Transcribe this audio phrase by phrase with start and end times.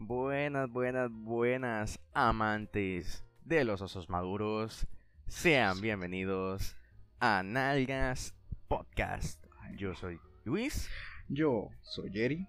[0.00, 4.86] Buenas, buenas, buenas amantes de los osos maduros.
[5.28, 6.74] Sean bienvenidos
[7.20, 8.34] a Nalgas
[8.66, 9.44] Podcast.
[9.76, 10.88] Yo soy Luis
[11.28, 12.46] Yo soy Jerry.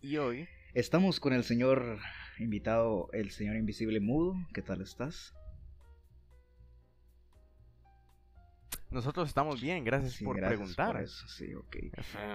[0.00, 1.98] y hoy Estamos con el señor
[2.38, 4.34] invitado, el señor invisible mudo.
[4.54, 5.34] ¿Qué tal estás?
[8.90, 9.84] nosotros estamos bien.
[9.84, 10.92] Gracias Sí, por gracias preguntar.
[10.94, 11.76] por eso, sí, ok.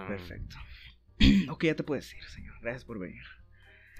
[0.06, 0.56] Perfecto.
[1.50, 2.54] ok, ya te puedes ir, señor.
[2.60, 3.24] Gracias por venir.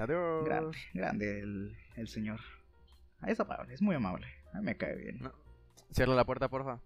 [0.03, 0.45] Adiós.
[0.45, 2.41] Grande, grande el, el señor.
[3.21, 4.27] Ah, Es amable, es muy amable.
[4.53, 5.19] A mí me cae bien.
[5.21, 5.33] No.
[5.93, 6.81] Cierra la puerta, porfa.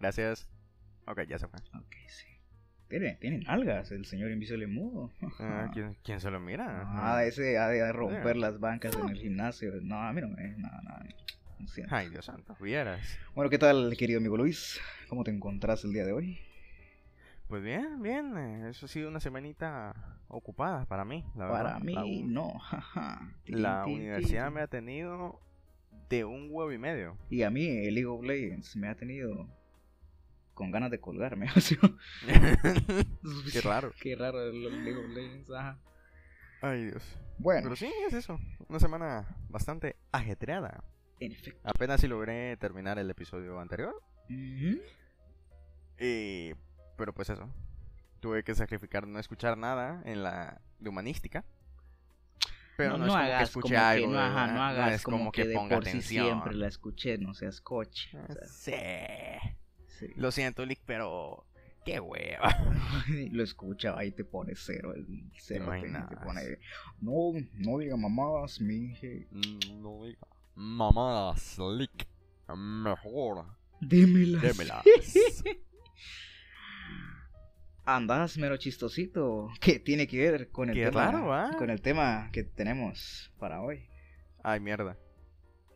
[0.00, 0.48] Gracias.
[1.06, 1.58] Ok, ya se fue.
[1.78, 2.26] Ok, sí.
[2.88, 5.10] Tiene, tiene nalgas el señor invisible mudo.
[5.40, 6.84] Ah, ¿quién, quién se lo mira?
[6.86, 8.40] Ah, ese ha de romper Sí.
[8.40, 9.72] las bancas en el gimnasio.
[9.82, 10.28] No, a mí no.
[10.28, 10.70] No.
[11.90, 13.18] Ay, Dios santo, vieras.
[13.34, 14.80] Bueno, ¿qué tal, querido amigo Luis?
[15.08, 16.38] ¿Cómo te encontrás el día de hoy?
[17.48, 18.36] Pues bien, bien.
[18.36, 19.94] eh, Eso ha sido una semanita
[20.28, 21.24] ocupada para mí.
[21.36, 21.80] La Para verdad.
[21.80, 22.60] mí, La no.
[23.46, 25.40] La universidad me ha tenido
[26.08, 27.16] de un huevo y medio.
[27.30, 29.46] Y a mí, el League of Legends me ha tenido
[30.54, 31.46] con ganas de colgarme.
[33.52, 33.92] Qué raro.
[34.00, 35.50] Qué raro el League of Legends.
[35.50, 35.78] ajá.
[36.62, 37.18] Ay, Dios.
[37.38, 38.40] Bueno, Pero sí, es eso.
[38.68, 40.82] Una semana bastante ajetreada.
[41.20, 41.60] en efecto.
[41.68, 43.94] Apenas si logré terminar el episodio anterior.
[44.28, 44.80] Y...
[46.96, 47.48] Pero pues eso.
[48.20, 51.44] Tuve que sacrificar no escuchar nada en la de humanística.
[52.76, 54.12] Pero no, es como que hagas escuche como que algo.
[54.12, 54.54] no, ajá, ¿verdad?
[54.54, 56.26] no hagas es como, que, de ponga por sí atención.
[56.26, 58.10] siempre la escuché, no seas coche.
[58.18, 59.48] o sea, Sí.
[59.98, 60.06] sí.
[60.16, 61.46] Lo siento, Lick, pero...
[61.86, 62.48] Qué hueva.
[63.30, 65.06] Lo escucha ahí te pone cero, el
[65.38, 66.58] cero te, te pone,
[67.00, 69.06] no, no diga mamadas, mi hija.
[69.30, 70.26] Mm, No diga.
[70.56, 72.08] Mamadas, Lick.
[72.56, 73.46] Mejor.
[73.80, 74.42] Démelas.
[74.42, 74.84] Démelas.
[77.86, 79.48] Andas mero chistosito.
[79.60, 81.10] ¿Qué tiene que ver con el Qué tema?
[81.12, 81.56] raro.
[81.58, 83.88] Con el tema que tenemos para hoy.
[84.42, 84.96] Ay, mierda.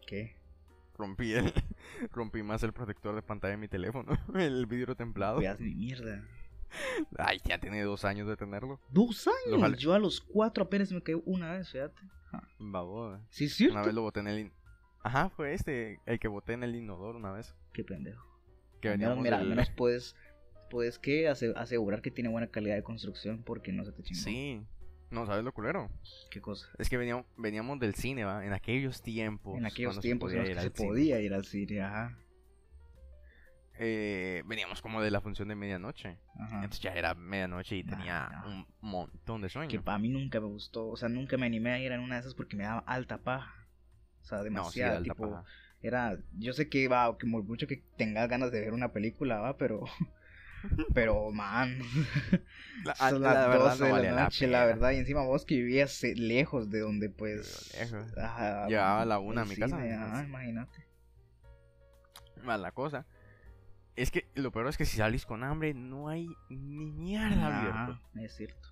[0.06, 0.36] ¿Qué?
[0.98, 1.52] Rompí el...
[2.12, 4.12] Rompí más el protector de pantalla de mi teléfono.
[4.34, 5.36] El vidrio templado.
[5.36, 6.22] Cuidas mi mierda.
[7.18, 8.80] Ay, ya tiene dos años de tenerlo.
[8.90, 9.60] Dos años.
[9.60, 12.00] jale- Yo a los cuatro apenas me caí una vez, fíjate.
[12.58, 13.20] Baboda.
[13.30, 13.74] Sí, es cierto.
[13.76, 14.38] Una vez lo boté en el...
[14.40, 14.52] in-
[15.02, 17.54] Ajá, fue este, el que boté en el inodoro una vez.
[17.72, 18.24] Qué pendejo.
[18.80, 20.14] Que Al menos, veníamos mira, al del- menos puedes,
[20.70, 24.20] puedes que ase- asegurar que tiene buena calidad de construcción porque no se te chingó.
[24.20, 24.62] Sí.
[25.10, 25.90] No, ¿sabes lo culero?
[26.30, 26.68] ¿Qué cosa?
[26.78, 28.46] Es que veníamos, veníamos del cine, ¿va?
[28.46, 29.58] En aquellos tiempos.
[29.58, 32.16] en aquellos se tiempos en podía los que ir se podía ir al cine, ajá.
[33.82, 36.18] Eh, veníamos como de la función de medianoche.
[36.38, 36.56] ajá.
[36.56, 38.48] Entonces ya era medianoche y Nah, tenía no.
[38.50, 39.70] un montón de sueño.
[39.70, 42.16] Que para mí nunca me gustó, o sea, nunca me animé a ir en una
[42.16, 43.54] de esas porque me daba alta paja.
[44.20, 45.44] O sea, No, sí, demasiado, alta tipo, paja.
[45.82, 49.56] era, yo sé que va, que mucho que tengas ganas de ver una película, va,
[49.56, 49.84] pero,
[50.94, 51.78] pero, man,
[52.84, 55.22] La, son la las verdad 12 no de la la noche, la, verdad, y encima
[55.22, 58.06] vos que vivías eh, lejos de donde, pues, lejos.
[58.16, 60.86] ajá, la una a mi casa, ajá, imagínate.
[62.44, 63.06] Más la cosa.
[63.96, 68.00] Es que lo peor es que si salís con hambre no hay ni mierda abierto.
[68.18, 68.68] es cierto,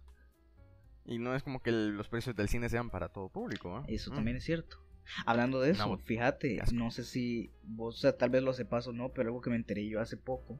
[1.04, 3.84] Y no es como que el- los precios del cine sean para todo público, ¿va?
[3.88, 4.14] eso Mm.
[4.14, 4.78] también es cierto.
[5.26, 8.92] Hablando de eso, fíjate, no sé si vos, o sea, tal vez lo sepas o
[8.92, 10.58] no, pero algo que me enteré yo hace poco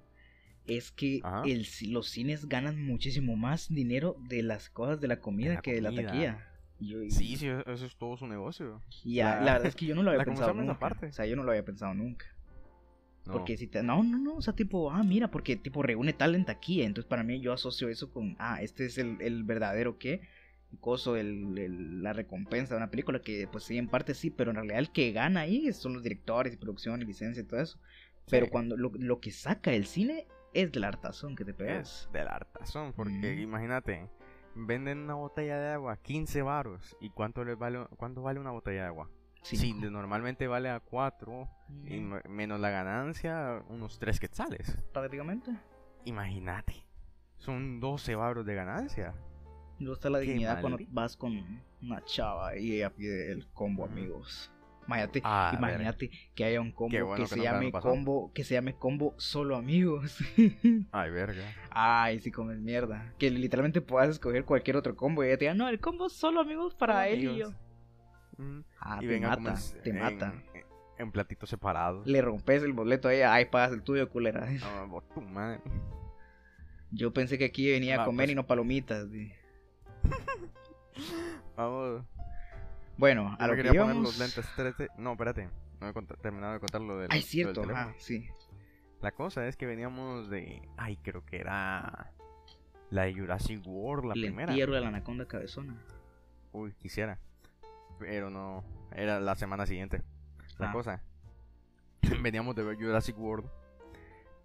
[0.69, 1.43] es que Ajá.
[1.47, 5.75] el, los cines ganan muchísimo más dinero de las cosas de la comida la que
[5.75, 6.45] de la taquilla.
[6.81, 8.81] Yo- Sí, sí, eso es todo su negocio.
[9.05, 10.73] y ya, la- la verdad es que yo no lo había pensado nunca.
[10.73, 11.07] aparte.
[11.07, 12.27] O sea, yo no lo había pensado nunca.
[13.27, 13.33] No.
[13.33, 13.83] Porque si te...
[13.83, 16.85] No, no, no, o sea, tipo, ah, mira, porque tipo reúne tal en taquilla.
[16.87, 20.21] Entonces para mí yo asocio eso con, ah, este es el, el verdadero qué,
[20.81, 24.51] coso, el, el- la recompensa de una película, que pues sí, en parte sí, pero
[24.51, 27.61] en realidad el que gana ahí son los directores y producción y licencia y todo
[27.61, 27.79] eso.
[28.31, 28.53] Pero Sí.
[28.53, 32.05] cuando lo, lo que saca el cine es del hartazón que te pegas.
[32.07, 33.41] Es del hartazón, porque Mm.
[33.41, 34.09] imagínate,
[34.55, 36.97] venden una botella de agua 15 varos.
[37.01, 39.11] ¿Y cuánto les vale cuánto vale una botella de agua?
[39.43, 39.73] Sí.
[39.73, 41.49] Normalmente vale a 4
[41.85, 44.77] y me- menos la ganancia, unos 3 quetzales.
[44.93, 45.53] prácticamente.
[46.05, 46.85] Imagínate.
[47.37, 49.15] Son 12 varos de ganancia.
[49.79, 54.51] Luego está la dignidad cuando vas con una chava y ella pide el combo, amigos.
[54.89, 58.55] Imagínate, Ah, imagínate que haya un combo bueno que que se llame combo, que se
[58.55, 60.17] llame combo solo amigos.
[60.93, 61.45] Ay, verga.
[61.71, 63.13] Ay, sí comes mierda.
[63.19, 66.41] Que literalmente puedas escoger cualquier otro combo y ella te diga, no, el combo solo
[66.41, 67.51] amigos para él y yo.
[68.39, 69.55] Mm, Ah, y te mata,
[69.85, 70.33] te en- mata.
[70.55, 70.65] En,
[70.99, 72.07] en platitos separados.
[72.07, 74.49] Le rompes el boleto a ella, ay, pagas el tuyo, culera.
[74.63, 75.61] Ah, por tu madre.
[76.91, 78.33] Yo pensé que aquí venía a Va, comer pues.
[78.33, 79.07] y no palomitas.
[81.57, 82.05] Vamos.
[82.99, 84.03] Bueno, a Yo lo me que quería poner íbamos...
[84.03, 84.91] los lentes 3D.
[84.99, 85.49] No, espérate.
[85.81, 87.09] No he terminado de contar lo del.
[87.11, 88.29] Ay, lo del cierto, ajá, sí.
[89.01, 90.61] La cosa es que veníamos de.
[90.77, 92.13] Ay, creo que era.
[92.91, 94.51] La de Jurassic World, la el primera.
[94.51, 95.77] entierro de la anaconda cabezona.
[96.53, 97.19] uy, quisiera.
[98.01, 100.03] Pero no, era la semana siguiente.
[100.59, 100.73] La Ah.
[100.73, 101.03] cosa.
[102.23, 103.49] Veníamos de ver Jurassic World.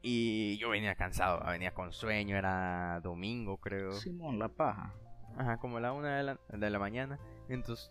[0.02, 3.94] Y yo venía cansado, venía con sueño, era domingo creo.
[3.94, 4.94] Simón, la paja.
[5.38, 7.18] Ajá, como la una de la, de la mañana.
[7.48, 7.90] Entonces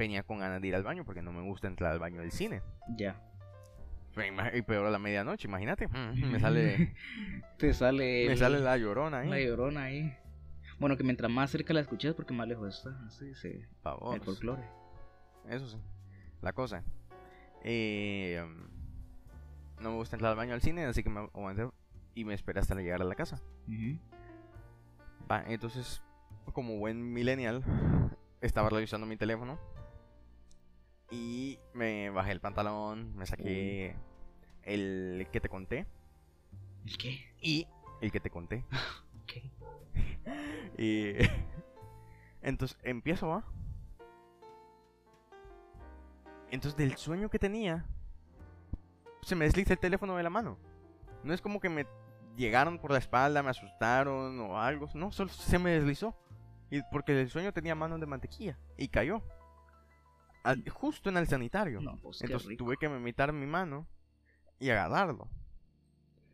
[0.00, 2.32] venía con ganas de ir al baño porque no me gusta entrar al baño del
[2.32, 2.62] cine.
[2.96, 3.20] Ya.
[4.16, 5.86] Ima- Y peor a la medianoche, imagínate.
[6.14, 6.94] Me sale,
[7.58, 8.26] Te sale.
[8.26, 9.46] me el- sale la llorona la ahí.
[9.46, 10.16] llorona ahí.
[10.78, 12.98] Bueno, que mientras más cerca la escuchas, porque más lejos está.
[13.06, 13.68] Así se.
[13.82, 14.14] Pavos.
[14.14, 14.62] El folclore.
[15.48, 15.78] Eso sí.
[16.42, 16.82] La cosa.
[17.62, 18.42] Eh,
[19.80, 21.68] no me gusta entrar al baño al cine, así que me aguanté
[22.14, 23.40] y me esperé hasta llegar a la casa.
[25.30, 26.02] Va, entonces,
[26.54, 27.62] como buen millennial,
[28.40, 29.58] estaba revisando mi teléfono
[31.10, 33.96] y me bajé el pantalón, me saqué
[34.62, 35.86] el que te conté
[36.86, 37.20] ¿El qué?
[37.40, 37.66] y
[38.00, 38.64] el que te conté.
[40.78, 41.12] Y
[42.42, 43.44] entonces empiezo, ¿va?
[46.50, 47.84] Entonces del sueño que tenía,
[49.22, 50.56] se me desliza el teléfono de la mano.
[51.22, 51.86] No es como que me
[52.36, 54.88] llegaron por la espalda, me asustaron o algo.
[54.94, 56.16] No, solo se me deslizó.
[56.70, 59.22] Y porque el sueño tenía manos de mantequilla y cayó.
[60.42, 61.80] Al- justo en el sanitario.
[61.80, 63.86] No, pues Entonces tuve que meter mi mano
[64.58, 65.28] y agarrarlo.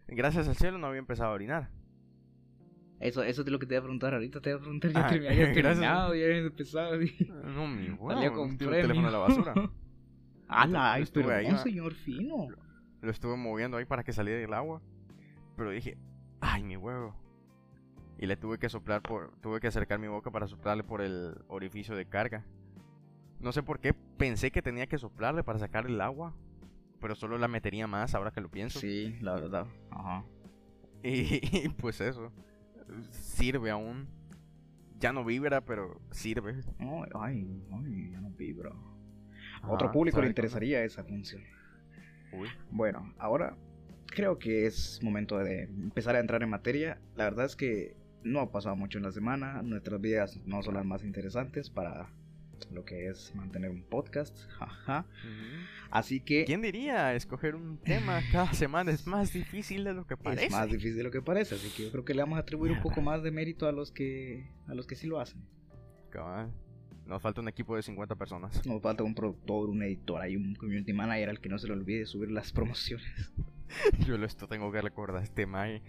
[0.09, 1.71] Gracias al cielo no había empezado a orinar.
[3.01, 4.41] Eso, eso es lo que te iba a preguntar ahorita.
[4.41, 5.09] Te iba a preguntar ya Ah,
[5.53, 7.03] terminado, ya había empezado.
[7.03, 7.15] y-
[7.45, 8.11] No, mi huevo.
[8.13, 9.55] Salía con tiró el teléfono a la basura.
[10.49, 10.93] ¡Hala!
[10.95, 11.63] Ay, Estuve pero ahí, no, va.
[11.63, 12.47] señor fino.
[13.03, 14.81] Lo estuve moviendo ahí para que saliera del agua.
[15.57, 15.99] Pero dije,
[16.41, 17.15] ay, mi huevo.
[18.19, 19.37] Y le tuve que soplar por.
[19.41, 22.47] Tuve que acercar mi boca para soplarle por el orificio de carga.
[23.41, 26.35] No sé por qué pensé que tenía que soplarle para sacar el agua.
[27.01, 28.81] Pero solo la metería más ahora que lo pienso.
[28.81, 29.67] Sí, la verdad.
[29.91, 30.25] Ajá.
[31.03, 32.33] Y, y pues eso.
[33.11, 34.09] Sirve aún.
[34.99, 36.63] Ya no vibra, pero sirve.
[36.79, 38.73] Ay, ay, ya no vibra.
[39.63, 41.43] A otro público le ¿sabe interesaría esa función.
[42.33, 42.49] Uy.
[42.71, 43.57] Bueno, ahora
[44.07, 46.99] creo que es momento de empezar a entrar en materia.
[47.15, 49.63] La verdad es que no ha pasado mucho en la semana.
[49.63, 52.09] Nuestras vidas no son las más interesantes para
[52.73, 54.37] lo que es mantener un podcast.
[54.59, 55.07] Jaja.
[55.91, 57.15] Así que ¿Quién diría?
[57.15, 60.47] Escoger un tema cada semana es más difícil de lo que parece.
[60.47, 61.55] es más difícil de lo que parece.
[61.55, 63.73] Así que yo creo que le vamos a atribuir un poco más de mérito a
[63.73, 65.41] los que a los que sí lo hacen.
[67.07, 68.67] Nos falta un equipo de 50 personas.
[68.67, 71.75] Nos falta un productor, un editor, hay un community manager al que no se le
[71.75, 73.07] olvide subir las promociones.
[74.07, 75.83] Yo esto tengo que recordar este Mai.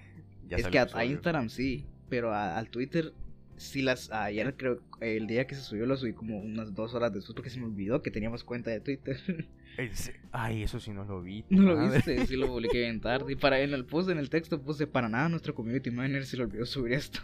[0.48, 1.06] Ya es que a.
[1.06, 3.14] Instagram sí, pero a- al Twitter
[3.58, 4.12] sí las...
[4.12, 7.50] Ayer creo, el día que se subió lo subí como unas dos horas después porque
[7.50, 9.18] se me olvidó que teníamos cuenta de Twitter.
[10.32, 11.46] Ay, eso sí no lo vi.
[11.50, 12.26] ¿No lo viste?
[12.26, 13.34] Sí lo publiqué bien tarde.
[13.34, 16.38] Y para en el post, en el texto puse, para nada nuestro community manager se
[16.38, 17.20] le olvidó subir esto.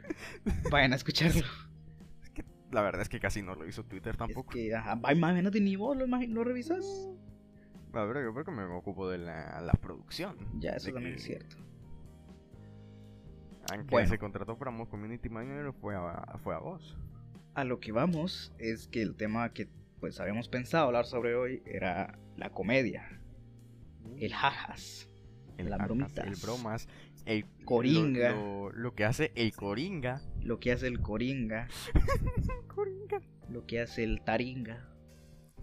[0.70, 1.42] Vayan a escucharlo.
[2.70, 4.50] La verdad es que casi no lo hizo Twitter Es tampoco.
[4.52, 7.10] que, ajá, imagínate, ni vos lo, lo revisas.
[7.92, 10.36] A ver, yo creo que me ocupo de la, la producción.
[10.58, 11.56] Ya, eso también que- es cierto.
[13.78, 14.08] Aunque Bueno.
[14.08, 16.96] se contrató para community manager fue a, fue a vos.
[17.54, 19.68] A lo que vamos es que el tema que
[20.00, 23.20] pues habíamos pensado hablar sobre hoy era la comedia,
[24.18, 25.08] el jajas.
[25.58, 26.26] el las bromitas.
[26.26, 26.88] El bromas.
[27.24, 28.30] El Coringa.
[28.32, 30.20] Lo, lo- lo que hace el coringa.
[30.40, 31.68] lo que hace el coringa,
[32.74, 33.20] Coringa.
[33.48, 34.88] lo que hace el taringa.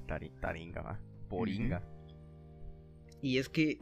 [0.08, 1.00] Tari- taringa, va.
[1.28, 1.84] Poringa.
[3.22, 3.80] Y es que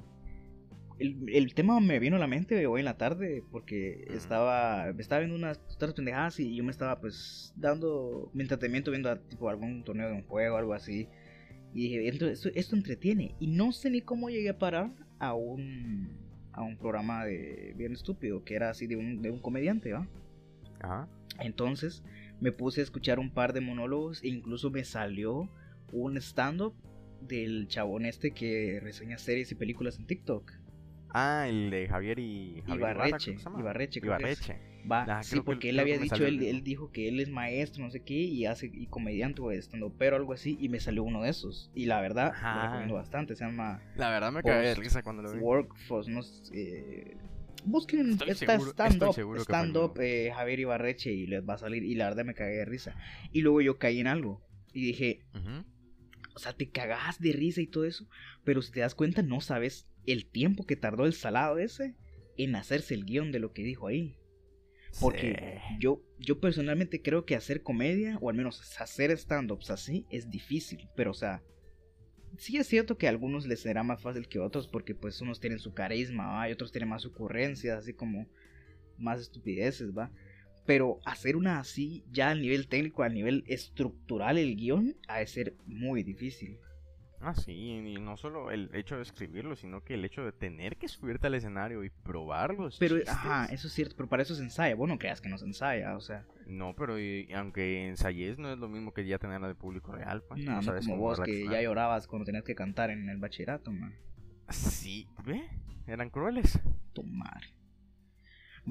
[1.00, 4.18] el, el tema me vino a la mente hoy en la tarde porque Ujú.
[4.18, 9.16] estaba, estaba viendo unas otras pendejadas y yo me estaba pues dando mi entretenimiento viendo
[9.20, 11.08] tipo algún torneo de un juego algo así.
[11.74, 13.36] Y dije, "Esto- esto, esto entretiene.
[13.40, 16.18] Y no sé ni cómo llegué a parar a un,
[16.54, 20.08] a un programa de bien estúpido que era así de un, de un comediante, ¿va?
[20.80, 21.08] Ajá.
[21.40, 22.04] Entonces
[22.40, 25.50] me puse a escuchar un par de monólogos e incluso me salió
[25.92, 26.74] un stand-up
[27.22, 30.52] del chabón este que reseña series y películas en TikTok.
[31.14, 33.60] Ah, el de Javier y Javier Ibarra, Ibarreche, creo.
[33.60, 34.42] Ibarreche, creo que es.
[34.48, 34.68] Ibarreche.
[34.90, 37.84] Va, Ah, sí, que- porque él había dicho, él, él dijo que él es maestro,
[37.84, 41.04] no sé qué, y hace y comediante o estando pero algo así, y me salió
[41.04, 41.70] uno de esos.
[41.74, 42.56] Y la verdad, Ajá.
[42.56, 45.40] lo recomiendo bastante, se llama La verdad me cagué de risa cuando lo vi.
[45.40, 47.18] Workforce, no sé, eh,
[47.66, 52.06] busquen Estoy esta stand-up, stand-up eh, Javier Ibarreche y les va a salir, y la
[52.06, 52.96] verdad me cagué de risa.
[53.34, 54.42] Y luego yo caí en algo,
[54.74, 55.22] y dije.
[56.38, 58.08] O sea, te cagás de risa y todo eso,
[58.44, 61.96] pero si te das cuenta no sabes el tiempo que tardó el salado ese
[62.38, 64.16] en hacerse el guion de lo que dijo ahí.
[65.02, 65.76] Porque Sí.
[65.80, 70.88] yo, yo personalmente creo que hacer comedia, o al menos hacer stand-ups así, es difícil.
[70.96, 71.44] Pero, o sea,
[72.38, 75.20] sí es cierto que a algunos les será más fácil que a otros, porque pues
[75.22, 76.50] unos tienen su carisma, ¿va?
[76.50, 78.28] y otros tienen más ocurrencias, así como
[78.98, 80.12] más estupideces, ¿va?
[80.68, 85.28] Pero hacer una así, ya a nivel técnico, a nivel estructural, el guion, ha de
[85.28, 86.60] ser muy difícil.
[87.20, 90.78] Ah, sí, y no solo el hecho de escribirlo, sino que el hecho de tener
[90.78, 92.78] que subirte al escenario y probarlos.
[92.80, 94.76] Pero, ajá, eso es cierto, pero para eso se ensaya.
[94.76, 96.28] Vos no creas que no se ensaya, o sea.
[96.46, 100.22] No, pero y- aunque ensayes, no es lo mismo que ya tenerla de público real,
[100.28, 100.44] pues.
[100.44, 103.18] No, no sabes como cómo vos que ya llorabas cuando tenías que cantar en el
[103.18, 103.96] bachillerato, man.
[104.50, 105.50] Sí, ve,
[105.88, 106.60] eran crueles.
[106.94, 107.48] Tu madre.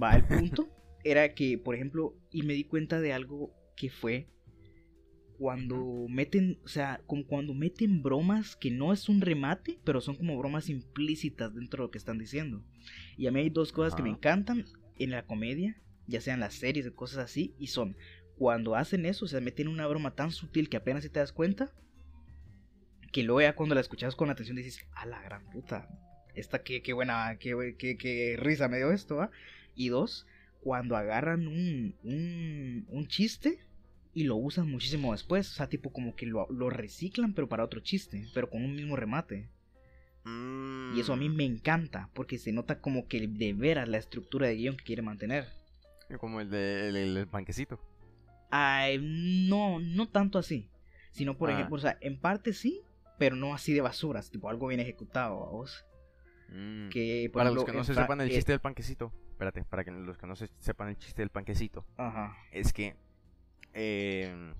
[0.00, 0.68] Va, el punto
[1.10, 4.28] era que, por ejemplo, y me di cuenta de algo que fue
[5.38, 10.16] cuando meten, o sea, como cuando meten bromas que no es un remate, pero son
[10.16, 12.64] como bromas implícitas dentro de lo que están diciendo.
[13.16, 14.64] Y a mí hay dos cosas que me encantan
[14.98, 17.96] en la comedia, ya sean las series o cosas así, y son
[18.36, 21.32] cuando hacen eso, o sea, meten una broma tan sutil que apenas si te das
[21.32, 21.72] cuenta,
[23.12, 25.88] que luego ya cuando la escuchas con atención dices, a la gran puta,
[26.34, 29.30] esta qué, qué buena, qué, qué, qué risa me dio esto, ¿va?
[29.74, 30.26] Y dos,
[30.66, 33.60] cuando agarran un, un, un chiste
[34.12, 37.62] y lo usan muchísimo después, o sea, tipo como que lo, lo reciclan pero para
[37.62, 39.48] otro chiste, pero con un mismo remate.
[40.24, 43.98] Y eso a mí Mm, me encanta, porque se nota como que de veras la
[43.98, 45.46] estructura de guion que quiere mantener.
[46.18, 47.28] Como el de el, el-.
[48.50, 48.98] Ay,
[49.48, 50.68] no, no tanto así,
[51.12, 51.52] sino por Ah.
[51.52, 52.80] ejemplo, o sea, en parte sí,
[53.20, 55.84] pero no así de basuras, tipo algo bien ejecutado, ¿vos?
[56.48, 56.88] Mm.
[56.88, 59.84] Que, Para ejemplo, los que no se sepan el eh, chiste del panquecito, espérate, para
[59.84, 62.34] que los que no se sepan el chiste del panquecito, Ajá.
[62.52, 62.96] es que
[63.74, 64.54] eh,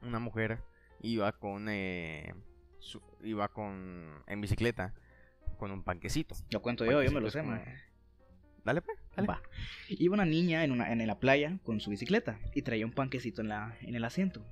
[0.00, 0.60] una mujer
[1.02, 2.34] iba con eh,
[2.78, 4.94] su- iba con en bicicleta
[5.58, 6.34] con un panquecito.
[6.50, 7.62] Lo cuento yo, yo me lo sé, mae.
[8.64, 9.28] Dale pues, dale.
[9.28, 9.42] Va.
[9.88, 13.42] Iba una niña en, una, en la playa con su bicicleta y traía un panquecito
[13.42, 14.42] en, la, en el asiento.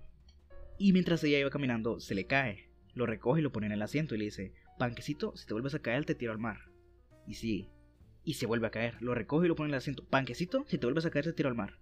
[0.79, 2.69] Y mientras ella iba caminando, se le cae.
[2.95, 5.75] Lo recoge y lo pone en el asiento y le dice, panquecito, si te vuelves
[5.75, 6.59] a caer, te tiro al mar.
[7.27, 7.71] Y sigue.
[8.31, 8.97] Y se vuelve a caer.
[9.03, 10.05] Lo recoge y lo pone en el asiento.
[10.05, 11.81] Panquecito, si te vuelves a caer, te tiro al mar.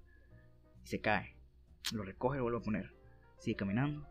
[0.83, 1.37] Y se cae.
[1.93, 2.95] Lo recoge y lo vuelve a poner.
[3.37, 4.09] Sigue caminando.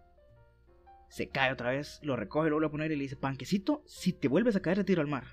[1.09, 1.99] Se cae otra vez.
[2.03, 4.61] Lo recoge y lo vuelve a poner y le dice, panquecito, si te vuelves a
[4.61, 5.23] caer, te tiro al mar.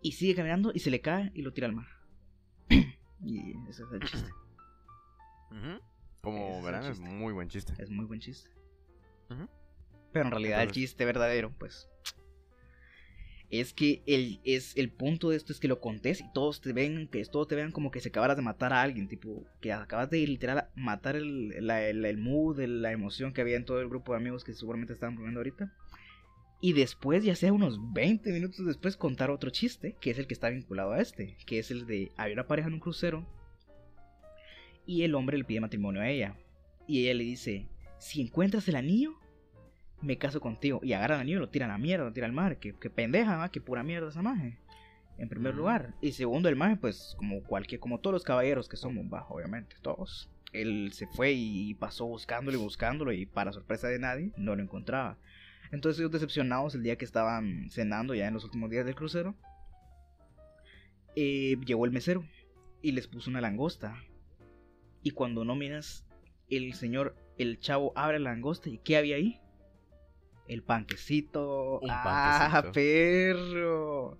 [0.00, 1.88] Y sigue caminando y se le cae y lo tira al mar.
[3.22, 4.30] y ese es el chiste.
[6.22, 7.74] Como es verán, es muy buen chiste.
[7.76, 8.48] Es muy buen chiste.
[10.10, 11.86] Pero en realidad el chiste verdadero, pues.
[13.52, 16.72] Es que el, es, el punto de esto es que lo contés y todos te
[16.72, 19.72] ven, que todos te vean como que se acabaras de matar a alguien, tipo, que
[19.74, 23.90] acabas de literal matar el, la- el, mood, la emoción que había en todo el
[23.90, 25.70] grupo de amigos que seguramente estaban bromeando ahorita.
[26.62, 30.32] Y después, ya sea unos 20 minutos después, contar otro chiste, que es el que
[30.34, 33.26] está vinculado a este, que es el de, había una pareja en un crucero
[34.86, 36.36] y el hombre le pide matrimonio a ella.
[36.86, 37.68] Y ella le dice,
[37.98, 39.12] si encuentras el anillo,
[40.02, 40.80] me caso contigo.
[40.82, 42.58] Y agarran anillo y lo tiran a la mierda, lo tiran al mar.
[42.58, 43.50] Que, que pendeja, ¿va?
[43.50, 44.58] que pura mierda esa maje.
[45.18, 45.94] En primer lugar.
[46.00, 49.76] Y segundo, el maje, pues, como cualquier, como todos los caballeros que somos, bajo, obviamente,
[49.82, 50.28] todos.
[50.52, 54.62] Él se fue y pasó buscándolo y buscándolo y para sorpresa de nadie, no lo
[54.62, 55.16] encontraba.
[55.70, 59.34] Entonces ellos decepcionados el día que estaban cenando ya en los últimos días del crucero,
[61.16, 62.24] eh, llegó el mesero
[62.82, 63.96] y les puso una langosta.
[65.02, 66.04] Y cuando no miras,
[66.50, 69.40] el señor, el chavo abre la langosta y ¿qué había ahí?
[70.52, 71.80] El panquecito.
[71.80, 72.72] Un ¡Ah, panquecito.
[72.72, 74.18] perro!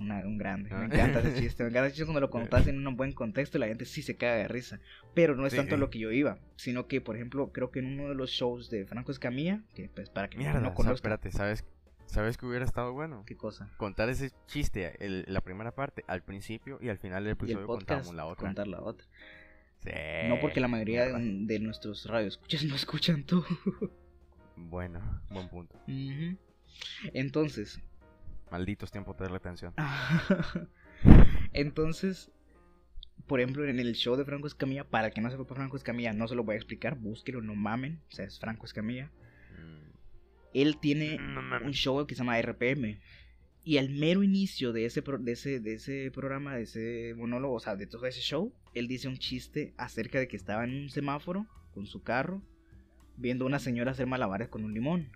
[0.00, 0.70] Una- un grande.
[0.70, 0.84] Me Ah.
[0.86, 1.62] encanta ese chiste.
[1.62, 4.02] Me encanta ese chiste cuando lo contás en un buen contexto y la gente sí
[4.02, 4.80] se caga de risa.
[5.14, 5.58] Pero no es Sí.
[5.58, 8.30] tanto lo que yo iba, sino que, por ejemplo, creo que en uno de los
[8.30, 11.64] shows de Franco Escamilla, que pues para que Mierda, no conozca, espérate, ¿sabes,
[12.06, 13.22] ¿sabes que hubiera estado bueno?
[13.26, 13.70] ¿qué cosa?
[13.76, 18.14] Contar ese chiste, el- la primera parte, al principio y al final del episodio contábamos
[18.14, 18.46] la otra.
[18.48, 19.06] contar la otra.
[19.84, 19.90] Sí,
[20.28, 21.12] No porque la mayoría de,
[21.44, 23.44] de nuestros radioescuchas no escuchan todo.
[24.56, 25.76] Bueno, buen punto.
[25.86, 26.36] Ujú.
[27.12, 27.80] Entonces,
[28.50, 29.72] Malditos tiempos de retención.
[31.52, 32.30] entonces,
[33.26, 36.12] por ejemplo, en el show de Franco Escamilla, para el que no sepa Franco Escamilla,
[36.12, 39.10] no se lo voy a explicar, búsquelo, no mamen, o sea, es Franco Escamilla.
[39.58, 39.90] Mm,
[40.54, 43.00] Él tiene No un show que se llama RPM.
[43.64, 47.54] Y al mero inicio de ese, pro- de, ese, de ese programa, de ese monólogo,
[47.54, 50.74] o sea, de todo ese show, él dice un chiste acerca de que estaba en
[50.74, 52.42] un semáforo con su carro,
[53.16, 55.10] viendo a una señora hacer malabares con un limón.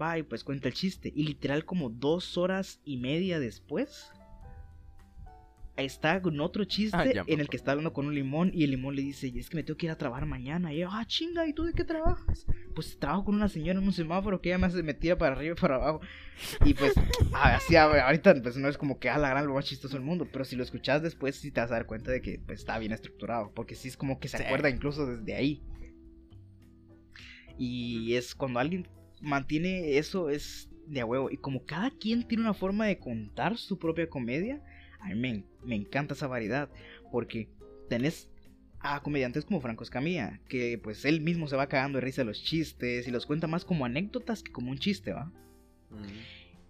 [0.00, 1.12] Va y pues cuenta el chiste.
[1.14, 4.10] Y literal como dos horas y media después,
[5.76, 8.70] está con otro chiste Ah, en el que está hablando con un limón y el
[8.70, 10.72] limón le dice, es que me tengo que ir a trabajar mañana.
[10.72, 12.46] Y yo, ah, chinga, ¿y tú de qué trabajas?
[12.74, 15.34] Pues trabajo con una señora en un semáforo que ella me hace me tira para
[15.34, 16.00] arriba y para abajo.
[16.64, 16.94] Y pues,
[17.34, 19.94] ah, así, a- ahorita pues no es como que a la gran lo más chistoso
[19.96, 22.38] del mundo, pero si lo escuchas después sí te vas a dar cuenta de que
[22.46, 24.44] pues, está bien estructurado, porque sí es como que se Sí.
[24.44, 25.62] acuerda incluso desde ahí.
[27.64, 28.88] Y es cuando alguien
[29.20, 31.30] mantiene eso es de a huevo.
[31.30, 34.60] Y como cada quien tiene una forma de contar su propia comedia,
[35.00, 36.68] a mí me, me encanta esa variedad.
[37.12, 37.48] Porque
[37.88, 38.28] tenés
[38.80, 42.42] a comediantes como Franco Escamilla, que pues él mismo se va cagando de risa los
[42.42, 45.30] chistes y los cuenta más como anécdotas que como un chiste, ¿va?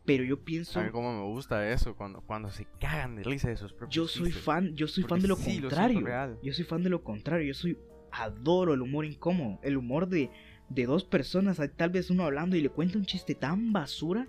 [0.04, 0.78] Pero yo pienso...
[0.78, 3.94] A mí como me gusta eso, cuando, cuando se cagan de risa de sus propios
[3.94, 4.44] Yo soy chistes.
[4.44, 6.38] fan, yo soy Porque fan de lo sí, contrario.
[6.42, 7.46] yo soy fan de lo contrario.
[7.46, 7.78] Yo soy
[8.10, 10.30] adoro el humor incómodo, el humor de,
[10.74, 14.28] de dos personas, tal vez uno hablando y le cuenta un chiste tan basura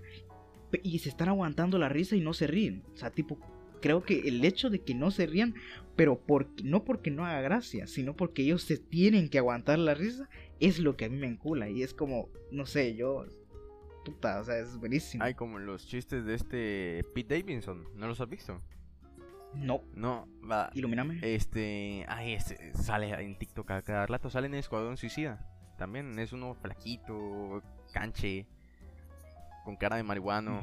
[0.82, 2.82] y se están aguantando la risa y no se ríen.
[2.92, 3.38] O sea, tipo,
[3.80, 5.54] creo que el hecho de que no se rían,
[5.96, 9.94] pero porque, no porque no haga gracia, sino porque ellos se tienen que aguantar la
[9.94, 10.28] risa,
[10.60, 11.68] es lo que a mí me encula.
[11.68, 13.26] Y es como, no sé, yo,
[14.04, 15.22] puta, o sea, es buenísimo.
[15.22, 18.60] Hay como los chistes de este Pete Davidson, ¿no los has visto?
[19.54, 20.70] No, No, va.
[20.74, 21.20] ilumíname.
[21.22, 25.46] Este, ay, este, sale en TikTok a cada rato, sale en Escuadrón Suicida.
[25.76, 27.62] También es uno flaquito,
[27.92, 28.46] canche,
[29.64, 30.60] con cara de marihuano.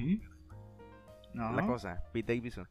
[1.34, 1.52] No.
[1.54, 2.68] La cosa, Pete Davidson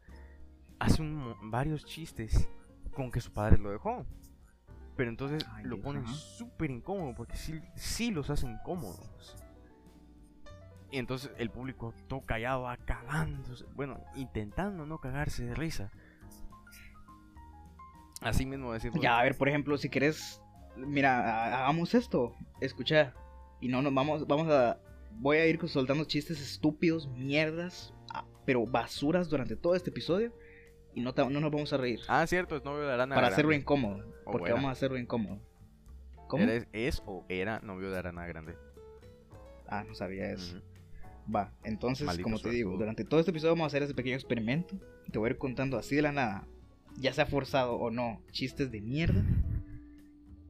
[0.79, 2.49] hace un mo- varios chistes
[2.93, 4.07] con que su padre lo dejó.
[4.97, 9.37] Pero entonces Ay, lo ponen súper incómodo porque sí, sí los hacen cómodos.
[10.91, 13.65] Y entonces el público todo callado, va cagándose.
[13.75, 15.91] Bueno, intentando no cagarse de risa.
[18.21, 19.01] Así mismo decimos.
[19.01, 20.43] Ya, a ver, por ejemplo, si querés,
[20.77, 23.15] mira, ha- hagamos esto, escucha,
[23.61, 24.79] y no nos vamos, vamos a,
[25.13, 30.33] voy a ir soltando chistes estúpidos, mierdas, ah, pero basuras durante todo este episodio,
[30.95, 33.35] y no, no nos vamos a reír, Ah, cierto, es novio de Arana para Grande.
[33.35, 34.55] hacerlo incómodo, O porque era.
[34.55, 35.39] vamos a hacerlo incómodo.
[36.29, 36.43] ¿Cómo?
[36.45, 38.55] Eres- es o era novio de Arana Grande.
[39.69, 40.61] Ah, no sabía eso.
[41.33, 44.17] Va, entonces, Maldito como te digo, durante todo este episodio vamos a hacer ese pequeño
[44.17, 44.75] experimento,
[45.13, 46.47] te voy a ir contando así de la nada,
[46.99, 49.23] ya sea forzado o no, chistes de mierda,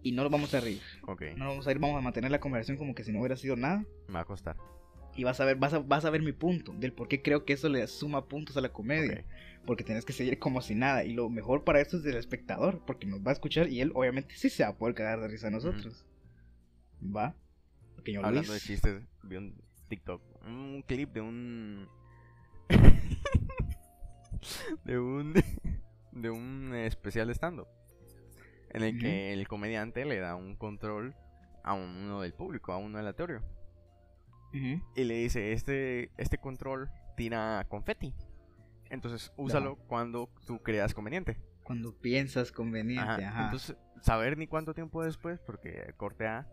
[0.02, 0.80] y no los vamos a reír.
[1.36, 3.56] No vamos a ir, vamos a mantener la conversación como que si no hubiera sido
[3.56, 3.84] nada.
[4.08, 4.56] me va a costar.
[5.16, 7.44] Y vas a ver, vas a, vas a ver mi punto del por qué creo
[7.44, 9.24] que eso le suma puntos a la comedia.
[9.66, 11.04] Porque tienes que seguir como si nada.
[11.04, 13.92] Y lo mejor para esto es del espectador, porque nos va a escuchar y él
[13.94, 16.06] obviamente sí se va a poder cagar de risa a nosotros.
[17.02, 17.34] ¿Va?
[17.96, 21.88] Pequeño Hablando de chistes, vi un TikTok, un clip de un
[24.84, 25.34] de un
[26.12, 27.60] de un especial de stand
[28.70, 31.14] en el que el comediante le da un control
[31.62, 33.42] a uno del público, a uno aleatorio
[34.54, 34.82] Ujú.
[34.96, 38.14] y le dice, "Este este control tira confeti."
[38.90, 41.36] Entonces, úsalo cuando tú creas conveniente.
[41.62, 43.28] Cuando piensas conveniente, Ajá.
[43.28, 43.44] ajá.
[43.44, 46.48] Entonces, saber ni cuánto tiempo después, porque corte A,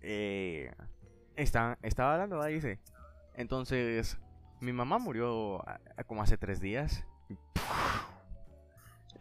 [0.00, 0.72] eh,
[1.36, 2.50] está, estaba hablando, ¿verdad?
[2.52, 2.78] dice,
[3.34, 4.18] entonces,
[4.60, 7.04] mi mamá murió a- a como hace tres días.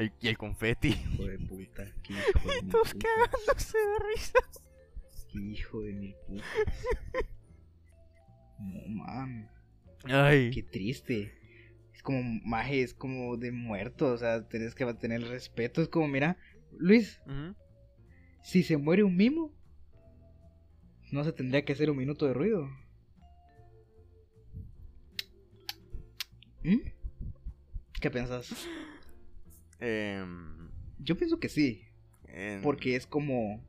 [0.01, 0.89] Y, el, y el confeti.
[0.89, 1.85] Hijo de puta.
[2.03, 3.09] Qué hijo de mil Todos putas.
[3.15, 4.39] cagándose de risa.
[5.31, 6.45] Qué hijo de mil putas.
[8.59, 9.49] No, man.
[10.05, 10.51] Ay.
[10.51, 11.33] Qué triste.
[11.93, 14.07] Es como, maje, es como de muerto.
[14.13, 15.81] O sea, tenés que mantener el respeto.
[15.81, 16.37] Es como, mira,
[16.77, 17.21] Luis,
[18.43, 19.53] si se muere un mimo,
[21.11, 22.69] no se tendría que hacer un minuto de ruido.
[26.63, 26.77] ¿Mm?
[27.99, 28.67] ¿Qué pensás?
[29.81, 31.83] Em, Yo pienso que sí.
[32.27, 33.61] en- Porque es como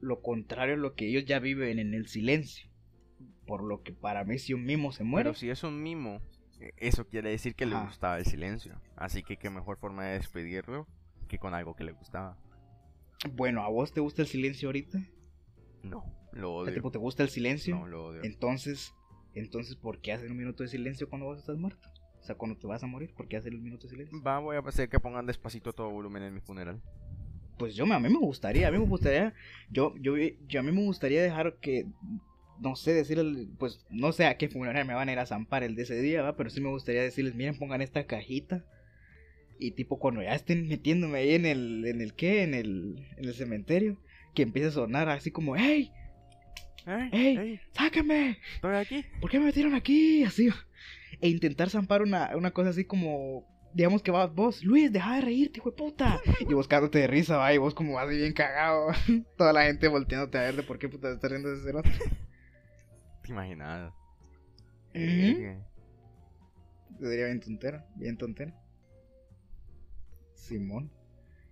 [0.00, 2.68] lo contrario a lo que ellos ya viven en el silencio.
[3.46, 6.20] Por lo que para mí, si un mimo se muere, Pero si es un mimo,
[6.60, 8.80] eh, eso quiere decir que le gustaba el silencio.
[8.96, 10.86] Así que qué mejor forma de despedirlo
[11.28, 12.36] que con algo que le gustaba.
[13.32, 14.98] bueno, ¿a vos te gusta el silencio ahorita?
[15.82, 16.74] No, lo ¿A odio.
[16.74, 17.76] tipo te gusta el silencio?
[17.78, 18.22] No, lo odio.
[18.24, 18.92] Entonces,
[19.34, 21.88] entonces, ¿por qué hacer un minuto de silencio cuando vos estás muerto?
[22.24, 24.22] O sea, cuando te vas a morir, ¿por qué hacer un minuto de silencio?
[24.22, 26.80] Va, voy a hacer que pongan despacito todo volumen en mi funeral.
[27.58, 29.34] Pues yo, a mí me gustaría, a mí me gustaría,
[29.68, 30.14] yo, yo,
[30.48, 31.84] yo a mí me gustaría dejar que,
[32.60, 35.64] no sé, decirles, pues, no sé a qué funeraria me van a ir a zampar
[35.64, 36.34] el de ese día, ¿va?
[36.34, 38.64] Pero sí me gustaría decirles, miren, pongan esta cajita.
[39.58, 43.24] Y tipo, cuando ya estén metiéndome ahí en el, en el qué, en el, en
[43.26, 43.98] el cementerio,
[44.34, 45.92] que empiece a sonar así como, ¡Ey!
[46.86, 47.10] ¡Ey!
[47.12, 47.36] ¡Ey!
[47.36, 47.60] ¡Ey!
[47.72, 48.38] ¡Sáquenme!
[48.54, 49.04] ¡Estoy aquí!
[49.20, 50.24] ¿por qué me metieron aquí?
[50.24, 50.48] Así.
[51.24, 55.20] E intentar zampar una, una cosa así como, digamos que vas vos, Luis, deja de
[55.22, 56.20] reírte, hijo de puta.
[56.40, 58.88] Y buscándote de risa, va, y vos como así bien cagado.
[59.38, 61.90] Toda la gente volteándote a ver de por qué puta estás riendo de ese cerote.
[63.22, 63.90] ¿Te imaginas?
[63.90, 63.94] Ujú.
[64.92, 65.58] Eh,
[67.00, 68.54] Te diría bien tontera, bien tontera.
[70.34, 70.90] Simón.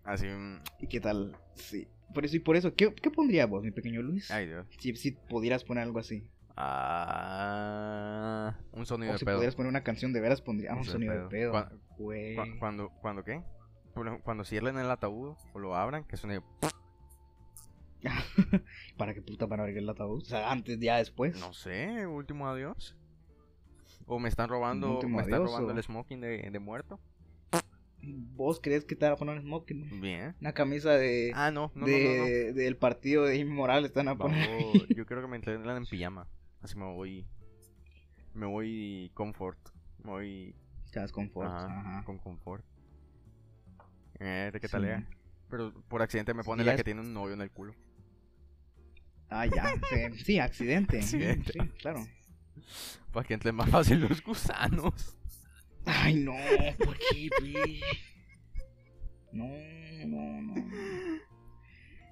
[0.04, 0.26] Así.
[0.26, 1.34] mm, ¿Y qué tal?
[1.54, 1.88] Sí.
[2.12, 4.30] Por eso y por eso, ¿qué, qué pondrías vos, mi pequeño Luis?
[4.30, 4.66] Ay, Dios.
[4.78, 6.28] Si, si pudieras poner algo así.
[6.56, 9.36] Ah, un sonido O de si pedo.
[9.36, 11.52] pudieras poner una canción de veras, pondrías un Un sonido de pedo.
[11.52, 12.36] Cua- Güey.
[12.36, 13.42] Cu- cuando, cuando qué?
[14.24, 16.40] Cuando cierren el ataúd o lo abran, que suene.
[18.96, 20.22] ¿Para qué puta van a abrir el ataúd?
[20.22, 21.38] O sea, antes, ya después.
[21.38, 22.96] No sé, último adiós.
[24.06, 26.98] O me están robando, me están adiós, robando o- el smoking de, de muerto.
[28.04, 30.00] ¿Vos crees que te va a poner un smoking?
[30.00, 30.34] Bien.
[30.40, 32.24] Una camisa de, Ah, no, no, no, no, no.
[32.24, 34.48] de del partido de Jimmy Morales te van a poner.
[34.48, 36.26] Vamos, yo creo que me entrenan en pijama.
[36.62, 37.26] Así me voy.
[38.34, 39.58] Me voy confort.
[40.04, 40.54] Me voy
[40.92, 41.48] das confort.
[41.48, 42.04] ajá, Ajá.
[42.04, 42.64] con confort.
[44.20, 44.88] Eh, ¿de qué tal Sí.
[44.88, 45.06] era?
[45.48, 47.74] Pero por accidente me pone Sí, la es- que tiene un novio en el culo.
[49.28, 49.64] Ah, ya.
[50.18, 50.98] Sí, sí, accidente.
[50.98, 51.52] Accidente.
[51.52, 52.06] Sí, claro.
[53.12, 55.16] Para que entre más fácil los gusanos.
[55.84, 56.34] Ay, no,
[56.84, 57.28] ¿por qué?
[59.32, 59.46] No,
[60.06, 60.54] no, no.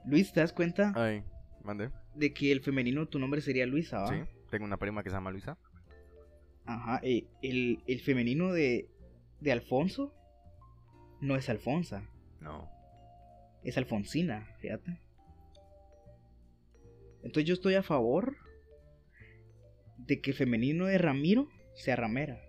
[0.06, 1.22] Luis, ¿te das cuenta Ay,
[1.62, 1.90] mande.
[2.14, 4.08] de que el femenino tu nombre sería Luisa, va?
[4.08, 5.56] Sí, tengo una prima que se llama Luisa.
[6.66, 8.88] Ajá, eh, el, el femenino de,
[9.40, 10.12] de Alfonso
[11.20, 12.08] no es Alfonsa,
[12.40, 12.68] No.
[13.64, 15.00] es Alfonsina, fíjate.
[17.22, 18.36] Entonces yo estoy a favor
[19.98, 22.40] de que el femenino de Ramiro sea Ramera.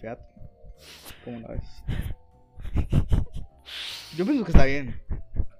[0.00, 0.22] Fíjate.
[1.24, 1.64] ¿Cómo la ves?
[4.16, 5.00] Yo pienso que está bien.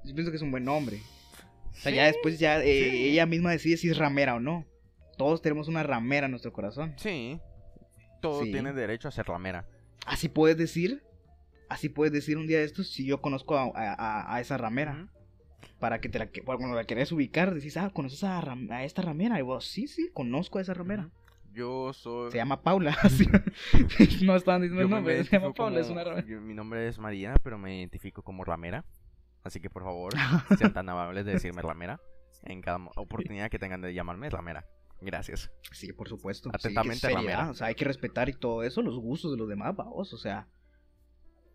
[0.04, 1.00] Yo pienso que es un buen nombre.
[1.74, 3.08] O sea, ya después ya eh, sí.
[3.10, 4.64] ella misma decide si es ramera o no.
[5.18, 6.94] Todos tenemos una ramera en nuestro corazón.
[6.96, 7.38] Sí.
[8.22, 8.52] Todo Sí.
[8.52, 9.66] tiene derecho a ser ramera.
[10.06, 11.02] Así puedes decir,
[11.68, 15.08] así puedes decir un día de estos si yo conozco a, a- a- esa ramera.
[15.80, 19.02] Para que te la, cuando la querés ubicar, decís, ah, ¿conoces a, ram- a esta
[19.02, 19.38] ramera?
[19.38, 21.10] Y vos, sí, sí, conozco a esa ramera.
[21.52, 22.30] Yo soy.
[22.32, 22.96] Se llama Paula.
[24.22, 26.26] no estaban diciendo el nombre, se llama Paula, es una ramera.
[26.26, 28.84] yo- mi nombre es María, pero me identifico como ramera.
[29.44, 30.12] Así que por favor,
[30.58, 32.00] sean tan amables de decirme ramera.
[32.42, 34.66] En cada oportunidad que tengan de llamarme ramera.
[35.00, 35.50] Gracias.
[35.72, 36.50] Sí, por supuesto.
[36.52, 37.50] Atentamente, sí, ramera.
[37.50, 40.12] O sea, hay que respetar y todo eso, los gustos de los demás, vamos.
[40.12, 40.48] O sea,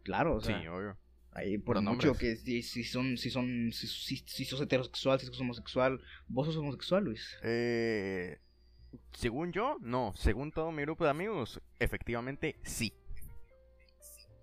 [0.04, 0.98] claro, o sea, sí, obvio.
[1.32, 2.20] ahí por los mucho nombres.
[2.20, 6.48] que si, si son, si son, si, si, si sos heterosexual, si sos homosexual, vos
[6.48, 7.38] sos homosexual, Luis.
[7.44, 8.40] Eh,
[9.14, 10.14] según yo, no.
[10.16, 12.94] Según todo mi grupo de amigos, efectivamente sí.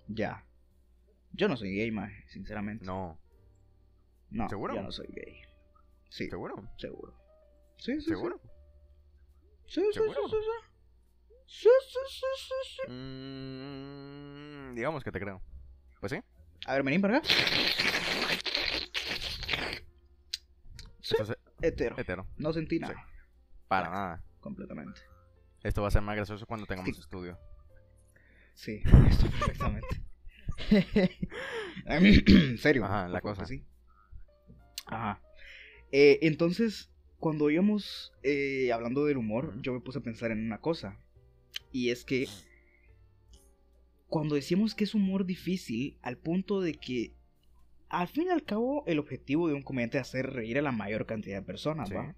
[0.08, 0.44] Ya.
[1.32, 2.84] Yo no soy gay, man, sinceramente.
[2.84, 3.18] No.
[4.30, 4.74] No, ¿Seguro?
[4.74, 5.40] yo no soy gay.
[6.08, 6.68] Sí, ¿Seguro?
[6.78, 7.14] seguro.
[7.78, 8.40] Sí, sí, ¿Seguro?
[9.66, 10.28] Sí, sí, sí, ¿Seguro?
[10.28, 10.66] sí, sí.
[11.48, 11.98] Sí, sí,
[12.86, 12.90] sí.
[12.90, 15.40] Mm, digamos que te creo.
[16.00, 16.20] Pues sí.
[16.66, 17.28] A ver, vení para acá.
[21.00, 21.16] Sí.
[21.20, 21.96] Es Hetero.
[21.98, 22.26] hetero.
[22.36, 22.96] No sentí nada.
[23.68, 24.24] Para nada.
[24.40, 25.00] Completamente.
[25.62, 27.00] Esto va a ser más gracioso cuando tengamos Sí.
[27.00, 27.38] estudio.
[28.54, 30.02] Sí, esto perfectamente.
[31.86, 32.84] en serio.
[32.84, 33.46] Ajá, la cosa.
[33.46, 33.64] sí.
[34.86, 35.22] Ajá.
[35.92, 40.60] Eh, entonces, cuando íbamos eh, hablando del humor, yo me puse a pensar en una
[40.60, 40.98] cosa.
[41.72, 42.26] Y es que
[44.08, 47.14] cuando decimos que es humor difícil, al punto de que
[47.88, 50.72] al fin y al cabo el objetivo de un comediante es hacer reír a la
[50.72, 51.94] mayor cantidad de personas, Sí.
[51.94, 52.16] ¿va?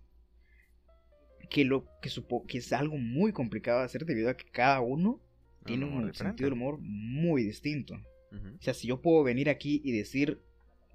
[1.51, 4.81] Que lo que supo que es algo muy complicado de hacer debido a que cada
[4.81, 5.21] uno
[5.65, 7.95] tiene un, sentido del humor muy distinto.
[8.33, 10.43] O sea, si yo puedo venir aquí y decir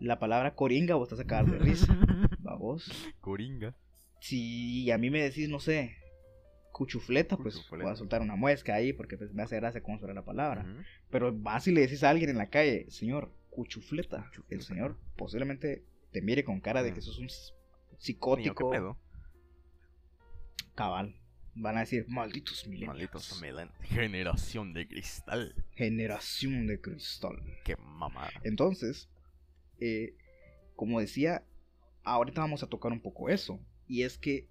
[0.04, 1.88] la palabra coringa, vos te vas a cagar de risa.
[2.46, 2.92] ¿Va vos?
[3.22, 3.74] Coringa.
[4.20, 5.96] Si a mí me decís, no sé,
[6.72, 7.84] cuchufleta, pues Cuchufleta.
[7.86, 10.66] voy a soltar una muesca ahí porque pues, me hace gracia cómo suena la palabra.
[11.10, 14.24] Pero vas y le decís a alguien en la calle, señor, cuchufleta.
[14.26, 14.56] Cuchufleta.
[14.56, 18.70] El señor posiblemente te mire con cara de que sos un s- Niño, ¿qué psicótico
[18.72, 18.98] pedo?
[20.76, 21.16] cabal.
[21.56, 22.96] Van a decir, malditos millennials.
[22.98, 23.70] Malditos Melan.
[23.84, 25.54] Generación de cristal.
[25.76, 27.36] Generación de cristal.
[27.64, 28.32] Qué mamada.
[28.44, 29.08] Entonces,
[29.80, 30.16] eh,
[30.76, 31.44] como decía,
[32.04, 33.60] ahorita vamos a tocar un poco eso.
[33.88, 34.48] Y es que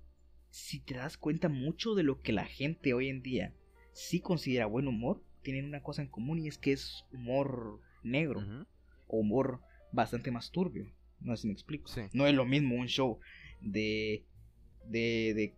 [0.51, 3.55] si te das cuenta mucho de lo que la gente hoy en día
[3.93, 8.67] sí considera buen humor, tienen una cosa en común y es que es humor negro
[9.09, 9.61] o humor
[9.93, 10.87] bastante más turbio.
[11.21, 11.89] No sé si me explico.
[11.89, 12.03] Sí.
[12.13, 13.19] No es lo mismo un show
[13.61, 14.25] de,
[14.87, 15.55] de, de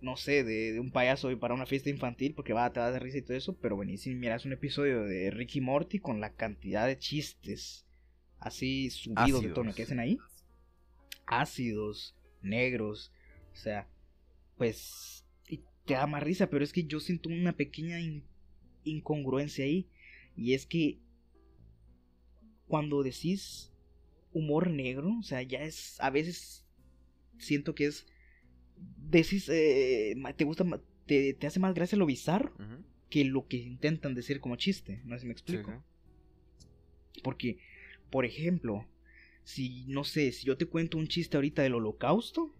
[0.00, 2.98] no sé, de, de un payaso para una fiesta infantil porque va, te vas de
[2.98, 6.32] risa y todo eso, pero venís y miras un episodio de Ricky Morty con la
[6.34, 7.86] cantidad de chistes
[8.40, 10.18] así subidos de tono que hacen ahí.
[11.26, 13.12] Ácidos, negros,
[13.52, 13.88] o sea,
[14.56, 18.24] pues y te da más risa, pero es que yo siento una pequeña in-
[18.84, 19.86] incongruencia ahí
[20.36, 20.98] y es que
[22.66, 23.72] cuando decís
[24.32, 26.64] humor negro, o sea, ya es, a veces
[27.38, 28.06] siento que es,
[29.10, 30.64] decís, eh, te gusta,
[31.06, 32.52] te, te hace más gracia lo bizarro
[33.08, 35.72] que lo que intentan decir como chiste, no sé si me explico.
[37.12, 37.20] sí.
[37.24, 37.58] Porque,
[38.10, 38.86] por ejemplo,
[39.44, 42.54] si, no sé, si yo te cuento un chiste ahorita del holocausto,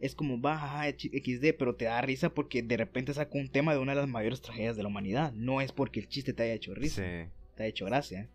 [0.00, 3.72] es como, va, jaja, XD, pero te da risa porque de repente saco un tema
[3.72, 5.32] de una de las mayores tragedias de la humanidad.
[5.32, 7.30] No es porque el chiste te haya hecho risa Sí.
[7.56, 8.28] te ha hecho gracia.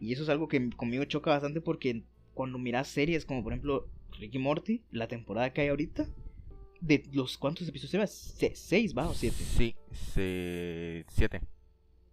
[0.00, 2.02] Y eso es algo que conmigo choca bastante porque
[2.34, 3.88] cuando miras series como por ejemplo
[4.20, 6.06] Ricky Morty, la temporada que hay ahorita,
[6.80, 9.36] de los cuántos episodios lleva, Se- seis va o siete.
[9.56, 11.40] Sí, se- siete.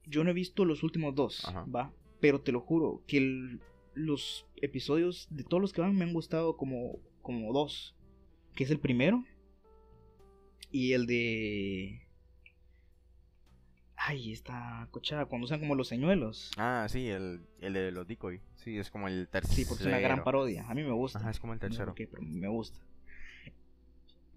[0.08, 1.64] yo no he visto los últimos dos, Ajá.
[1.66, 1.94] va.
[2.20, 3.60] Pero te lo juro, que el-
[3.96, 7.96] los episodios de todos los que van me han gustado como, como dos.
[8.56, 9.24] Que es el primero.
[10.72, 12.02] Y el de...
[13.98, 16.52] Ay, esta cochada, cuando usan como los señuelos.
[16.58, 18.42] Ah, sí, el, el de los decoy.
[18.56, 19.56] Sí, es como el tercero.
[19.56, 20.68] Sí, porque es una gran parodia.
[20.70, 21.20] A mí me gusta.
[21.20, 21.96] Ajá, es como el No tercero.
[21.96, 22.80] qué, pero me gusta.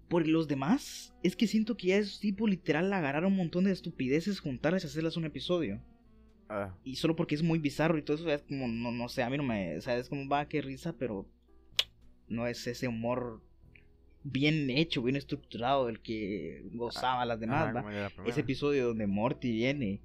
[0.07, 3.71] Por los demás, es que siento que ya esos tipos literal agarraron un montón de
[3.71, 5.79] estupideces, juntarlas y hacerlas un episodio.
[6.49, 9.21] Ah, Y solo porque es muy bizarro y todo eso, es como, no, no sé,
[9.23, 9.77] a mí no me.
[9.77, 11.25] O sea, es como, va, qué risa, pero.
[12.27, 13.41] No es ese humor
[14.23, 17.73] bien hecho, bien estructurado del que gozaba las demás.
[18.25, 20.01] Ese episodio donde Morty viene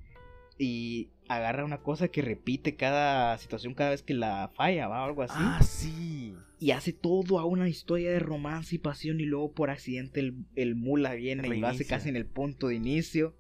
[0.59, 5.07] y agarra una cosa que repite cada situación cada vez que la falla, va, o
[5.07, 5.35] algo así.
[5.37, 6.35] Ah, sí.
[6.61, 10.35] Y hace todo a una historia de romance y pasión y luego por accidente el,
[10.54, 13.35] el mula viene y lo hace casi en el punto de inicio.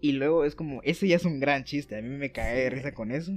[0.00, 2.70] Y luego es como, ese ya es un gran chiste, a mí me cae de
[2.70, 3.32] risa con eso.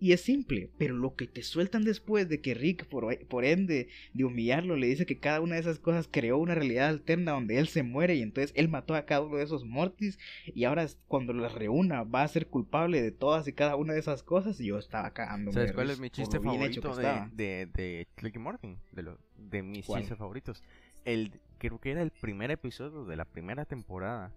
[0.00, 3.88] Y es simple, pero lo que te sueltan después de que Rick, por, por ende
[4.14, 7.58] de humillarlo, le dice que cada una de esas cosas creó una realidad alterna donde
[7.58, 10.86] él se muere y entonces él mató a cada uno de esos Mortis y ahora
[11.08, 14.60] cuando las reúna va a ser culpable de todas y cada una de esas cosas
[14.60, 15.50] y yo estaba cagando.
[15.50, 17.66] ¿Sabes cuál es mi chiste favorito de, de...
[17.66, 18.76] de, Rick Morty?
[18.92, 20.02] De, lo- de mis ¿Cuál?
[20.02, 20.62] chistes favoritos.
[21.04, 24.32] El, creo que era el primer episodio de la primera temporada.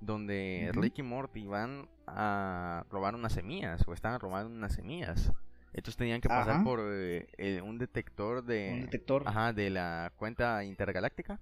[0.00, 0.70] Donde.
[0.74, 3.86] Rick y Morty van a robar unas semillas.
[3.86, 5.32] O estaban robando unas semillas.
[5.72, 6.64] Entonces tenían que pasar Ajá.
[6.64, 8.70] por eh, eh, un detector de...
[8.72, 9.22] Un detector.
[9.26, 11.40] Ajá, de la cuenta intergaláctica.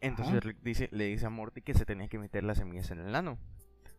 [0.00, 0.42] Entonces.
[0.42, 3.14] Rick dice, le dice a Morty que se tenía que meter las semillas en el
[3.14, 3.38] ano.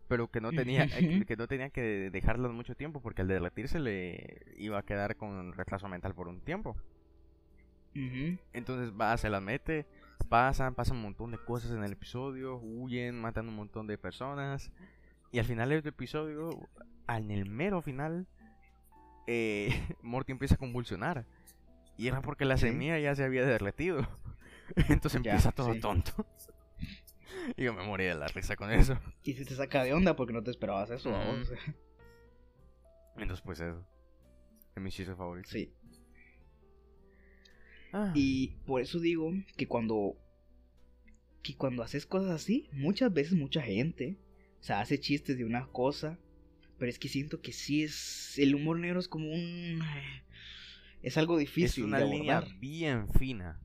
[0.08, 3.80] Pero que no tenía, eh, que no tenía que dejarlas mucho tiempo porque al derretirse
[3.80, 6.76] le iba a quedar con retraso mental por un tiempo.
[8.54, 9.86] Entonces va, se las mete,
[10.30, 14.72] pasan, pasan un montón de cosas en el episodio, huyen, matan un montón de personas.
[15.32, 16.50] Y al final del episodio,
[17.08, 18.28] en el mero final,
[19.28, 19.70] eh,
[20.02, 21.26] Morty empieza a convulsionar.
[21.98, 22.68] Y era porque la Sí.
[22.68, 24.08] semilla ya se había derretido.
[24.90, 25.80] Entonces Ya, empieza todo sí.
[25.80, 26.26] tonto.
[27.58, 28.98] y yo me morí de la risa con eso.
[29.24, 31.10] Y se te saca de onda porque no te esperabas eso.
[33.18, 33.86] Entonces pues eso.
[34.76, 35.50] Es mi chiste favorito.
[35.50, 35.74] Sí.
[37.98, 40.18] Ah, Y por eso digo que cuando.
[41.42, 44.18] Que cuando haces cosas así, muchas veces mucha gente.
[44.60, 46.20] O sea, hace chistes de una cosa.
[46.78, 48.38] Pero es que siento que sí es.
[48.38, 49.82] El humor negro es como un.
[51.02, 53.62] Es algo es difícil una de línea bien fina.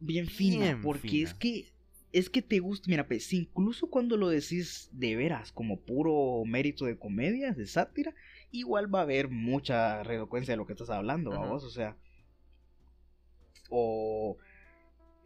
[0.00, 0.64] bien fina.
[0.64, 1.28] bien porque fina.
[1.28, 1.74] es que.
[2.12, 2.88] Es que te gusta.
[2.88, 8.14] Mira, pues, incluso cuando lo decís de veras, como puro mérito de comedia, de sátira,
[8.52, 11.62] igual va a haber mucha relocuencia de lo que estás hablando, vamos.
[11.62, 11.98] O sea.
[13.70, 14.36] O.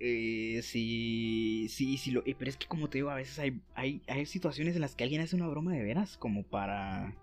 [0.01, 3.61] eh, si, si, si lo, eh, pero es que como te digo, a veces hay,
[3.75, 7.15] hay, hay situaciones en las que alguien hace una broma de veras, como para,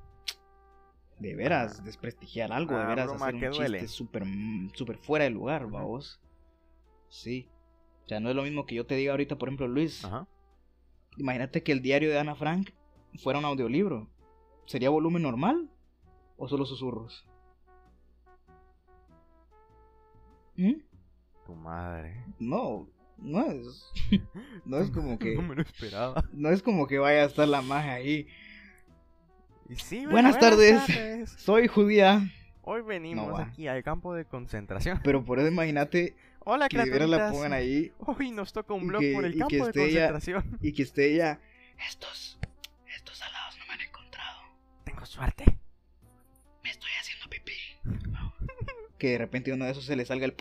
[1.20, 4.24] de veras, desprestigiar algo, de Ah, veras, broma hacer un chiste súper,
[4.74, 6.20] súper fuera de lugar, vamos.
[7.10, 7.48] Sí.
[8.04, 10.28] O sea, no es lo mismo que yo te diga ahorita, por ejemplo, Luis, Ajá.
[11.18, 12.72] imagínate que el diario de Ana Frank
[13.24, 14.10] fuera un audiolibro.
[14.66, 15.70] ¿Sería volumen normal
[16.38, 17.26] o solo susurros?
[20.58, 20.74] ¿Mm?
[21.46, 22.24] Tu madre.
[22.40, 23.92] No, no es.
[24.66, 25.36] No es como que.
[25.36, 26.24] No me lo esperaba.
[26.34, 28.28] No es como que vaya a estar la magia ahí.
[29.78, 30.86] Sí, Buenas tardes.
[30.86, 31.30] tardes.
[31.38, 32.32] Soy judía.
[32.64, 35.00] Hoy venimos No aquí al campo de concentración.
[35.04, 39.02] Pero por eso imagínate Hola, que de la pongan ahí Hoy nos toca un blog
[39.02, 40.58] que- por el campo de concentración.
[40.62, 41.40] y que esté ella.
[41.88, 42.40] Estos.
[42.96, 44.40] Estos salados no me han encontrado.
[44.84, 45.46] Tengo suerte.
[46.64, 47.54] Me estoy haciendo pipí.
[48.98, 50.36] Que de repente uno de esos se le salga el.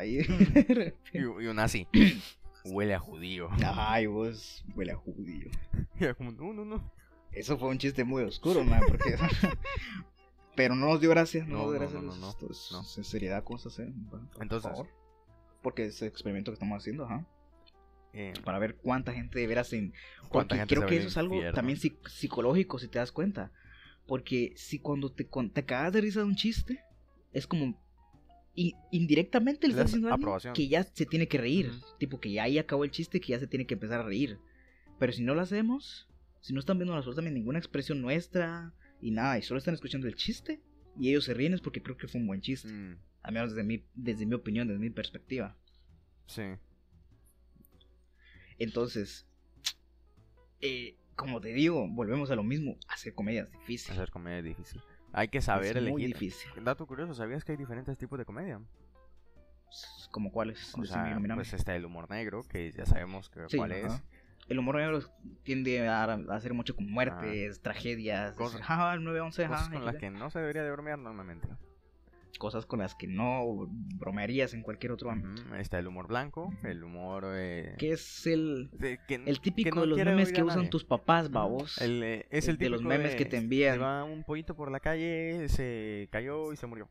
[0.00, 0.18] Ahí.
[1.12, 1.86] Y, y un así.
[2.64, 3.48] Huele a judío.
[3.64, 5.50] Ay, vos huele a judío.
[5.98, 6.92] Era como, no, no, no.
[7.32, 9.16] Eso fue un chiste muy oscuro, man, porque...
[10.56, 12.02] Pero no nos dio gracias, no, No, nos dio no, gracias.
[12.02, 13.92] no, no, no, sinceridad, cosas, ¿eh?
[14.10, 14.70] Por Entonces.
[14.70, 14.88] favor.
[15.62, 17.24] Porque es el experimento que estamos haciendo, ajá.
[18.12, 19.94] Eh, Para ver cuánta gente de veras en...
[20.28, 21.54] ¿Cuánta gente creo que eso es algo infierno?
[21.56, 23.52] también psic- psicológico, si te das cuenta.
[24.06, 26.80] Porque si cuando te, con- te cagas de risa de un chiste,
[27.32, 27.80] es como...
[28.54, 31.70] indirectamente le das diciendo a que ya se tiene que reír.
[31.98, 34.38] Tipo que ya ahí acabó el chiste, que ya se tiene que empezar a reír.
[34.98, 36.08] Pero si no lo hacemos,
[36.40, 40.14] si no están viendo absolutamente ninguna expresión nuestra y nada, y solo están escuchando el
[40.14, 40.60] chiste,
[40.98, 42.68] y ellos se ríen es porque creo que fue un buen chiste.
[42.72, 45.56] mm, Al menos desde mi, desde mi opinión, desde mi perspectiva.
[46.26, 46.42] sí.
[48.58, 49.26] Entonces,
[50.60, 52.76] eh, como te digo, volvemos a lo mismo.
[52.88, 53.92] Hacer comedia es difícil.
[53.92, 54.82] Hacer comedia es difícil.
[55.12, 56.14] Hay que saber es muy elegir.
[56.30, 56.64] difícil.
[56.64, 58.60] Dato curioso, ¿sabías que hay diferentes tipos de comedia?
[60.10, 60.74] Como cuáles.
[60.76, 63.92] O sea, pues está el humor negro, que ya sabemos que, Sí, cuál es.
[64.48, 65.00] el humor negro
[65.44, 68.34] tiende a, a hacer mucho con muertes, tragedias.
[68.36, 71.48] Cosas- Ah, el 911, Cosas ajá, con las que no se debería de bromear normalmente.
[72.38, 73.66] Cosas con las que no
[73.98, 75.54] bromearías en cualquier otro ámbito.
[75.56, 77.24] Está el humor blanco, el humor...
[77.28, 80.84] eh, Que es el, de- que- el típico no de los memes que usan tus
[80.84, 81.78] papás, babos.
[81.80, 83.74] el, eh, es el el de los típico memes que te envían.
[83.74, 86.88] Se va un pollito por la calle, se cayó y se murió.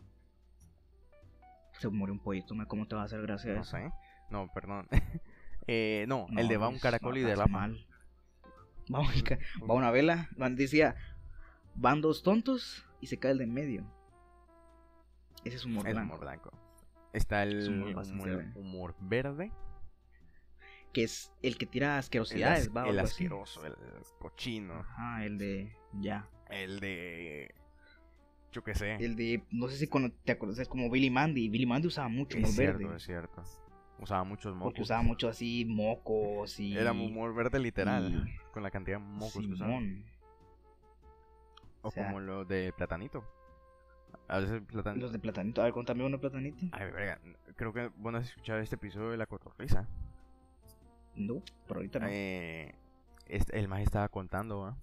[1.80, 2.54] Se murió un pollito.
[2.67, 3.71] ¿cómo te va a hacer gracia No eso?
[3.78, 3.91] sé.
[4.30, 4.88] No, perdón.
[5.71, 7.52] Eh, no, No, el de va un caracol no y hagas derrapa.
[7.52, 7.86] mal.
[8.91, 10.95] Va, un va una vela, decía,
[11.75, 13.98] van dos tontos y se cae el de en medio.
[15.43, 16.13] Ese es humor Es blanco.
[16.15, 16.52] humor blanco.
[17.13, 17.67] Está el Es
[18.56, 19.52] humor verde.
[20.93, 23.13] Que es el que tira El, asquerosidades, as- va, el así.
[23.25, 23.75] asqueroso, el
[24.19, 24.73] cochino.
[24.80, 25.75] Ajá, el de.
[25.93, 26.28] Ya.
[26.49, 27.54] El de.
[28.52, 28.95] Yo qué sé.
[28.95, 29.43] El de.
[29.52, 31.47] No sé si cuando te acuerdas, es como Billy Mandy.
[31.49, 32.95] Billy Mandy usaba mucho humor es cierto, verde.
[32.97, 33.43] es cierto.
[33.99, 34.71] Usaba muchos mocos.
[34.71, 36.75] Porque usaba mucho así mocos y.
[36.75, 38.28] Era humor verde literal.
[38.28, 39.78] y- Con la cantidad de mocos que usaba.
[41.82, 43.23] O o sea- como lo de platanito.
[44.29, 45.01] A veces platanito.
[45.03, 45.61] Los de platanito.
[45.61, 46.65] A ver, contame uno de platanito.
[46.71, 47.19] Ay, verga.
[47.55, 49.87] Creo que vos no has escuchado este episodio de la cotorrisa.
[51.15, 52.07] No, pero ahorita no.
[52.09, 52.73] Eh,
[53.25, 54.77] este- el más estaba contando ¿va?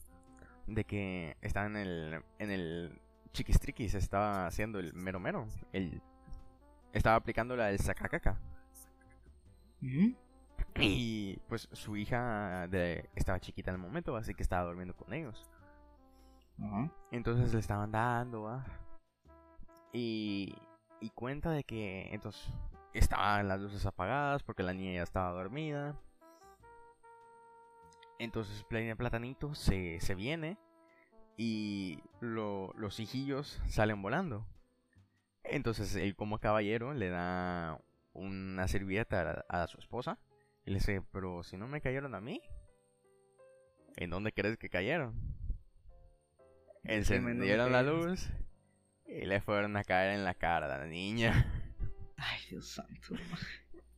[0.67, 3.01] de que estaba en el en el
[3.33, 6.01] chiquistriquis estaba haciendo el mero mero el
[6.93, 8.39] estaba aplicando la del sacacaca
[9.83, 10.15] Ujú.
[10.81, 15.13] y pues su hija de, estaba chiquita en el momento así que estaba durmiendo con
[15.13, 15.47] ellos
[16.63, 16.91] Ajá.
[17.13, 18.65] entonces le estaban dando ¿va?
[19.97, 20.55] Y
[21.01, 22.51] y cuenta de que entonces
[22.95, 25.95] estaban las luces apagadas porque la niña ya estaba dormida
[28.19, 30.57] entonces Platanito se, se viene
[31.37, 34.47] y lo- los hijillos salen volando.
[35.45, 37.79] Entonces él como caballero le da
[38.15, 40.19] una servilleta a, a su esposa
[40.65, 42.41] y le dice, pero si no me cayeron a mí,
[43.97, 45.15] ¿en dónde crees que cayeron?
[46.85, 48.31] Encendieron la luz
[49.09, 51.53] y le fueron a caer en la cara a la niña.
[52.17, 53.15] Ay, Dios santo.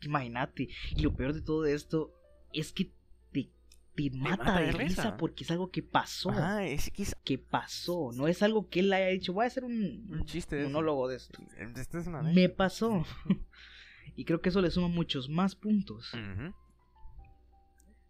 [0.03, 0.69] Imagínate.
[0.91, 2.13] Y lo peor de todo esto
[2.53, 2.91] es que
[3.33, 3.51] te,
[3.95, 5.03] te mata, mata de risa.
[5.03, 5.17] risa.
[5.17, 6.31] porque es algo que pasó.
[6.31, 8.11] Ajá, es que es Que pasó.
[8.15, 9.33] No es algo que él haya dicho.
[9.33, 10.71] Voy a hacer un, un chiste de eso.
[10.71, 11.41] monólogo de esto.
[11.77, 13.05] Este es una Me pasó.
[14.17, 16.13] y creo que eso le suma muchos más puntos.
[16.15, 16.55] Ujú.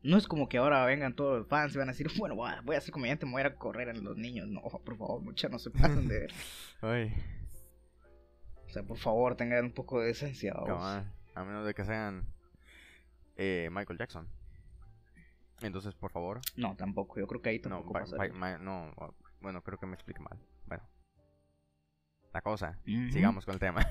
[0.02, 2.74] No es como que ahora vengan todos los fans y van a decir, bueno, voy
[2.74, 4.46] a, a ser comediante, me voy a ir a correr en los niños.
[4.46, 6.32] No, por favor, muchachos, no se pasen de ver.
[6.80, 7.12] Ay,
[8.66, 10.52] O sea, por favor, tengan un poco de esencia.
[10.52, 12.26] A menos de que sean
[13.36, 14.28] eh, Michael Jackson.
[15.60, 16.40] Entonces, por favor.
[16.56, 17.18] No, tampoco.
[17.18, 17.98] Yo creo que ahí No, tampoco
[18.60, 20.38] no, ah, bueno, creo que me explique mal.
[20.66, 20.84] Bueno.
[22.32, 22.78] La cosa.
[22.84, 23.84] Sigamos con el tema.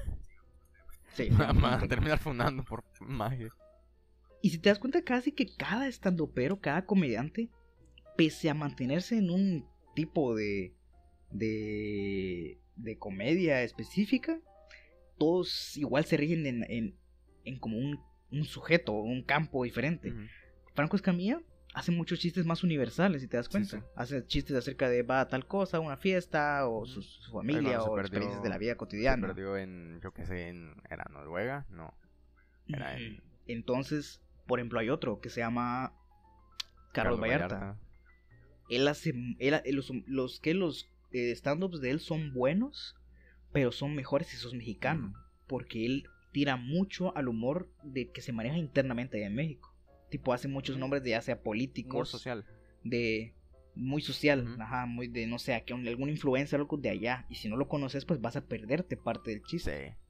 [1.13, 1.29] Sí.
[1.63, 3.49] A terminar fundando por magia.
[4.41, 7.49] Y si te das cuenta, casi que cada estandopero, cada comediante,
[8.15, 10.73] pese a mantenerse en un tipo de,
[11.31, 14.39] de, de comedia específica,
[15.17, 16.95] todos igual se rigen en, en,
[17.45, 17.99] en como un,
[18.31, 20.13] un sujeto, un campo diferente.
[20.73, 21.41] Franco Escamilla
[21.73, 23.77] hace muchos chistes más universales, si te das cuenta.
[23.79, 23.83] sí.
[23.95, 27.85] Hace chistes acerca de va a tal cosa, una fiesta, o su, su familia, o
[27.93, 29.27] perdió- experiencias de la vida Se cotidiana.
[29.27, 31.65] perdió en, yo qué sé, en, ¿era Noruega?
[31.69, 31.93] No.
[32.67, 33.21] Era en.
[33.47, 35.93] Entonces, por ejemplo, hay otro que se llama
[36.93, 37.77] Carlos, Vallarta.
[38.69, 39.13] Él hace.
[39.39, 42.95] Él, los, los que los eh, stand-ups de él son buenos,
[43.51, 45.13] pero son mejores si sos mexicano.
[45.47, 49.73] Porque él tira mucho al humor de que se maneja internamente allá en México.
[50.09, 52.45] Tipo, hace muchos nombres de ya sea Humor políticos, social.
[52.83, 53.33] de.
[53.79, 57.27] Muy social, ajá, muy de no sé, que algún influencer algo de allá.
[57.29, 59.89] Y si no lo conoces, pues vas a perderte parte del chiste.
[59.89, 60.06] Sí.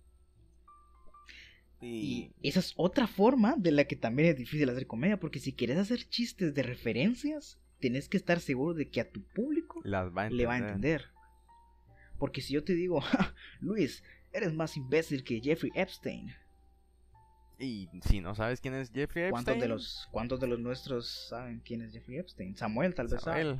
[1.81, 5.39] Y Y, esa es otra forma de la que también es difícil hacer comedia, porque
[5.39, 9.81] si quieres hacer chistes de referencias, tenés que estar seguro de que a tu público
[9.83, 11.05] las va a le va a entender.
[12.17, 16.33] Porque si yo te digo, "Ja, Luis, eres más imbécil que Jeffrey Epstein,
[17.59, 19.31] Y si no sabes quién es Jeffrey Epstein.
[19.31, 22.55] ¿cuántos de los cuántos de los nuestros saben quién es Jeffrey Epstein?
[22.55, 23.57] Samuel tal vez sabe.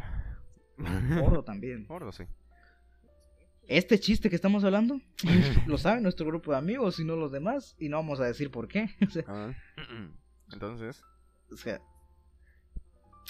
[0.78, 1.20] Samuel.
[1.20, 1.86] Gordo también.
[1.88, 2.26] Gordo, sí.
[3.68, 5.01] Este chiste que estamos hablando
[5.65, 8.49] lo sabe nuestro grupo de amigos y no los demás y no vamos a decir
[8.51, 8.89] por qué.
[9.07, 9.53] O sea, Ah,
[10.53, 11.03] Entonces,
[11.51, 11.82] O sea.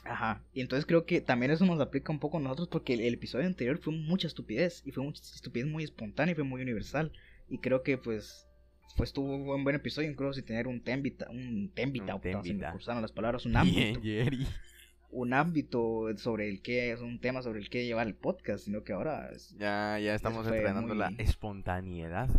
[0.06, 0.44] Ajá.
[0.54, 3.16] Y entonces creo que también eso nos aplica un poco a nosotros porque el, el
[3.16, 4.84] episodio anterior fue mucha estupidez.
[4.86, 7.12] Y fue mucha estupidez muy espontánea y fue muy universal.
[7.50, 8.44] Y creo que pues.
[8.96, 12.54] Pues tuvo un buen episodio, incluso si tener un tembita, un tembita, Un puta, se
[12.54, 13.02] me tembita.
[13.02, 14.48] las palabras, un bien, ámbito, Jerry.
[15.10, 18.84] Un ámbito sobre el que es un tema sobre el que llevar el podcast, sino
[18.84, 22.30] que ahora es Ya, ya estamos entrenando la espontaneidad.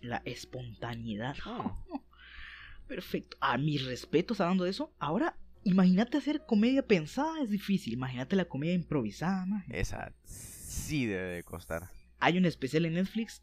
[0.00, 1.36] la espontaneidad.
[1.44, 1.76] Ah.
[2.88, 3.36] Perfecto.
[3.40, 7.92] A mis respetos hablando de eso, ahora imagínate hacer comedia pensada es difícil.
[7.94, 9.78] Imagínate la comedia improvisada, maje.
[9.80, 11.88] Esa sí debe de costar.
[12.18, 13.42] Hay un especial en Netflix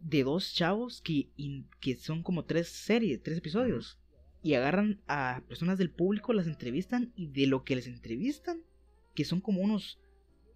[0.00, 3.98] de dos chavos que, in- que son como tres series, tres episodios.
[4.42, 8.62] Y agarran a personas del público, las entrevistan y de lo que les entrevistan,
[9.14, 9.98] que son como unos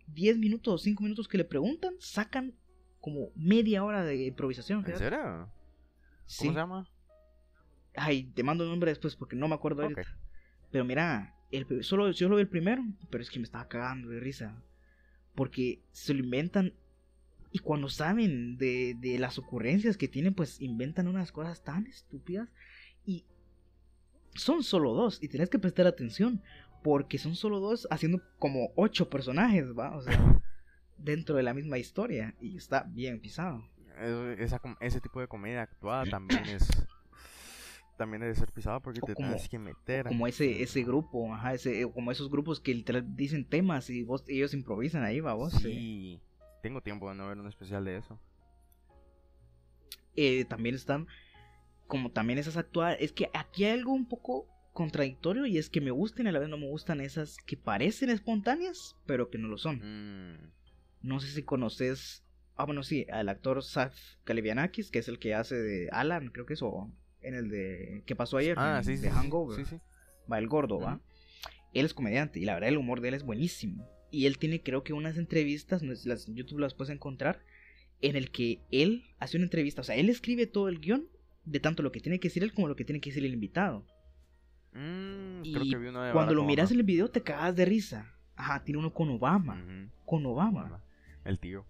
[0.06, 2.54] 10 minutos o 5 minutos que le preguntan, sacan
[3.00, 4.84] como media hora de improvisación.
[4.86, 5.50] ¿En serio?
[6.26, 6.46] Sí.
[6.46, 6.88] ¿Cómo se llama?
[7.94, 9.90] Ay, te mando el nombre después porque no me acuerdo Ok.
[9.90, 10.16] ahorita.
[10.70, 14.08] Pero mira, el, solo, yo solo vi el primero, pero es que me estaba cagando
[14.08, 14.62] de risa.
[15.34, 16.74] Porque se lo inventan
[17.50, 22.48] y cuando saben de, de las ocurrencias que tienen, pues inventan unas cosas tan estúpidas.
[24.34, 26.42] Son solo dos y tenés que prestar atención
[26.82, 29.96] porque son solo dos haciendo como ocho personajes, ¿va?
[29.96, 30.12] O sea,
[30.98, 33.62] dentro de la misma historia y está bien pisado.
[34.38, 36.66] Esa ese tipo de comedia actuada también es.
[37.98, 40.06] También debe ser pisado porque O te como- tienes que meter.
[40.06, 44.24] como ese ese grupo, ajá, ese, como esos grupos que literal dicen temas y vos,
[44.28, 45.52] ellos improvisan ahí, va vos.
[45.52, 46.18] Sí.
[46.62, 48.18] Tengo tiempo de no ver un especial de eso.
[50.16, 51.06] Eh, también están
[51.92, 55.82] como también esas actuadas, es que aquí hay algo un poco contradictorio y es que
[55.82, 59.36] me gustan y a la vez no me gustan esas que parecen espontáneas, pero que
[59.36, 59.76] no lo son.
[59.84, 60.52] Mm,
[61.02, 62.24] No sé si conoces,
[62.56, 66.46] ah bueno sí, al actor Saf Kalivianakis, que es el que hace de Alan, creo
[66.46, 66.90] que es o
[67.20, 68.58] en el de ¿Qué pasó ayer?
[68.58, 69.58] Ah, sí, de sí, Hangover.
[69.62, 69.76] Sí, sí.
[70.32, 70.98] va el gordo, va.
[71.74, 73.86] Él es comediante y la verdad el humor de él es buenísimo.
[74.10, 77.44] Y él tiene creo que unas entrevistas, las en YouTube las puedes encontrar,
[78.00, 81.06] en el que él hace una entrevista, o sea, él escribe todo el guion
[81.44, 83.34] de tanto lo que tiene que decir él como lo que tiene que decir el
[83.34, 83.84] invitado.
[84.72, 87.54] Mm, Y creo que vi uno de Cuando lo miras en el video te cagas
[87.56, 88.14] de risa.
[88.36, 89.62] Ajá, tiene uno con Obama,
[90.06, 90.82] con Obama.
[91.24, 91.64] El tío.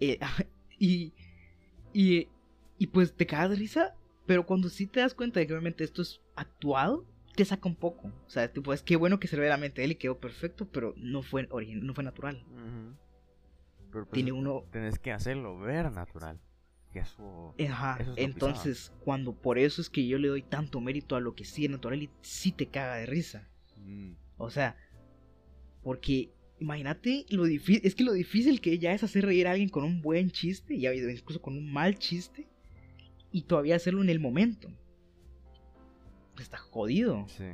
[0.00, 0.18] Eh,
[0.78, 1.12] y,
[1.92, 2.28] y,
[2.78, 3.94] y pues te cagas de risa,
[4.26, 7.76] pero cuando sí te das cuenta de que obviamente esto es actuado, te saca un
[7.76, 8.08] poco.
[8.26, 10.18] O sea, tipo, es que bueno que se ve la mente a él y quedó
[10.18, 12.44] perfecto, pero no fue origen, no fue natural.
[13.92, 14.64] Pero pues, Tiene uno.
[14.72, 16.40] Tenés que hacerlo ver natural.
[16.94, 17.54] Eso.
[17.68, 17.96] Ajá.
[18.00, 21.34] Eso es Entonces, cuando por eso es que yo le doy tanto mérito a lo
[21.34, 23.48] que sí es natural y sí te caga de risa.
[23.78, 24.76] Mm, O sea,
[25.82, 29.68] porque imagínate lo difícil, es que lo difícil que ya es hacer reír a alguien
[29.68, 32.48] con un buen chiste, y incluso con un mal chiste,
[33.32, 34.68] y todavía hacerlo en el momento.
[36.38, 37.26] Está jodido.
[37.28, 37.44] sí.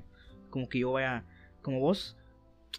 [0.50, 1.24] Como que yo vaya,
[1.62, 2.16] como vos,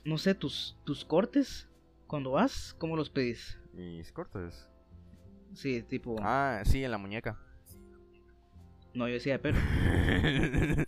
[0.03, 1.70] no sé, tus, tus cortes,
[2.05, 3.57] cuando vas, ¿cómo los pedís?
[3.74, 4.68] Mis cortes.
[5.53, 7.37] Sí, tipo, Ah, sí, en la muñeca.
[8.93, 10.87] no, yo decía de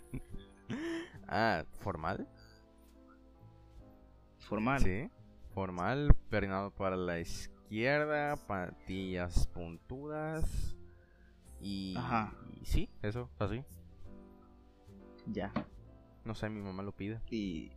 [1.28, 2.28] ah, ¿formal?
[4.40, 4.80] Formal.
[4.80, 5.10] Sí.
[5.54, 10.76] Formal, perinado para la izquierda, patillas puntudas.
[11.60, 11.94] Y.
[11.96, 12.34] Ajá.
[12.60, 13.64] y sí, eso, así.
[15.26, 15.52] Ya.
[16.24, 17.20] No sé, mi mamá lo pide.
[17.30, 17.72] Y.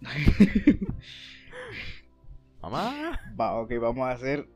[2.62, 3.18] ¡Mamá!
[3.38, 4.48] Va, ok, vamos a hacer.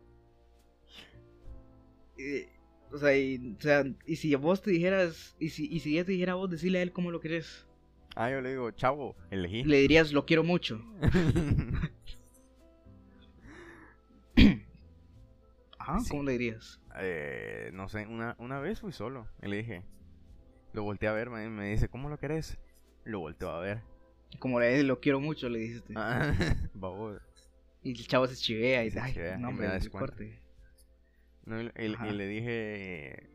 [2.18, 2.48] Eh,
[2.92, 6.04] o sea, y, o sea, y si vos te dijeras, y si, y si ella
[6.04, 7.64] te dijera a vos, decirle a él cómo lo querés,
[8.16, 9.62] Ah, yo le digo, chavo, elegí.
[9.64, 10.82] le dirías, lo quiero mucho.
[15.78, 16.10] Ajá, Sí.
[16.10, 16.80] ¿cómo le dirías?
[17.00, 19.28] Eh, no sé, una, una vez fui solo.
[19.42, 19.82] Y le dije,
[20.72, 22.58] lo volteé a ver, me, me dice, ¿cómo lo querés?
[23.04, 23.82] Lo volteo a ver.
[24.38, 25.94] Como le lo quiero mucho, le dijiste.
[25.96, 26.34] Ah.
[27.80, 29.78] Y el chavo se chivea y Se dice, ay, chivea, y no, me hombre, da.
[31.49, 32.07] No, y, y- Ajá.
[32.09, 33.30] y le dije,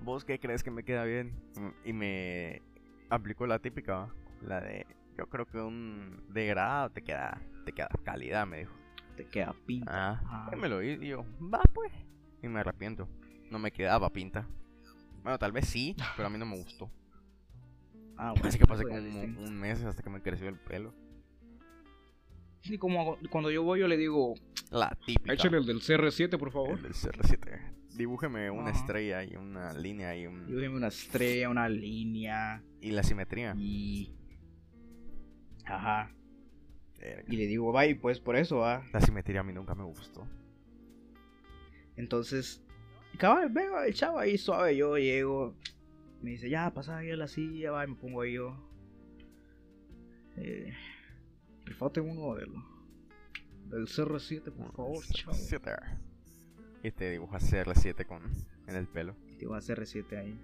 [0.00, 1.32] ¿vos qué crees que me queda bien?
[1.84, 2.62] Y me
[3.10, 4.08] aplicó la típica,
[4.40, 4.86] la de,
[5.18, 8.74] yo creo que un degradado te queda, te queda calidad, me dijo.
[9.16, 10.20] Te queda pinta.
[10.24, 11.92] Ah, y me lo hice y yo, va pues.
[12.42, 13.08] Y me arrepiento.
[13.50, 14.48] No me quedaba pinta.
[15.22, 16.90] Bueno, tal vez sí, pero a mí no me gustó.
[18.16, 20.92] Ah, bueno, Así que pasé como un, un mes hasta que me creció el pelo.
[22.64, 24.34] Y como cuando yo voy, yo le digo,
[24.70, 25.34] La típica.
[25.34, 26.70] échale el del CR7, por favor.
[26.78, 27.72] El del CR7.
[27.96, 28.78] Dibújeme una Ajá.
[28.80, 33.54] estrella estrella y una línea y, un, Dibújeme una estrella, una línea y la simetría.
[33.56, 34.14] y...
[35.66, 36.10] Ajá.
[36.98, 37.24] Verga.
[37.32, 38.82] Y le digo, bye, pues por eso, va.
[38.92, 40.26] La simetría a mí nunca me gustó.
[41.96, 42.64] Entonces,
[43.18, 45.54] cabal, vengo el chavo ahí suave, yo llego.
[46.22, 48.56] Me dice, ya, pasa ahí a la silla, va, y me pongo ahí yo.
[50.36, 50.72] Eh,
[51.64, 52.52] rifate uno del,
[53.70, 55.32] del CR7, por favor, chavo.
[55.36, 55.98] CR7.
[56.82, 58.22] Y te dibuja CR7 con,
[58.66, 59.14] en el pelo.
[59.38, 60.38] Digo, a CR7 ahí.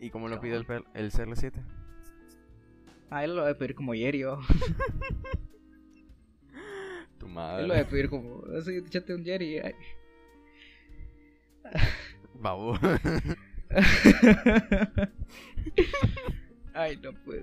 [0.00, 1.52] ¿Y cómo lo pide el, el CR7?
[3.10, 4.40] Ah, él lo debe pedir como ayer yo.
[7.18, 7.66] Tu Él madre.
[7.68, 9.58] lo debe pedir como, así, échate un Jerry.
[9.58, 9.74] ay.
[12.34, 12.74] Babu.
[16.74, 17.42] Ay, no pues.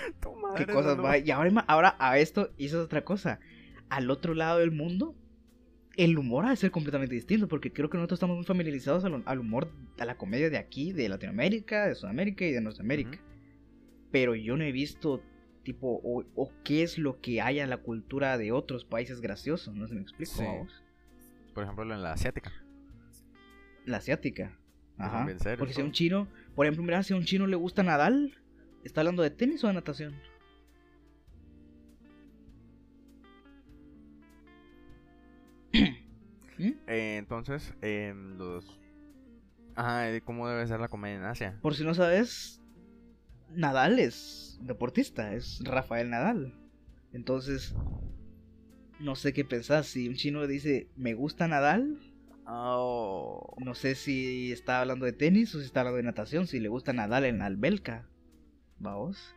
[0.20, 1.18] Tu madre, ¿Qué cosas no, va?
[1.18, 3.40] Y ahora, ahora a esto hizo otra cosa.
[3.88, 5.14] Al otro lado del mundo,
[5.96, 9.22] el humor ha de ser completamente distinto, porque creo que nosotros estamos muy familiarizados al,
[9.24, 13.18] al humor, a la comedia de aquí, de Latinoamérica, de Sudamérica y de Norteamérica.
[14.10, 15.22] Pero yo no he visto,
[15.62, 19.72] tipo, o, o qué es lo que hay en la cultura de otros países gracioso,
[19.72, 20.32] no sé si me explico.
[20.32, 20.44] Sí.
[21.54, 22.52] Por ejemplo, en la asiática.
[23.84, 24.58] La asiática.
[24.98, 25.26] Ajá.
[25.58, 28.41] Porque si a un chino, por ejemplo, mira, si a un chino le gusta Nadal,
[28.84, 30.14] ¿está hablando de tenis o de natación?
[36.58, 36.72] ¿Mm?
[36.86, 38.78] Eh, entonces, en los.
[39.74, 41.58] Ajá, ¿cómo debe ser la comedia en Asia?
[41.62, 42.62] Por si no sabes,
[43.50, 46.54] Nadal es deportista, es Rafael Nadal.
[47.12, 47.74] Entonces,
[49.00, 49.84] no sé qué pensar.
[49.84, 51.98] Si un chino dice, me gusta Nadal,
[52.46, 53.54] Oh.
[53.64, 56.68] no sé si está hablando de tenis o si está hablando de natación, si le
[56.68, 58.08] gusta Nadal en la albelca.
[58.82, 59.34] Vamos,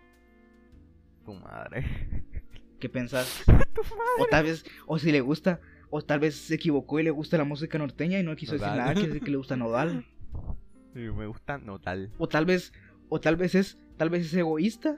[1.24, 1.86] Tu madre.
[2.80, 3.44] ¿qué pensás?
[3.74, 4.30] tu O madre.
[4.32, 7.44] tal vez, o si le gusta, o tal vez se equivocó y le gusta la
[7.46, 8.80] música norteña y no quiso decir Nodal.
[8.80, 10.06] nada, quiere decir que le gusta Nodal.
[10.94, 12.10] Sí, me gusta Nodal.
[12.18, 12.72] O tal vez,
[13.10, 14.96] o tal vez es, tal vez es egoísta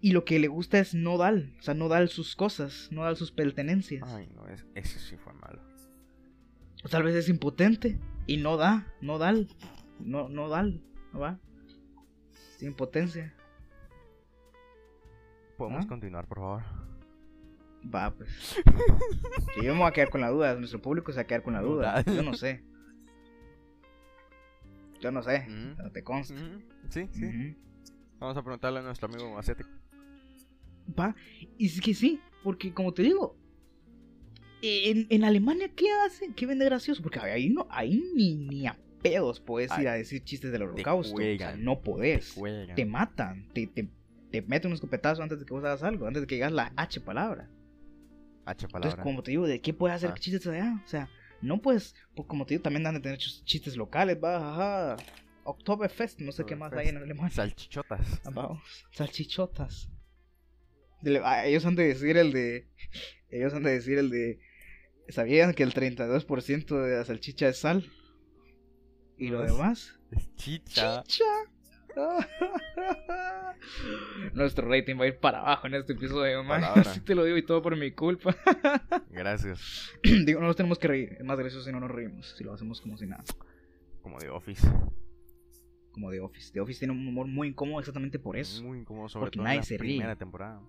[0.00, 3.02] y lo que le gusta es no dar, o sea, no dar sus cosas, no
[3.02, 4.08] dar sus pertenencias.
[4.14, 5.60] Ay, no, es, ese sí fue malo.
[6.84, 7.98] O tal vez es impotente
[8.28, 9.32] y no da, no da,
[9.98, 11.40] no, no da, no va.
[12.54, 13.34] Es impotencia.
[15.56, 15.88] ¿Podemos ¿Ah?
[15.88, 16.62] continuar, por favor?
[17.94, 18.56] Va, pues.
[19.62, 21.54] Yo me voy a quedar con la duda, nuestro público se va a quedar con
[21.54, 22.02] la duda.
[22.04, 22.62] Yo no sé.
[25.00, 25.76] Yo no sé, Mm.
[25.82, 26.34] no te consta.
[26.34, 27.56] Ujú, Sí, sí.
[28.18, 29.68] Vamos a preguntarle a nuestro amigo asiático.
[30.98, 31.14] Va,
[31.58, 33.36] y es que sí, porque como te digo,
[34.62, 36.32] en, en Alemania, ¿qué hacen?
[36.32, 37.02] ¿Qué vende gracioso?
[37.02, 41.14] Porque ahí no, ahí ni, ni a pedos puedes ir a decir chistes del holocausto.
[41.14, 42.34] O sea, juegan, no podés.
[42.34, 42.88] Te, Juegan.
[42.90, 43.88] matan, te, te,
[44.42, 46.72] te meten un escopetazo antes de que vos hagas algo, antes de que digas la
[46.76, 47.50] H palabra.
[48.44, 48.90] H palabra.
[48.90, 50.18] Entonces, como te digo, ¿de qué puedes hacer Ah.
[50.18, 50.80] chistes allá?
[50.84, 51.08] O sea,
[51.42, 54.36] no puedes, pues, como te digo, también dan de tener chis- chistes locales, va,
[54.94, 54.96] ajá.
[55.44, 57.30] Oktoberfest, no sé qué más hay en Alemania.
[57.34, 58.20] Salchichotas.
[58.24, 58.60] Vamos,
[58.92, 59.88] salchichotas.
[61.22, 62.68] Ah, Ellos han de decir el de.
[63.30, 64.40] Ellos han de decir el de.
[65.08, 67.88] ¿Sabían que el 32% de la salchicha es sal?
[69.18, 69.98] ¿Y lo demás?
[70.10, 71.02] Es chicha.
[71.04, 71.24] ¡Chicha!
[74.34, 76.62] Nuestro rating va a ir para abajo en este episodio, man.
[76.64, 78.36] Así te lo digo y todo por mi culpa.
[79.10, 79.92] Gracias.
[80.02, 81.16] digo, no nos tenemos que reír.
[81.18, 82.34] Es más gracioso si no nos reímos.
[82.36, 83.24] Si lo hacemos como si nada.
[84.02, 84.66] Como de Office.
[85.92, 86.52] Como The Office.
[86.52, 88.62] The Office tiene un humor muy incómodo exactamente por eso.
[88.62, 89.96] Muy incómodo, sobre Porque todo nadie en la se ríe.
[89.96, 90.60] primera temporada.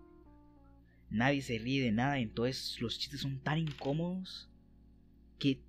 [1.10, 4.50] nadie se ríe de nada, entonces los chistes son tan incómodos
[5.38, 5.62] que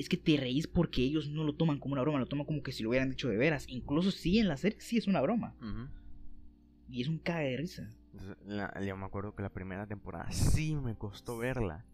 [0.00, 2.62] es que te reís porque ellos no lo toman como una broma, lo toman como
[2.62, 3.66] que si lo hubieran dicho de veras.
[3.68, 5.54] Incluso sí en la serie sí es una broma
[6.88, 7.94] y es un cague de risa.
[8.44, 11.84] La- yo me acuerdo que la primera temporada sí me costó verla.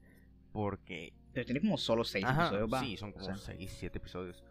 [0.52, 1.12] Porque.
[1.34, 2.80] Pero tiene como solo seis Ajá, episodios, va.
[2.80, 4.42] sí, son como O sea, 6, 7 episodios.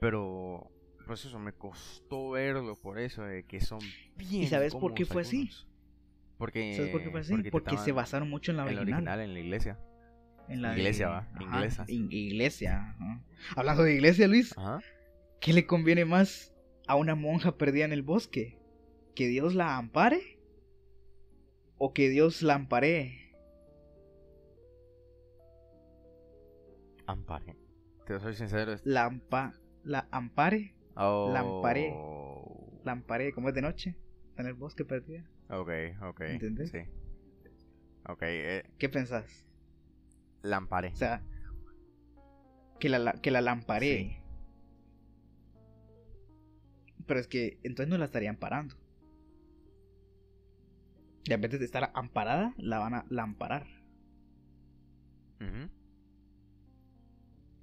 [0.00, 0.70] Pero.
[1.04, 3.80] Pues eso, me costó verlo por eso, de que son
[4.16, 4.48] bien.
[4.48, 5.50] sabes por qué fue así?
[6.38, 6.74] Porque.
[6.76, 7.32] ¿Sabes por qué fue así?
[7.34, 9.80] porque Porque, se basaron mucho en la En la original, en la iglesia.
[10.48, 11.84] En la Iglesia, de- va, Ajá, inglesa.
[11.88, 12.90] in- iglesia.
[12.98, 13.22] ajá.
[13.56, 14.80] Hablando de iglesia, Luis, Ajá.
[15.40, 16.52] ¿qué le conviene más
[16.86, 18.58] a una monja perdida en el bosque?
[19.14, 20.38] ¿Que Dios la ampare?
[21.78, 23.32] ¿O que Dios la amparee?
[27.06, 27.56] Ampare.
[28.06, 28.72] Te soy sincero.
[28.72, 31.30] es- La, ampa, la ampare, Oh.
[31.32, 31.92] Lamparé.
[32.84, 33.96] la amparee, como es de noche,
[34.28, 35.24] está en el bosque perdida.
[35.50, 35.70] Ok,
[36.02, 36.20] ok.
[36.22, 36.70] ¿Entendés?
[36.70, 36.78] Sí.
[38.08, 39.46] Ok, eh, ¿Qué pensás?
[40.42, 40.88] Lamparé.
[40.88, 41.22] O sea,
[42.80, 44.22] que la, que la lamparee.
[47.06, 48.76] Pero es que entonces no la estarían parando.
[51.24, 53.66] Y en vez de estar amparada, la van a lamparar.
[55.40, 55.70] Ujú.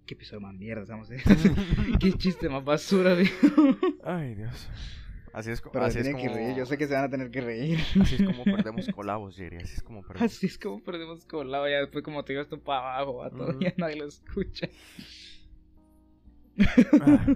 [0.05, 1.09] Qué episodio más mierda, estamos
[1.99, 3.29] Qué chiste más basura, tío.
[4.03, 4.69] Ay, Dios.
[5.33, 6.21] Así es, Pero así es como.
[6.21, 7.79] que reír, yo sé que se van a tener que reír.
[7.99, 9.57] Así es como perdemos colabos, Jerry.
[9.57, 10.33] Así es como perdemos.
[10.33, 13.73] Así es como perdemos colado, ya después como te digo esto para abajo, va, todavía
[13.77, 14.69] nadie lo escucha.
[17.01, 17.35] Ah.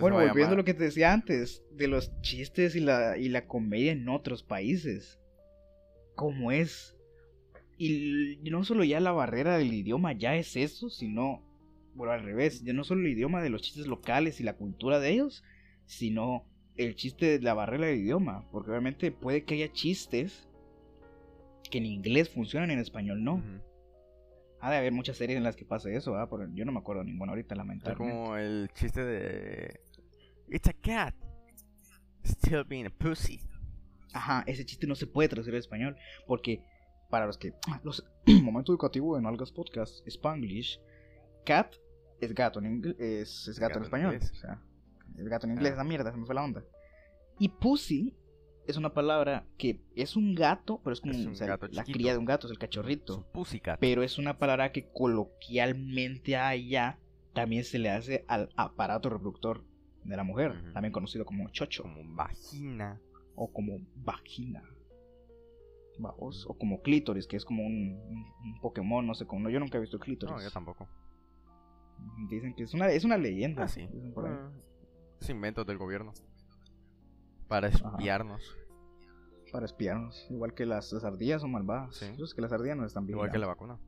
[0.00, 3.46] Bueno, volviendo a lo que te decía antes, de los chistes y la, y la
[3.46, 5.20] comedia en otros países.
[6.14, 6.96] ¿Cómo es?
[7.78, 11.45] Y no solo ya la barrera del idioma ya es eso, sino,
[11.96, 15.00] bueno, al revés, ya no solo el idioma de los chistes locales y la cultura
[15.00, 15.42] de ellos,
[15.86, 16.44] sino
[16.76, 18.46] el chiste de la barrera del idioma.
[18.50, 20.46] Porque obviamente puede que haya chistes
[21.70, 23.42] que en inglés funcionan y en español no.
[24.60, 26.28] Ha de haber muchas series en las que pasa eso, ¿verdad?
[26.30, 28.18] Pero yo no me acuerdo ninguna ahorita, Es lamentablemente.
[28.18, 29.80] como el chiste de.
[30.48, 31.14] It's a cat.
[32.24, 33.40] Still being a pussy.
[34.12, 36.62] Ajá, ese chiste no se puede traducir al español porque
[37.10, 37.52] para los que
[37.84, 38.04] los
[38.42, 40.80] momento educativo en Algas Podcast Spanglish,
[41.44, 41.74] cat
[42.20, 44.32] es gato en inglés, es, es gato, Gato en en español, inglés.
[44.32, 44.62] o sea,
[45.18, 45.74] es gato en inglés, Ah.
[45.74, 46.64] esa mierda, se me fue la onda.
[47.38, 48.14] Y pussy
[48.66, 51.68] es una palabra que es un gato, pero es como Es un o sea, gato
[51.70, 53.26] la cría de un gato, es el Es cachorrito.
[53.32, 53.78] pussycat.
[53.80, 56.98] Pero es una palabra que coloquialmente allá
[57.34, 59.62] también se le hace al aparato reproductor
[60.04, 63.00] de la mujer, también conocido como chocho Como vagina.
[63.34, 64.62] o como vagina.
[65.98, 69.42] Vamos, o como clítoris, que es como un, un- un Pokémon, no sé cómo.
[69.44, 70.34] no, Yo nunca he visto clítoris.
[70.36, 70.88] No, yo tampoco.
[72.28, 73.64] Dicen que es una, es una leyenda.
[73.64, 73.88] Ah, sí.
[74.16, 74.50] Ah,
[75.20, 76.12] Es inventos del gobierno.
[77.48, 78.42] Para espiarnos.
[79.52, 80.26] Para espiarnos.
[80.30, 81.94] Igual que las, las ardillas son malvadas.
[81.96, 82.06] Sí.
[82.16, 83.16] Sé que las ardillas no están bien.
[83.16, 83.78] Igual que la vacuna.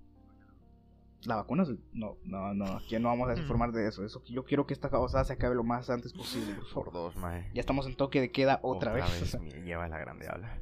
[1.25, 3.39] La vacuna, es- no, no, no, aquí no vamos a Mm.
[3.41, 4.05] informar de eso.
[4.05, 4.23] eso.
[4.27, 7.51] Yo quiero que esta cosa se acabe lo más antes posible, por Por dos, mae.
[7.55, 9.05] Ya estamos en toque de queda otra, vez.
[9.43, 10.61] me lleva la grande habla.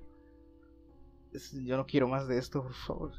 [1.33, 3.13] es- yo no quiero más de esto, por favor.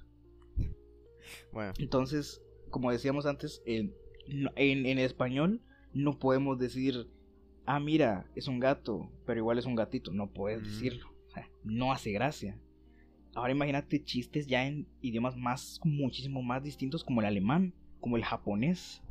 [1.52, 3.92] Bueno, Entonces, como decíamos antes, no-
[4.28, 5.62] en, en español
[5.94, 7.08] no podemos decir,
[7.66, 10.12] ah, mira, es un gato, pero igual es un gatito.
[10.12, 11.08] No puedes decirlo.
[11.28, 12.58] O sea, no hace gracia.
[13.36, 18.24] Ahora imagínate chistes ya en idiomas más, muchísimo más distintos como el alemán, como el
[18.24, 19.02] japonés.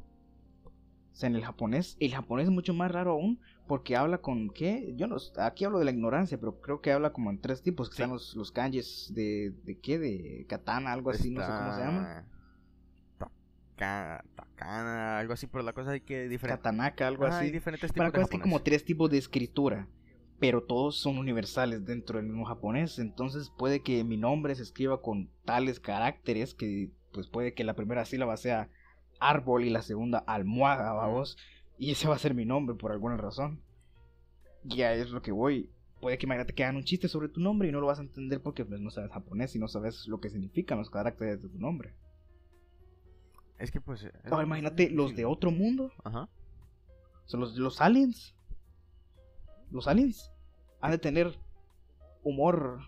[1.13, 4.51] O sea, en el japonés, el japonés es mucho más raro aún porque habla con,
[4.51, 4.93] ¿qué?
[4.97, 7.89] Yo no, aquí hablo de la ignorancia, pero creo que habla como en tres tipos,
[7.89, 8.03] que Sí.
[8.03, 11.81] están los, los kanjis de, de qué, de katana, algo así, no sé cómo se
[11.81, 12.27] llama.
[13.77, 16.59] Taka- Takana, algo así, pero la cosa es que diferente.
[16.63, 17.53] Katanaka, algo Ajá, hay así.
[17.53, 19.87] diferentes Para tipos de cosas que como tres tipos de escritura,
[20.41, 22.99] pero todos son universales dentro del mismo japonés.
[22.99, 27.75] Entonces puede que mi nombre se escriba con tales caracteres que pues puede que la
[27.75, 28.69] primera sílaba sea
[29.21, 31.37] árbol y la segunda almohada, vamos.
[31.79, 33.61] Y ese va a ser mi nombre por alguna razón.
[34.65, 35.71] Ya es lo que voy.
[36.01, 38.03] Puede que imagínate que hagan un chiste sobre tu nombre y no lo vas a
[38.03, 41.49] entender porque pues, no sabes japonés y no sabes lo que significan los caracteres de
[41.49, 41.95] tu nombre.
[43.59, 44.03] Es que pues.
[44.05, 45.91] es- Ahora imagínate los de otro mundo.
[46.05, 46.29] Ajá.
[47.25, 48.35] O sea, los, los aliens.
[49.71, 50.31] Los aliens
[50.81, 51.37] han de tener
[52.23, 52.81] humor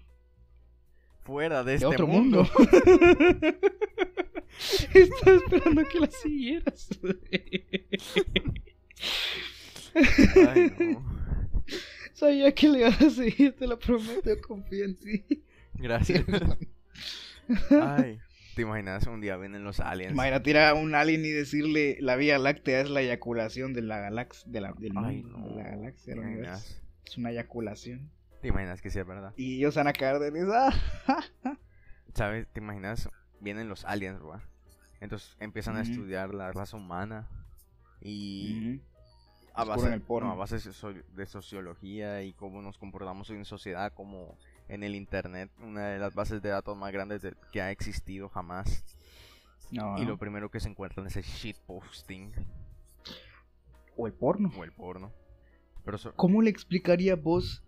[1.24, 2.44] Fuera de de este otro mundo.
[2.44, 2.50] mundo.
[4.94, 6.88] Estaba esperando que la siguieras.
[9.94, 11.18] Ay, no.
[12.14, 15.24] Sabía que le ibas a seguir, te lo prometo, confío en ti.
[15.74, 16.24] Gracias.
[17.70, 18.18] Ay,
[18.58, 19.06] ¿te imaginas?
[19.06, 20.10] Un día vienen los aliens.
[20.14, 24.00] Imagínate ir a un alien y decirle la Vía Láctea es la eyaculación de la
[24.00, 25.48] galaxia, de la, del Ay, mundo, no.
[25.50, 26.16] de la galaxia.
[27.06, 28.10] Es una eyaculación.
[28.42, 29.32] ¿Te imaginas que sí es verdad?
[29.36, 30.70] Y ellos van a caer de risa.
[32.14, 32.48] ¿Sabes?
[32.52, 33.08] ¿Te imaginas?
[33.38, 34.42] Vienen los aliens, ¿verdad?
[35.00, 37.28] Entonces empiezan a estudiar la raza humana
[38.00, 38.80] y
[39.54, 40.30] a base, el porno.
[40.30, 40.56] no, a base
[41.14, 44.36] de sociología y cómo nos comportamos en sociedad, como
[44.68, 48.28] en el internet, una de las bases de datos más grandes de- que ha existido
[48.28, 48.84] jamás.
[49.70, 52.32] No, Y lo primero que se encuentran es el shitposting
[53.96, 54.50] O el porno.
[54.56, 55.12] o el porno.
[55.84, 57.62] Pero eso, ¿Cómo le explicaría vos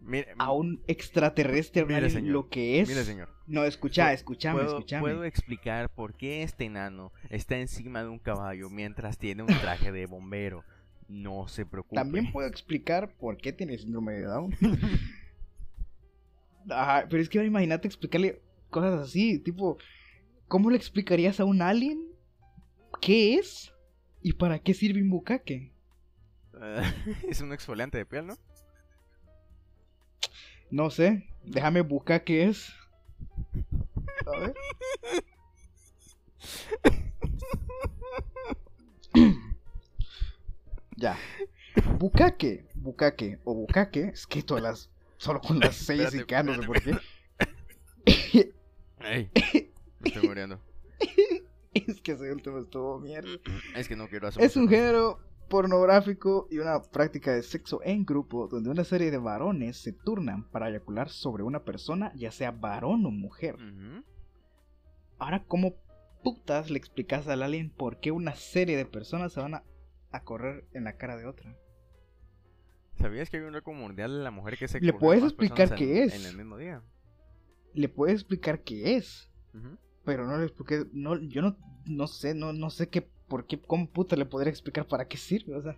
[0.00, 2.32] mire, a un extraterrestre Mire, señor.
[2.32, 2.88] lo que es?
[2.88, 5.00] mire señor, No, escucha, escúchame, puedo, escúchame.
[5.00, 9.92] puedo explicar por qué este enano está encima de un caballo mientras tiene un traje
[9.92, 10.64] de bombero.
[11.08, 11.96] No se preocupe.
[11.96, 14.54] También puedo explicar por qué tiene síndrome de Down.
[16.70, 19.78] Ajá, pero es que ahora imagínate explicarle cosas así, tipo,
[20.46, 22.06] ¿cómo le explicarías a un alien
[23.00, 23.72] qué es
[24.22, 25.72] y para qué sirve un bucaque?
[27.28, 28.36] Es un exfoliante de piel, ¿no?
[30.70, 32.72] No sé, déjame buscar qué es.
[34.26, 34.54] A ver.
[40.96, 41.16] ya.
[41.98, 44.90] Bucaque, bucaque o bucaque, es que todas las.
[45.18, 46.96] Solo con las seis y que no sé por qué.
[49.00, 49.30] Ey,
[50.00, 50.60] me estoy muriendo.
[51.74, 53.38] Es que ese último estuvo mierda.
[53.76, 58.04] Es que no quiero hacer Es un género pornográfico y una práctica de sexo en
[58.04, 62.50] grupo donde una serie de varones se turnan para eyacular sobre una persona, ya sea
[62.50, 63.56] varón o mujer.
[65.18, 65.76] Ahora, ¿cómo
[66.22, 69.64] putas le explicas al alien por qué una serie de personas se van a,
[70.10, 71.56] a correr en la cara de otra?
[72.98, 76.02] ¿Sabías que hay un récord mundial de la mujer que se ¿Le puedes explicar qué
[76.02, 76.14] en- es?
[76.14, 76.82] En el mismo día.
[77.74, 79.30] Le puedes explicar qué es,
[80.04, 83.60] pero no le expliqué, no, yo no, no sé, no, no sé qué, por qué,
[83.60, 85.76] cómo puta le podría explicar para qué sirve, o sea,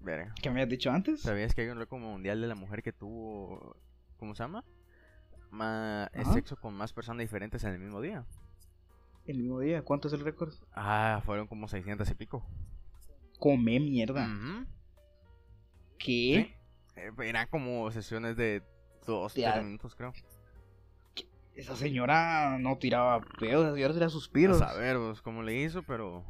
[0.00, 0.34] Verga.
[0.42, 1.20] ¿qué me habías dicho antes?
[1.22, 3.76] ¿Sabías que hay un récord mundial de la mujer que tuvo.
[4.18, 4.64] ¿Cómo se llama?
[5.50, 8.24] Ma- el sexo con más personas diferentes en el mismo día.
[9.26, 10.52] El mismo día, ¿cuánto es el récord?
[10.72, 12.44] Ah, fueron como 600 y pico.
[13.38, 14.28] Come mierda.
[15.98, 16.56] ¿Qué?
[16.96, 18.62] Eh, Eran como sesiones de
[19.06, 19.52] dos, Ya.
[19.54, 20.12] tres minutos, creo.
[21.54, 24.60] Esa señora no tiraba pedos, esa señora tiraba suspiros.
[24.60, 26.24] A saber vos cómo le hizo, pero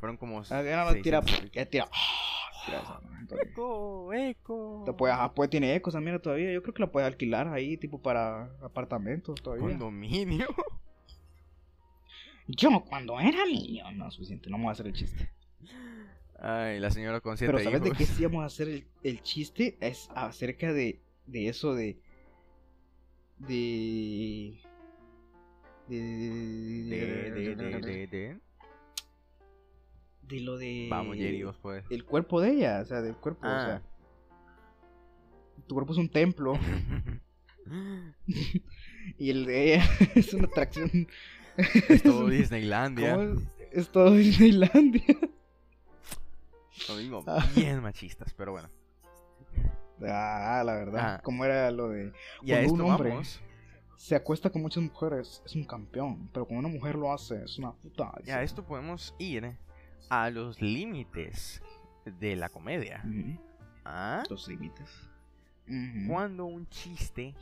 [0.00, 0.38] fueron como.
[0.40, 1.52] La señora no tira, 600.
[1.52, 1.88] ya tira.
[2.66, 3.18] tira esa, ¿no?
[3.20, 4.82] Entonces, Eco, eco.
[4.84, 6.52] te puede, ajá, puede- tiene ecos también todavía.
[6.52, 9.66] Yo creo que la puede alquilar ahí, tipo para apartamentos todavía.
[9.68, 10.46] Condominio.
[12.46, 15.30] Yo cuando era niño, no, suficiente, no vamos a hacer el chiste.
[16.38, 19.22] Ay, la señora con siete Pero ¿sabes de qué sí vamos a hacer el, el
[19.22, 19.76] chiste?
[19.80, 21.98] Es acerca de, de eso de...
[23.38, 24.58] De...
[25.88, 25.96] De...
[25.96, 28.38] De, de, de, de, de.
[30.22, 30.88] de lo de...
[30.90, 31.84] Vamos, Jerry, vos puedes.
[31.90, 33.64] El cuerpo de ella, o sea, del cuerpo, o Ah.
[33.64, 33.82] sea...
[35.66, 36.58] Tu cuerpo es un templo
[39.18, 41.08] y el de ella es una atracción...
[41.88, 43.34] es todo Disneylandia.
[43.72, 45.04] Es todo Disneylandia.
[46.88, 47.44] Lo mismo, Ah.
[47.54, 48.68] bien machistas, pero bueno.
[50.06, 51.14] Ah, la verdad.
[51.16, 51.20] Ah.
[51.22, 52.12] ¿Cómo era lo de...
[52.46, 53.40] Cuando un hombre- vamos.
[53.96, 57.58] se acuesta con muchas mujeres, es un campeón, pero cuando una mujer lo hace, es
[57.58, 58.12] una puta.
[58.26, 59.56] Y a esto podemos ir
[60.10, 61.62] a los límites
[62.04, 63.02] de la comedia.
[63.84, 64.22] ¿Ah?
[64.28, 64.90] Los límites.
[66.06, 67.34] Cuando un chiste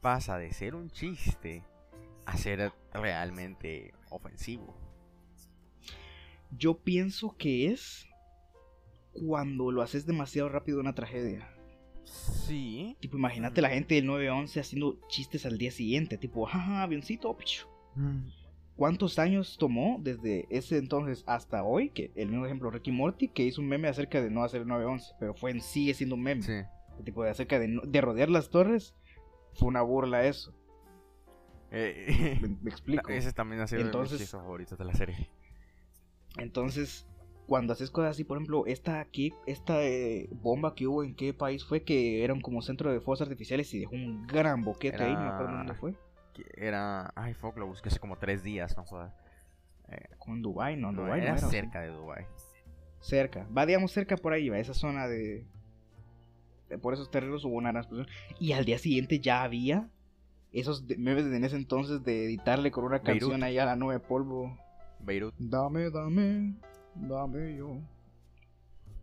[0.00, 1.62] pasa de ser un chiste
[2.26, 4.74] a ser realmente ofensivo.
[6.50, 8.08] Yo pienso que es
[9.12, 11.48] cuando lo haces demasiado rápido una tragedia.
[12.04, 12.96] Sí.
[13.00, 17.36] Tipo, imagínate la gente del 911 haciendo chistes al día siguiente, tipo, jaja, avioncito.
[17.36, 17.66] pichu".
[18.76, 21.90] ¿Cuántos años tomó desde ese entonces hasta hoy?
[21.90, 24.68] Que el mismo ejemplo, Ricky Morty, que hizo un meme acerca de no hacer el
[24.68, 26.42] 911, pero fue en sigue siendo un meme.
[26.42, 26.54] Sí.
[27.04, 28.94] Tipo, de acerca de, de rodear las torres,
[29.54, 30.54] fue una burla eso.
[31.70, 33.10] Eh, Me, me explico.
[33.10, 35.30] ese también ha sido Entonces- de mis favoritos de la serie.
[36.38, 37.06] Entonces,
[37.50, 41.34] cuando haces cosas así, por ejemplo, esta aquí, esta eh, bomba que hubo en qué
[41.34, 45.12] país fue que eran como centro de fuegos artificiales y dejó un gran boquete ahí,
[45.14, 45.94] no me acuerdo Era- dónde fue.
[46.56, 47.12] Era.
[47.16, 49.12] Ay, fuck, lo busqué hace como tres días, no jodas.
[50.18, 51.48] Con Dubai, no, No, Dubai era no era.
[51.48, 52.24] cerca de Dubai.
[53.00, 53.48] Cerca.
[53.56, 55.44] Va, digamos, cerca por ahí, va, esa zona de,
[56.68, 58.06] de- por esos terrenos hubo una gran explosión.
[58.38, 59.88] Y al día siguiente ya había
[60.52, 63.20] esos memes de en ese entonces de editarle con una Beirut.
[63.22, 64.56] canción ahí a la nube de polvo.
[65.00, 65.34] Beirut.
[65.38, 66.54] Dame, dame,
[66.94, 67.78] dame yo.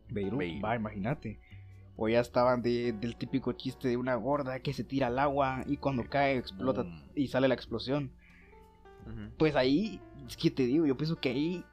[0.09, 0.63] Beirut, Beirut.
[0.63, 1.39] va, imagínate.
[1.95, 5.63] O ya estaban de- del típico chiste de una gorda que se tira al agua
[5.65, 6.85] y cuando cae explota
[7.15, 8.11] y sale la explosión.
[9.37, 11.65] Pues ahí, es que te digo, yo pienso que ahí.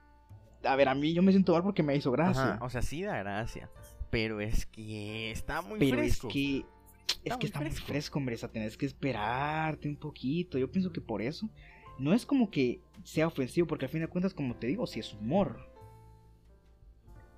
[0.65, 2.55] A ver, a mí yo me siento mal porque me hizo gracia.
[2.55, 3.69] Ajá, O sea, sí da gracia.
[4.11, 6.29] Pero es que está muy pero fresco.
[6.29, 6.59] es que.
[6.59, 8.19] Es Está que muy está muy fresco.
[8.19, 8.35] hombre.
[8.37, 10.59] O sea, tenés que esperarte un poquito.
[10.59, 11.51] Yo pienso que por eso.
[11.99, 15.01] No es como que sea ofensivo, porque al fin de cuentas, como te digo, sí
[15.01, 15.59] es humor.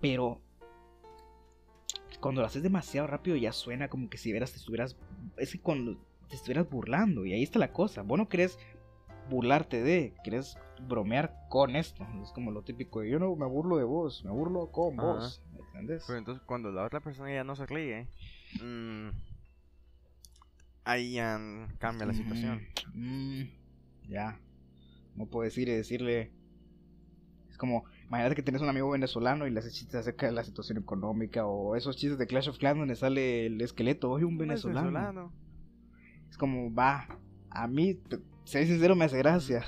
[0.00, 0.40] Pero.
[2.20, 4.96] Cuando lo haces demasiado rápido ya suena como que si veras te estuvieras.
[5.36, 5.96] Es que cuando
[6.28, 7.24] te estuvieras burlando.
[7.24, 8.02] Y ahí está la cosa.
[8.02, 8.58] Vos no querés
[9.30, 10.14] burlarte de.
[10.24, 10.56] Querés
[10.88, 12.06] bromear con esto.
[12.22, 14.24] Es como lo típico de yo no me burlo de vos.
[14.24, 15.12] Me burlo con Ajá.
[15.12, 15.42] vos.
[15.52, 16.04] ¿Me entendés?
[16.06, 18.08] Pero entonces cuando la otra persona ya no se ríe,
[18.62, 19.08] mm,
[20.84, 21.38] ahí ya
[21.78, 22.62] cambia la situación.
[22.94, 23.50] Mm, mm,
[24.08, 24.40] ya.
[25.14, 26.32] No puedo decir y decirle.
[27.50, 30.44] Es como, imagínate que tienes un amigo venezolano y le haces chistes acerca de la
[30.44, 34.38] situación económica o esos chistes de Clash of Clans donde sale el esqueleto, oye, un
[34.38, 35.32] venezolano.
[36.30, 37.06] Es como, va,
[37.50, 37.98] a mí,
[38.44, 39.64] ser sincero, me hace gracia.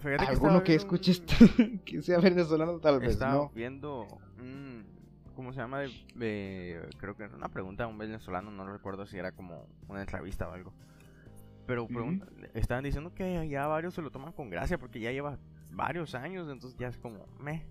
[0.00, 1.34] Fíjate que Alguno que escuche un- esto,
[1.84, 3.50] que sea venezolano, tal vez, Estaba no.
[3.54, 4.06] viendo
[4.38, 4.86] un-
[5.36, 5.82] ¿Cómo se llama?
[6.18, 10.48] Creo que era una pregunta a un venezolano, no recuerdo si era como una entrevista
[10.48, 10.72] o algo.
[11.66, 12.24] Pero pregun-
[12.54, 15.38] estaban diciendo que ya varios se lo toman con gracia porque ya lleva
[15.70, 17.64] varios años, entonces ya es como, meh.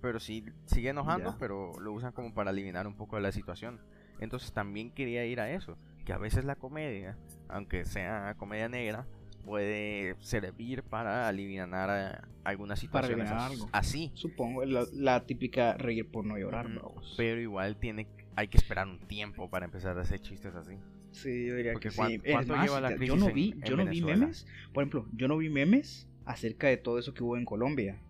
[0.00, 1.36] Pero sí, sigue enojando, Ya.
[1.38, 3.80] pero lo usan como para eliminar un poco de la situación.
[4.20, 7.16] Entonces también quería ir a eso, que a veces la comedia,
[7.48, 9.06] aunque sea comedia negra,
[9.44, 13.68] puede servir para aliviar a- algunas Para situaciones as- algo.
[13.72, 14.10] así.
[14.14, 17.14] Supongo, la, la típica reír por no llorar, vamos.
[17.16, 20.74] Pero igual tiene, hay que esperar un tiempo para empezar a hacer chistes así.
[21.12, 22.18] Sí, yo diría Porque que ¿cuán- sí.
[22.30, 24.16] Cuánto más, lleva la yo crisis no en- vi, en yo no vi Venezuela?
[24.20, 24.46] memes.
[24.72, 28.00] Por ejemplo, yo no vi memes acerca de todo eso que hubo en Colombia.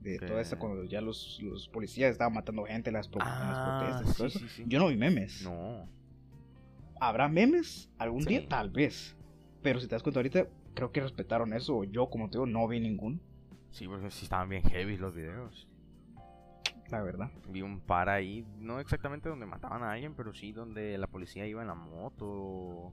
[0.00, 3.20] De Que- toda esta cuando ya los, los policías estaban matando gente en las, pro-
[3.20, 4.64] en las Ah, protestas sí, sí, sí.
[4.68, 5.42] Yo no vi memes.
[5.42, 5.88] No.
[7.00, 8.46] ¿Habrá memes algún día?
[8.48, 9.16] Tal vez.
[9.62, 11.84] Pero si te das cuenta ahorita, creo que respetaron eso.
[11.84, 13.18] Yo, como te digo, no vi ninguno.
[13.70, 15.68] Sí, porque sí estaban bien heavy los videos.
[16.90, 17.30] La verdad.
[17.50, 21.46] Vi un par ahí, no exactamente donde mataban a alguien, pero sí donde la policía
[21.46, 22.92] iba en la moto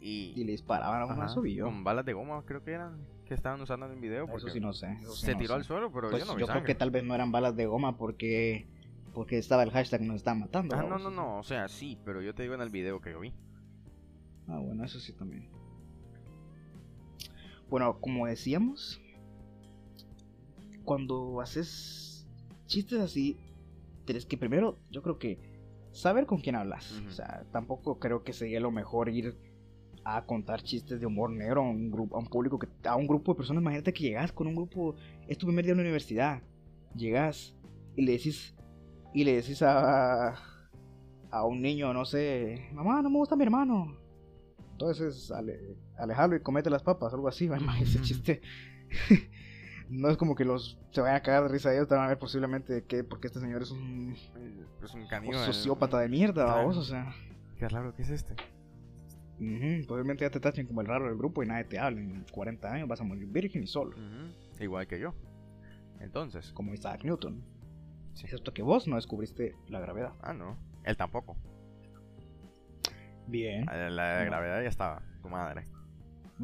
[0.00, 1.64] y, Y le disparaban a yo.
[1.66, 2.98] con balas de goma, creo que eran,
[3.32, 4.24] que estaban usando en el video.
[4.24, 4.92] Eso Porque sí no sé.
[5.00, 5.54] eso sí se no tiró sé.
[5.54, 7.56] al suelo, pero Pues yo no vi yo creo que tal vez no eran balas
[7.56, 8.66] de goma porque
[9.14, 10.74] Porque estaba el hashtag nos está matando.
[10.76, 13.10] Ah, no, no, no, o sea, sí, pero yo te digo en el video que
[13.12, 13.32] yo vi.
[14.48, 15.48] Ah, bueno, eso sí también.
[17.68, 19.00] Bueno, como decíamos,
[20.84, 22.26] cuando haces
[22.66, 23.38] chistes así,
[24.04, 25.38] tienes que primero, yo creo que
[25.90, 27.00] saber con quién hablas.
[27.06, 29.36] O sea, tampoco creo que sería lo mejor ir
[30.04, 33.06] a contar chistes de humor negro a un grupo, a un público que, a un
[33.06, 33.62] grupo de personas.
[33.62, 34.94] Imagínate que llegas con un grupo,
[35.28, 36.42] es tu primer día en la universidad,
[36.94, 37.54] llegas
[37.96, 38.54] y le decís,
[39.14, 40.34] y le decís a,
[41.30, 43.96] a un niño, no sé, mamá, no me gusta mi hermano.
[44.72, 48.40] Entonces, ale, alejarlo y comete las papas, algo así, mamá, ese chiste.
[49.88, 52.08] no es como que los se vayan a cagar de risa ellos, te van a
[52.08, 54.16] ver posiblemente que porque este señor es un,
[54.82, 57.14] Es un sociópata de mierda, vos, o sea.
[57.58, 58.34] Qué raro que es este.
[59.40, 62.00] Ujú, Posiblemente ya te tachen como el raro del grupo y nadie te habla.
[62.00, 63.96] En 40 años vas a morir virgen y solo.
[64.60, 65.14] Igual que yo.
[66.00, 67.42] Entonces, Como Isaac Newton.
[68.14, 68.24] Sí.
[68.24, 70.12] Excepto que vos no descubriste la gravedad.
[70.20, 70.56] ah, no.
[70.84, 71.36] Él tampoco.
[73.26, 73.64] Bien.
[73.66, 74.30] La, la No.
[74.30, 75.02] gravedad ya estaba.
[75.22, 75.66] Tu madre.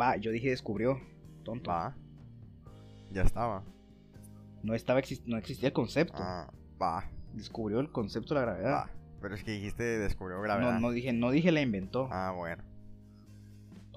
[0.01, 1.01] Va, yo dije descubrió.
[1.45, 1.71] Tonto.
[1.71, 1.95] Va.
[3.11, 3.65] Ya estaba.
[4.63, 6.17] No, estaba no existía el concepto.
[6.19, 7.05] Ah, va.
[7.35, 8.73] Descubrió el concepto de la gravedad.
[8.73, 8.91] Va.
[9.21, 10.75] Pero es que dijiste descubrió gravedad.
[10.75, 12.09] No, no dije, no dije la inventó.
[12.13, 12.63] Ah, bueno.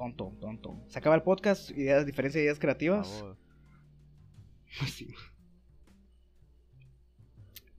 [0.01, 0.83] Tonto, tonto.
[0.87, 3.21] Se acaba el podcast, ideas, diferencia de ideas creativas.
[3.21, 3.37] Vamos.
[4.87, 5.13] Sí.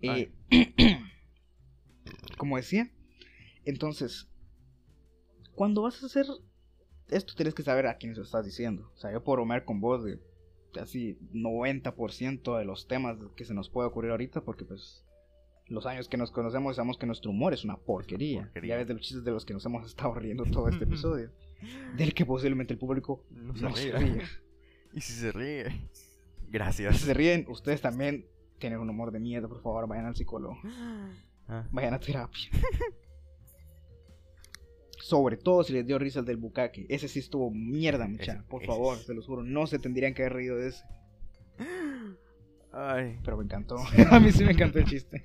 [0.03, 0.31] Eh,
[2.39, 2.93] como decía,
[3.65, 4.29] entonces,
[5.57, 6.27] cuando vas a hacer
[7.09, 8.93] esto, tienes que saber a quién se lo estás diciendo.
[8.95, 10.21] O sea, yo puedo bromear con vos de
[10.73, 15.05] casi 90% de los temas que se nos puede ocurrir ahorita, porque pues
[15.67, 18.43] los años que nos conocemos sabemos que nuestro humor es una porquería.
[18.43, 18.75] Porquería.
[18.75, 21.33] Ya ves de los chistes de los que nos hemos estado riendo todo este episodio.
[21.97, 24.23] Del que posiblemente el público No se ríe.
[24.95, 25.71] Y si se ríe.
[25.93, 26.99] Si Gracias.
[26.99, 28.27] se ríen, ustedes también
[28.59, 30.59] tienen un humor de miedo, por favor, vayan al psicólogo.
[31.49, 32.51] Ah, Vayan a terapia.
[34.99, 36.87] Sobre todo si les dio risa el del bucaque.
[36.89, 38.45] Ese sí estuvo mierda, mucha.
[38.49, 39.43] Por ese favor, se los juro.
[39.43, 40.85] No se tendrían que haber reído de ese.
[42.73, 43.19] Ay.
[43.25, 43.77] Pero me encantó.
[44.11, 45.25] a mí sí me encantó el chiste.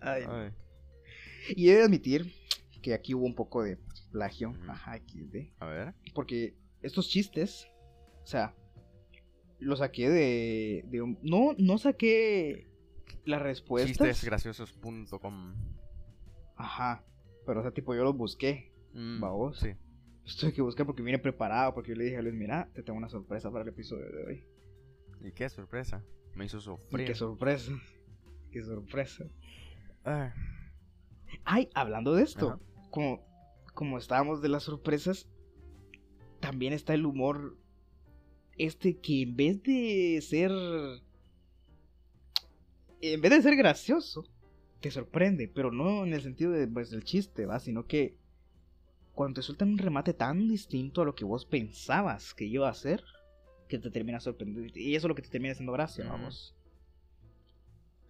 [0.00, 0.22] Ay.
[0.28, 0.50] Ay.
[1.56, 2.32] Y he de admitir
[2.80, 3.78] que aquí hubo un poco de
[4.12, 4.50] plagio.
[4.50, 4.70] Ujú.
[4.70, 5.52] Ajá, XD.
[5.58, 5.94] A ver.
[6.14, 7.68] Porque estos chistes,
[8.22, 8.54] o sea,
[9.58, 12.68] los saqué de, de un- No, no saqué
[13.24, 13.90] las respuestas.
[13.98, 15.54] Chistesgraciosos.com.
[16.56, 17.04] Ajá.
[17.46, 18.72] Pero, o sea, tipo, yo los busqué.
[18.94, 19.58] Mm, ¿Vos?
[19.60, 19.72] Sí.
[20.24, 21.74] Los tuve que buscar porque vine preparado.
[21.74, 24.24] Porque yo le dije a Luis, mira, te tengo una sorpresa para el episodio de
[24.24, 24.44] hoy.
[25.22, 26.02] Y qué sorpresa.
[26.34, 27.06] Me hizo sufrir.
[27.06, 27.72] qué sorpresa.
[28.50, 29.24] Qué sorpresa.
[30.04, 30.30] Ay.
[31.44, 32.60] Ay, hablando de esto, Ajá.
[32.90, 33.26] Como,
[33.74, 35.28] como estábamos de las sorpresas,
[36.40, 37.56] también está el humor.
[38.58, 40.50] Este que en vez de ser.
[43.00, 44.24] En vez de ser gracioso,
[44.80, 47.58] te sorprende, pero no en el sentido de, pues, del chiste, ¿va?
[47.58, 48.18] Sino que
[49.14, 52.72] cuando te sueltan un remate tan distinto a lo que vos pensabas que iba a
[52.72, 53.02] hacer,
[53.68, 54.78] que te termina sorprendiendo.
[54.78, 56.54] Y eso es lo que te termina haciendo gracia, vamos.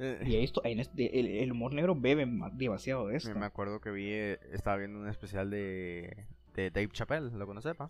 [0.02, 3.34] Eh, Y esto, en este- el, el humor negro bebe ma- demasiado de esto.
[3.38, 7.74] me acuerdo que vi, eh, estaba viendo un especial de, de Dave Chappelle, ¿lo conoces,
[7.76, 7.88] pa?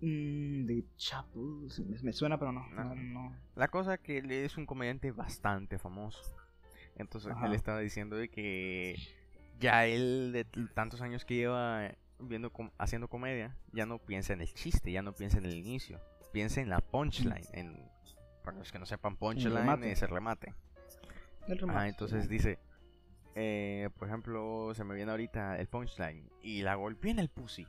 [0.00, 2.66] Mm, Chapo, sí, me, me suena, pero no.
[2.70, 2.94] No.
[2.94, 3.36] no.
[3.54, 6.20] La cosa que él es un comediante bastante famoso.
[6.96, 7.46] Entonces Ajá.
[7.46, 8.96] él estaba diciendo de que
[9.58, 10.44] ya él de
[10.74, 15.02] tantos años que lleva viendo com- haciendo comedia, ya no piensa en el chiste, ya
[15.02, 16.00] no piensa en el inicio,
[16.32, 17.76] piensa en la punchline, en
[18.44, 19.92] para los que no sepan punchline remate.
[19.92, 20.54] es el remate.
[21.50, 22.58] El remate, Ah, entonces dice,
[23.34, 27.66] eh, por ejemplo, se me viene ahorita el punchline y la golpeé en el pussy.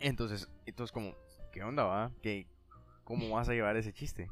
[0.00, 1.14] Entonces, entonces como,
[1.52, 2.12] ¿qué onda va?
[2.22, 2.46] ¿Qué,
[3.04, 4.28] ¿Cómo vas a llevar ese chiste?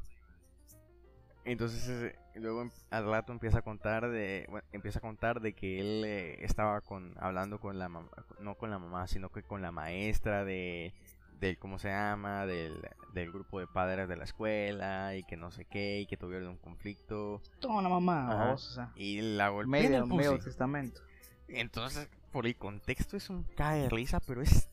[1.45, 5.79] Entonces luego em- al rato empieza a contar de bueno, empieza a contar de que
[5.79, 9.61] él eh, estaba con hablando con la mamá, no con la mamá, sino que con
[9.61, 10.93] la maestra de
[11.39, 12.73] del cómo se llama, del,
[13.13, 16.49] del grupo de padres de la escuela y que no sé qué y que tuvieron
[16.49, 18.91] un conflicto Toma la mamá, o sea.
[18.95, 21.01] y la golpeé en el medio testamento.
[21.47, 24.69] Entonces, por el contexto es un cae de risa, pero es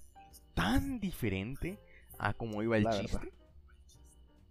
[0.54, 1.78] tan diferente
[2.18, 3.22] a cómo iba el La verdad.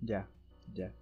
[0.01, 0.27] Ya,
[0.73, 0.93] ya.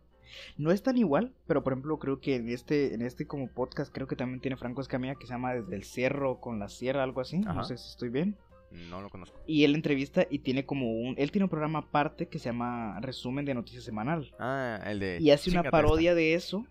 [0.57, 3.93] No es tan igual, pero por ejemplo creo que en este, en este como podcast
[3.93, 7.03] creo que también tiene Franco Escamilla que se llama Desde el Cerro con la Sierra,
[7.03, 7.41] algo así.
[7.45, 7.53] Ajá.
[7.53, 8.37] No sé si estoy bien.
[8.71, 9.39] No lo conozco.
[9.47, 11.15] Y él entrevista y tiene como un...
[11.17, 14.31] Él tiene un programa aparte que se llama Resumen de Noticias Semanal.
[14.39, 15.17] Ah, el de.
[15.19, 16.65] Y hace una parodia de eso.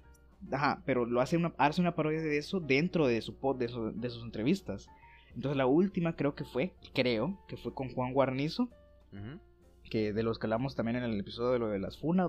[0.53, 3.69] Ajá, pero lo hace una, hace una parodia de eso dentro de su pod, de,
[3.69, 4.89] su- de sus entrevistas.
[5.35, 8.69] Entonces la última creo que fue, creo, que fue con Juan Guarnizo.
[9.13, 9.41] Ujú.
[9.91, 12.29] que de los que hablamos también en el episodio de lo de las funas.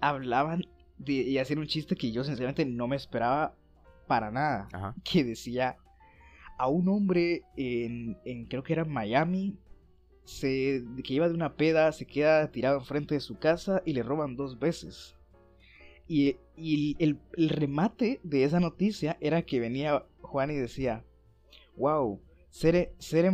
[0.00, 0.62] Hablaban
[0.98, 3.54] de- y hacer un chiste que yo sinceramente no me esperaba
[4.06, 4.68] para nada.
[4.72, 4.94] Ajá.
[5.04, 5.76] Que decía
[6.58, 9.56] a un hombre en, en creo que era Miami,
[10.24, 14.02] se, que iba de una peda, se queda tirado enfrente de su casa y le
[14.02, 15.16] roban dos veces.
[16.08, 21.04] Y, y el, el remate de esa noticia era que venía Juan y decía,
[21.76, 23.24] wow, ser, ser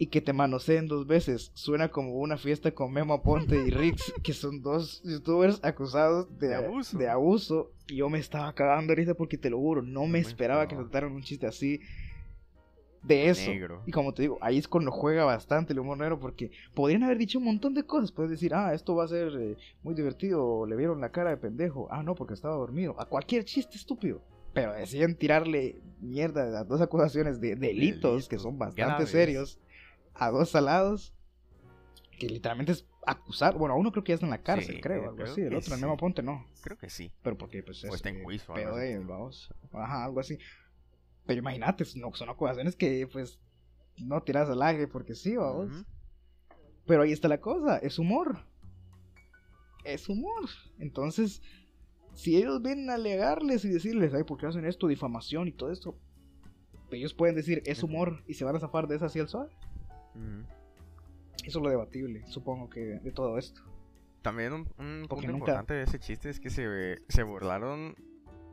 [0.00, 4.14] y que te manoseen dos veces suena como una fiesta con Memo Aponte y Rix,
[4.22, 6.96] que son dos youtubers acusados de, De abuso.
[6.96, 7.70] de abuso.
[7.86, 11.12] Y yo me estaba cagando ahorita porque te lo juro, no me esperaba que soltaran
[11.12, 11.82] un chiste así
[13.02, 13.50] de eso.
[13.50, 13.82] Negro.
[13.84, 17.18] Y como te digo, ahí es cuando juega bastante el humor negro porque podrían haber
[17.18, 18.10] dicho un montón de cosas.
[18.10, 21.28] Puedes decir, ah, esto va a ser eh, muy divertido, o le vieron la cara
[21.28, 21.88] de pendejo.
[21.90, 22.98] Ah, no, porque estaba dormido.
[22.98, 24.22] A cualquier chiste estúpido.
[24.52, 29.10] Pero deciden tirarle mierda de las dos acusaciones de delitos, que son bastante graves.
[29.10, 29.60] serios,
[30.14, 31.14] a dos salados,
[32.18, 33.56] que literalmente es acusar.
[33.56, 35.40] Bueno, a uno creo que ya está en la cárcel, Sí, creo, algo así.
[35.40, 35.84] El otro, el sí.
[35.84, 36.46] Memo Ponte, no.
[36.62, 37.12] Creo que sí.
[37.22, 39.52] Pero porque, pues, es está en eh, juicio pedo de él, vamos.
[39.72, 40.38] Ajá, algo así.
[41.26, 43.40] Pero imagínate, no, son acusaciones que, pues,
[43.98, 45.84] no tiras al aire porque sí, vamos.
[46.86, 48.44] Pero ahí está la cosa, es humor.
[49.84, 50.48] Es humor.
[50.78, 51.42] Entonces,
[52.14, 54.86] si ellos vienen a alegarles y decirles, ay, ¿por qué hacen esto?
[54.88, 55.96] Difamación y todo esto.
[56.90, 59.50] Ellos pueden decir, es humor y se van a zafar de esa así al suave.
[61.44, 63.62] Eso es lo debatible, supongo que de todo esto.
[64.22, 67.94] También un, punto nunca- importante de ese chiste es que se, se burlaron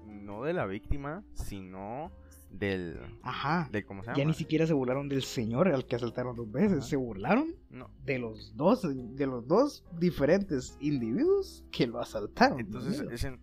[0.06, 2.12] no de la víctima, sino
[2.50, 3.68] del, Ajá.
[3.74, 4.30] del ¿cómo se Ya llama?
[4.30, 6.88] ni siquiera se burlaron del señor al que asaltaron dos veces, Ajá.
[6.88, 8.84] se burlaron No, de los dos,
[9.18, 12.62] de los dos diferentes individuos que lo asaltaron.
[12.62, 13.38] entonces ese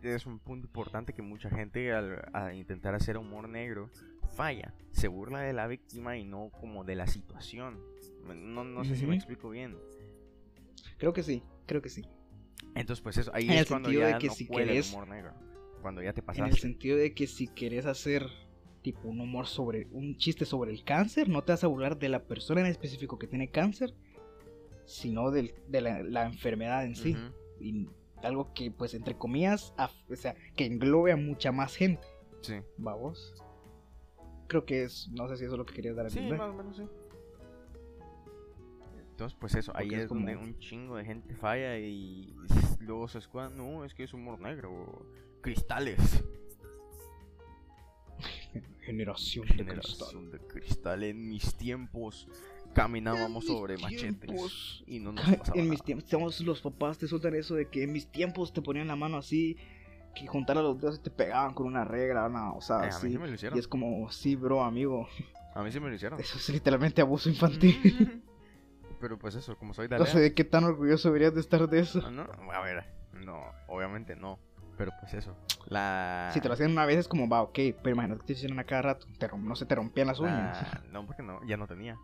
[0.00, 3.90] es un punto importante que mucha gente al, a intentar hacer humor negro
[4.28, 4.74] falla.
[4.92, 7.80] Se burla de la víctima y no como de la situación.
[8.26, 9.76] No, no sé si me explico bien.
[10.98, 12.04] creo que sí, creo que sí.
[12.74, 14.94] Entonces, pues eso, ahí En el es cuando sentido de que no si querés- el
[14.94, 15.32] humor negro.
[15.82, 16.50] Cuando ya te En pasaste.
[16.50, 18.26] el sentido de que si quieres hacer
[18.82, 22.08] tipo un humor sobre un chiste sobre el cáncer, no te vas a burlar de
[22.08, 23.94] la persona en específico que tiene cáncer,
[24.84, 27.16] sino del- de la, la enfermedad en sí.
[27.60, 27.86] Y
[28.22, 29.72] algo que, pues, entre comillas,
[30.08, 32.06] o sea, que englobe a mucha más gente.
[32.40, 32.54] Sí.
[32.76, 33.34] Vamos.
[34.48, 36.38] Creo que es, no sé si eso es lo que querías dar a Sí, entender.
[36.38, 36.82] más o menos sí.
[39.10, 42.34] Entonces, pues eso, ahí es, donde un chingo de gente falla y
[42.80, 45.06] luego se escudan, no, es que es humor negro,
[45.40, 45.98] cristales.
[48.80, 49.66] Generación de cristal.
[49.66, 51.02] Generación de cristal.
[51.02, 52.28] En mis tiempos
[52.74, 57.34] caminábamos mis sobre machetes y no nos pasaba En mis tiempos, los papás te sueltan
[57.34, 59.56] eso de que en mis tiempos te ponían la mano así,
[60.14, 62.82] que juntaran los dedos y te pegaban con una regla, una, o sea, Eh, a
[62.84, 63.10] mí así.
[63.12, 65.06] sí me lo Y es como, sí, bro, amigo,
[65.54, 66.20] A mí sí me lo hicieron.
[66.20, 68.22] eso es literalmente abuso infantil.
[69.00, 71.68] Pero pues eso, como soy de no sé de qué tan orgulloso deberías de estar
[71.68, 72.02] de eso.
[72.04, 74.38] Ah, no, a ver, no, obviamente no.
[74.76, 75.36] Pero pues eso,
[75.66, 76.30] la...
[76.32, 78.58] Si te lo hacían una vez es como, va, ok, pero imagínate que te hicieron
[78.60, 80.60] a cada rato, te rom- no se te rompían las uñas.
[80.62, 81.96] la- No, porque no, ya no tenía.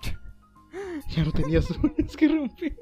[1.08, 2.76] ya no tenías uñas que romper.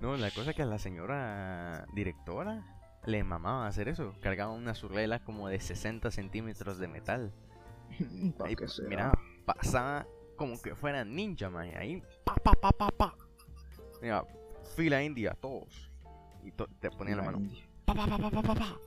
[0.00, 2.64] No, la cosa que a la señora directora
[3.04, 4.14] le mamaba hacer eso.
[4.20, 7.32] Cargaba una surlela como de 60 centímetros de metal.
[8.44, 8.56] Ahí,
[8.88, 9.12] mira,
[9.44, 11.68] pasaba como que fuera ninja, man.
[11.76, 13.14] Ahí, pa, pa, pa, pa, pa.
[14.00, 14.24] Mira,
[14.76, 15.90] fila india, todos.
[16.44, 17.48] Y to- te ponían la La mano.
[17.84, 18.78] Pa, pa, pa, pa, pa, pa, pa.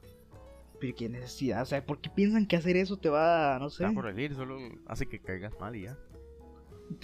[0.80, 3.84] Pero qué necesidad, o sea, ¿por qué piensan que hacer eso te va, no sé?
[3.86, 4.57] Está por reír, solo
[4.88, 5.97] hace que caigas mal y ya.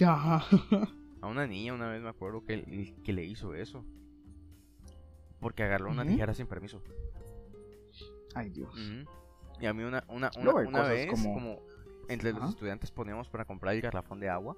[0.06, 0.44] Ajá.
[1.22, 3.84] A una niña una vez me acuerdo que, que le hizo eso.
[5.42, 6.12] Porque agarró una Ujú.
[6.12, 6.80] tijera sin permiso.
[8.34, 8.74] Ay, Dios.
[9.60, 11.58] Y a mí una, una, una, una vez, como- como...
[12.08, 14.56] entre los estudiantes poníamos para comprar el garrafón de agua,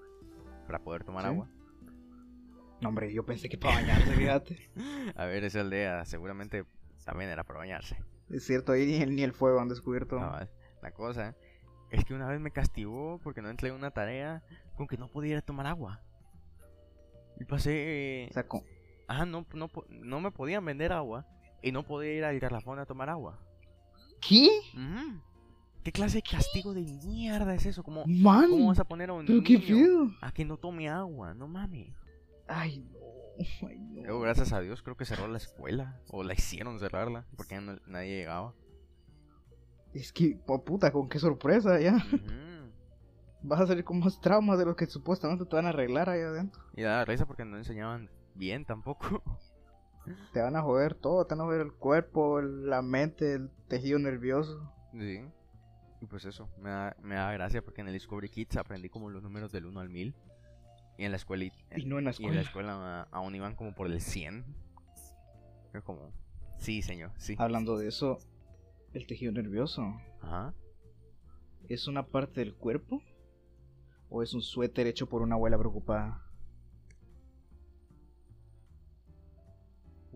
[0.67, 1.29] para poder tomar Sí.
[1.31, 1.49] agua.
[2.81, 4.71] No, hombre, yo pensé que para bañarse, fíjate.
[5.17, 6.65] A ver, esa aldea seguramente
[7.05, 7.97] también era para bañarse.
[8.31, 10.19] Es cierto, ahí ni el, ni el fuego han descubierto.
[10.19, 10.51] cabal.
[10.83, 11.35] La cosa
[11.91, 14.43] es que una vez me castigó porque no entregué una tarea
[14.77, 16.03] con que no podía tomar agua.
[17.41, 18.29] Y pasé...
[18.31, 18.63] O sea, con-
[19.09, 21.27] Ah, no, no, no me podían vender agua
[21.63, 23.39] y no podía ir al garrafón a tomar agua.
[24.27, 24.49] ¿Qué?
[25.83, 27.83] ¿Qué clase de castigo de mierda es eso?
[27.83, 30.11] ¿Cómo, Man, cómo vas a poner a un qué niño pedo.
[30.23, 31.35] a que no tome agua?
[31.35, 31.95] No mames.
[32.49, 32.99] Ay, no.
[33.69, 34.03] Ay, no.
[34.03, 36.01] Luego, gracias a Dios, creo que cerró la escuela.
[36.09, 37.27] O la hicieron cerrarla.
[37.37, 38.55] Porque no- nadie llegaba.
[39.93, 41.97] Es que, puta, con qué sorpresa ya.
[41.97, 42.73] Ujú.
[43.43, 46.21] Vas a salir con más traumas de los que supuestamente te van a arreglar ahí
[46.23, 46.63] adentro.
[46.75, 49.23] Y daba risa porque no enseñaban bien tampoco.
[50.35, 53.99] Te van a joder todo, te van a joder el cuerpo, la mente, el tejido
[53.99, 54.71] nervioso.
[54.93, 55.25] sí.
[56.01, 59.09] Y pues eso, me da, me da gracia porque en el Discovery Kids aprendí como
[59.09, 60.15] los números del 1 al 1000.
[60.99, 62.73] Y en la escuela, Y no en la y en la escuela.
[62.73, 64.45] escuela aún iban como por el 100.
[65.73, 66.13] Es como,
[66.59, 67.37] Sí, señor, sí.
[67.39, 68.19] Hablando de eso,
[68.93, 69.83] el tejido nervioso,
[70.21, 70.53] Ajá.
[71.71, 73.01] ¿es una parte del cuerpo?
[74.11, 76.23] ¿O es un suéter hecho por una abuela preocupada?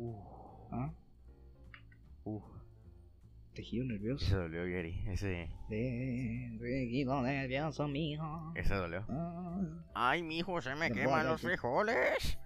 [0.01, 0.91] Uh, ¿Ah?
[2.25, 2.41] uh.
[3.55, 4.25] Tejido nervioso.
[4.25, 5.03] Ese dolió, Gary.
[5.09, 8.53] Ese, Tejido nervioso, mijo.
[8.55, 9.05] ese dolió.
[9.09, 9.61] Ah,
[9.95, 12.39] Ay, mijo, se me queman los frijoles.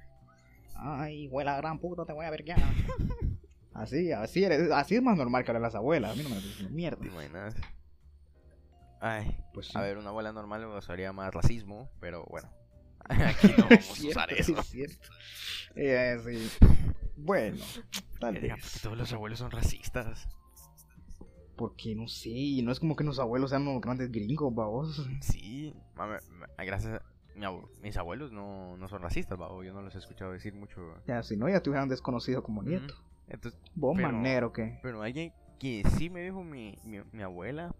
[0.74, 2.56] Ay, abuela gran puta, te voy a ver ya.
[3.74, 6.12] Así, así, eres- así es más normal que hablan las abuelas.
[6.12, 6.98] A mí no me dicen mierda.
[9.00, 9.72] Ay, Pues sí.
[9.78, 12.50] a ver, una abuela normal usaría más racismo, pero bueno.
[13.08, 14.58] Aquí no vamos a usar eso.
[14.58, 15.08] es cierto.
[15.74, 16.66] Eh, sí.
[17.24, 17.56] Bueno,
[18.20, 18.80] tal Verga, ¿por qué vez.
[18.82, 20.28] todos los abuelos son racistas.
[21.56, 25.06] Porque no sé, y no es como que los abuelos sean los grandes gringos, babos.
[25.20, 26.16] Sí, mame,
[26.58, 27.02] gracias a
[27.38, 29.62] mi abu- mis abuelos no, no son racistas, babo.
[29.62, 30.94] Yo no los he escuchado decir mucho.
[31.06, 32.94] Ya, si no, ya te hubieran desconocido como nieto.
[33.28, 34.78] Entonces, Vos, Pero- manero, que.
[34.82, 37.74] pero alguien que sí me dijo mi, mi, mi abuela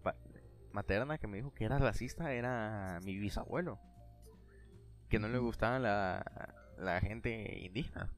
[0.71, 3.79] materna que me dijo que era racista era mi bisabuelo.
[5.09, 8.09] Que no le gustaba la, la gente indígena.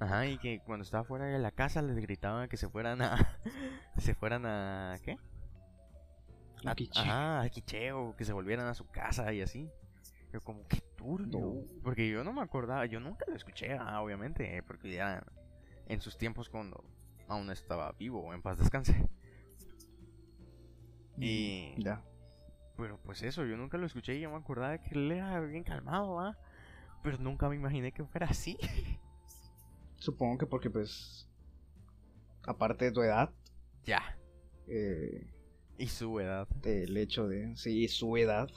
[0.00, 3.16] Ajá, y que cuando estaba fuera de la casa les gritaban que se fueran a.
[3.98, 4.96] se fueran a.
[5.02, 5.18] ¿Qué?
[6.64, 7.00] A quiche.
[7.00, 9.70] Ajá, a quicheo, que se volvieran a su casa y así.
[10.32, 11.40] Yo, como que turbio.
[11.40, 11.82] No.
[11.82, 15.24] Porque yo no me acordaba, yo nunca lo escuché, ah, obviamente, porque ya
[15.86, 16.84] en sus tiempos cuando
[17.26, 19.08] aún estaba vivo, en paz descanse.
[21.18, 21.74] Y.
[21.82, 22.02] Ya.
[22.76, 25.64] Pero pues eso, yo nunca lo escuché y yo me acordaba que él era bien
[25.64, 26.38] calmado, ¿ah?
[27.02, 28.56] Pero nunca me imaginé que fuera así.
[30.00, 31.28] Supongo que porque, pues.
[32.42, 33.30] Aparte de tu edad,
[33.84, 34.18] ya.
[34.66, 35.30] eh,
[35.78, 36.48] Y su edad.
[36.64, 37.54] el hecho de.
[37.56, 38.48] Sí, su edad,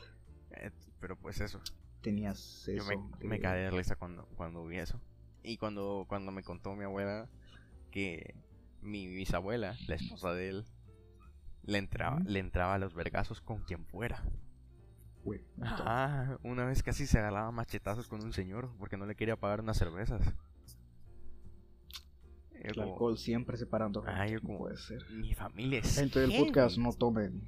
[0.52, 1.62] Eh, pero pues eso.
[2.02, 2.86] tenías Yo eso.
[2.88, 5.00] me, de- me caí de risa cuando, cuando vi eso.
[5.44, 7.30] Y cuando, cuando me contó mi abuela
[7.92, 8.36] que
[8.82, 10.66] mi bisabuela, la esposa de él,
[11.64, 14.24] le entraba, le entraba a los vergazos con quien fuera.
[16.44, 19.78] Una vez casi se agarraba machetazos con un señor porque no le quería pagar unas
[19.78, 20.22] cervezas.
[22.54, 24.04] Yo El como, alcohol siempre separando.
[24.08, 25.04] Ah, yo como- puede ser.
[25.12, 27.42] Mi familia es Gente del heavy, podcast, no tomen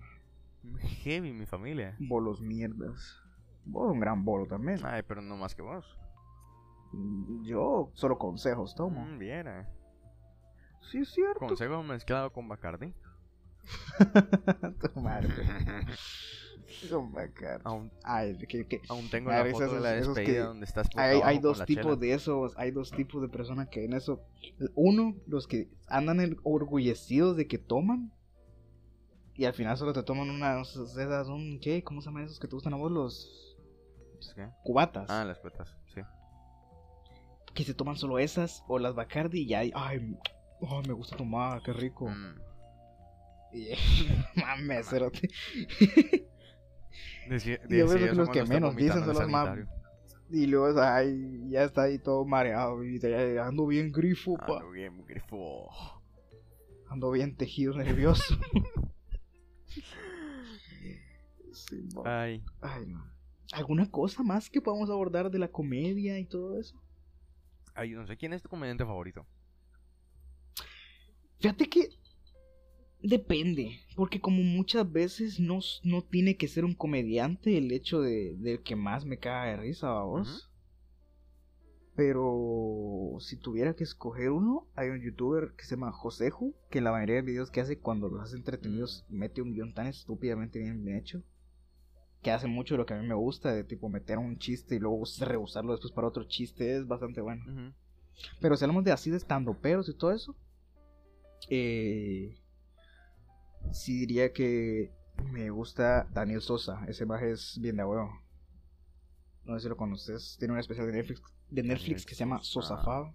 [1.04, 1.96] Heavy, mi familia.
[2.00, 3.18] bolos mierdas.
[3.66, 4.80] Vos un gran bolo también.
[4.84, 5.86] Ay, pero no más que vos.
[7.44, 9.06] Yo solo consejos tomo.
[9.06, 9.70] Mm, viera.
[10.92, 11.40] Sí, es cierto.
[11.40, 12.94] Consejo mezclado con Bacardi.
[14.94, 15.30] Tu madre.
[16.90, 17.62] Con Bacardi.
[17.66, 21.20] Aún, Ay, que, que- aún tengo la esos- foto de la despedida donde estás Hay,
[21.24, 21.96] hay dos tipos chela.
[21.98, 24.22] de esos, hay dos tipos de personas que en eso.
[24.76, 28.12] Uno, los que andan orgullecidos de que toman.
[29.38, 31.84] Y al final solo te toman unas esas, un, ¿qué?
[31.84, 32.92] ¿Cómo se llaman esos que te gustan a vos?
[32.92, 33.58] Los
[34.34, 34.48] ¿Qué?
[34.64, 35.10] cubatas.
[35.10, 36.02] Ah, las cuetas, sí.
[37.54, 40.00] Que se toman solo esas o las Bacardi y ya, hay- ay,
[40.62, 42.08] ay, me gusta tomar, qué rico.
[42.10, 42.40] Mm.
[43.54, 43.68] Y,
[44.42, 45.30] mames, cerote.
[47.30, 49.58] Decía, Y yo creo que los que menos dicen son los más.
[50.30, 52.84] Y luego ay, ya está ahí todo mareado.
[52.84, 54.58] Y ya ando bien grifo, pa.
[54.58, 55.70] Ando bien, grifo.
[56.90, 58.36] Ando bien tejido nervioso.
[61.52, 63.04] Sí, Ay, Ay, no.
[63.54, 66.80] ¿Alguna cosa más que podamos abordar de la comedia y todo eso?
[67.76, 69.26] ay, no sé quién es tu comediante favorito.
[71.40, 71.90] Fíjate que
[73.08, 78.36] depende, porque como muchas veces no, no tiene que ser un comediante el hecho de,
[78.38, 80.50] del que más me caga de risa vos.
[81.96, 86.92] Pero si tuviera que escoger uno, hay un youtuber que se llama Joseju, que la
[86.92, 90.86] mayoría de videos que hace cuando los hace entretenidos mete un guion tan estúpidamente bien,
[90.90, 91.24] hecho.
[92.22, 94.76] Que hace mucho de lo que a mí me gusta, de tipo meter un chiste
[94.76, 97.74] y luego reusarlo después para otro chiste, es bastante bueno.
[98.42, 100.36] Pero si hablamos de así de estando peros y todo eso,
[101.50, 102.36] eh,
[103.72, 104.92] sí diría que
[105.32, 106.84] me gusta Daniel Sosa.
[106.88, 108.10] Ese maje es bien de huevo.
[109.44, 110.36] No sé si lo conoces.
[110.40, 112.70] Tiene un especial de Netflix, de Netflix que se llama Sosa.
[112.70, 113.14] Sosafado.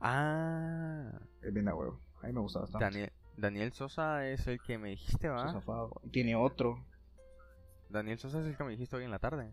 [0.00, 2.00] Ah, Es bien de huevo.
[2.22, 2.84] A mí me gusta bastante.
[2.84, 5.60] Daniel, Daniel Sosa es el que me dijiste, ¿va?
[6.04, 6.84] Y tiene otro.
[7.90, 9.52] Daniel Sosa es el que me dijiste hoy en la tarde.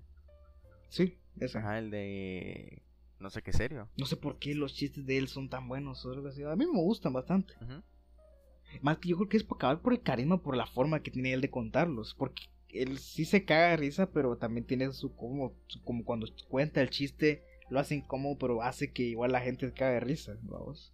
[0.89, 1.57] Sí, ese.
[1.57, 2.83] Ajá, el de...
[3.19, 3.89] No sé qué serio.
[3.97, 6.05] No sé por qué los chistes de él son tan buenos.
[6.05, 7.53] A mí me gustan bastante.
[8.81, 11.11] Más que yo creo que es por acabar por el carisma, por la forma que
[11.11, 12.13] tiene él de contarlos.
[12.17, 16.27] Porque él sí se caga de risa, pero también tiene su como, su- como cuando
[16.49, 19.99] cuenta el chiste, lo hace incómodo, pero hace que igual la gente se caga de
[20.01, 20.93] risa, vamos.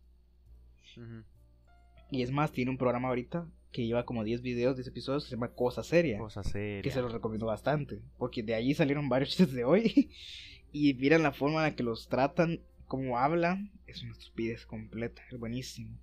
[2.12, 5.30] Y es más, tiene un programa ahorita que lleva como 10 videos, 10 episodios, que
[5.30, 6.18] se llama Cosa Seria.
[6.18, 6.82] Cosa seria.
[6.82, 8.02] Que se los recomiendo bastante.
[8.18, 10.12] Porque de allí salieron varios chistes de hoy.
[10.74, 15.22] y miran la forma en la que los tratan como habla, es una estupidez completa,
[15.32, 15.98] es buenísimo.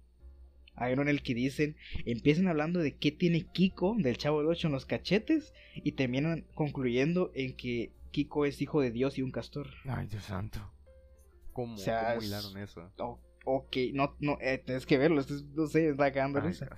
[0.81, 1.77] Hay uno en el que dicen,
[2.07, 6.47] empiezan hablando de qué tiene Kiko del Chavo del Ocho en los cachetes y terminan
[6.55, 9.69] concluyendo en que Kiko es hijo de Dios y un castor.
[9.85, 10.61] Ay, Dios santo.
[11.53, 12.93] ¿Cómo, O sea, cómo hilaron eso?
[12.99, 16.69] O- ok, no, no, eh, tienes que verlo, es- no sé, está cagando risa.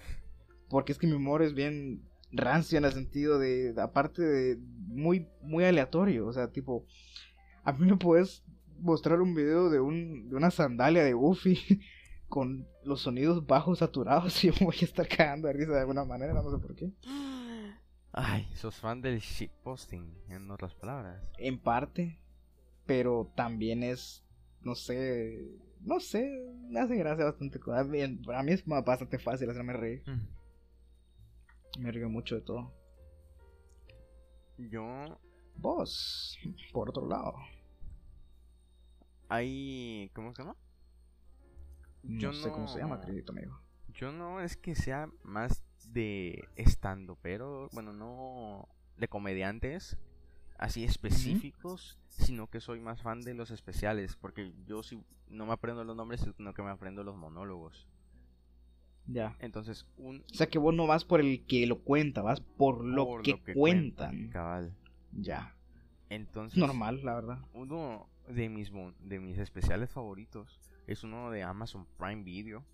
[0.68, 2.02] Porque es que mi humor es bien
[2.32, 4.56] rancio en el sentido de, aparte de
[4.86, 6.26] muy, muy aleatorio.
[6.26, 6.86] O sea, tipo,
[7.64, 8.44] a mí me puedes
[8.78, 11.58] mostrar un video de, un, de una sandalia de Goofy
[12.30, 15.80] con los sonidos bajos saturados y yo me voy a estar cagando de risa de
[15.80, 16.90] alguna manera, no sé por qué.
[18.12, 21.22] Ay, sos fan del shitposting, en otras palabras.
[21.36, 22.18] En parte,
[22.86, 24.24] pero también es,
[24.62, 26.28] no sé, no sé,
[26.68, 27.58] me hace gracia bastante.
[27.58, 30.02] Para mí es bastante fácil hacerme reír.
[31.78, 32.72] Me río mucho de todo.
[34.58, 35.18] Yo.
[35.56, 36.38] Vos,
[36.72, 37.34] por otro lado.
[39.28, 40.10] Hay.
[40.14, 40.56] ¿Cómo se llama?
[42.02, 43.60] No Yo sé cómo se llama, no- querido amigo.
[43.94, 45.62] Yo no es que sea más
[45.92, 49.96] de estando, pero bueno, no de comediantes
[50.58, 55.52] así específicos, sino que soy más fan de los especiales, porque yo sí no me
[55.52, 57.86] aprendo los nombres, sino que me aprendo los monólogos.
[59.06, 59.36] Ya.
[59.40, 62.84] Entonces, un O sea que vos no vas por el que lo cuenta, vas por
[62.84, 64.28] lo, por que, lo que cuentan.
[64.28, 64.72] cabal.
[65.12, 65.54] Ya.
[66.10, 67.38] Entonces, Es normal, la verdad.
[67.54, 68.70] uno de mis
[69.00, 70.60] de mis especiales favoritos
[70.92, 72.64] es uno de Amazon Prime Video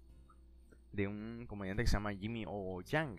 [0.92, 3.18] de un comediante que se llama Jimmy O Yang.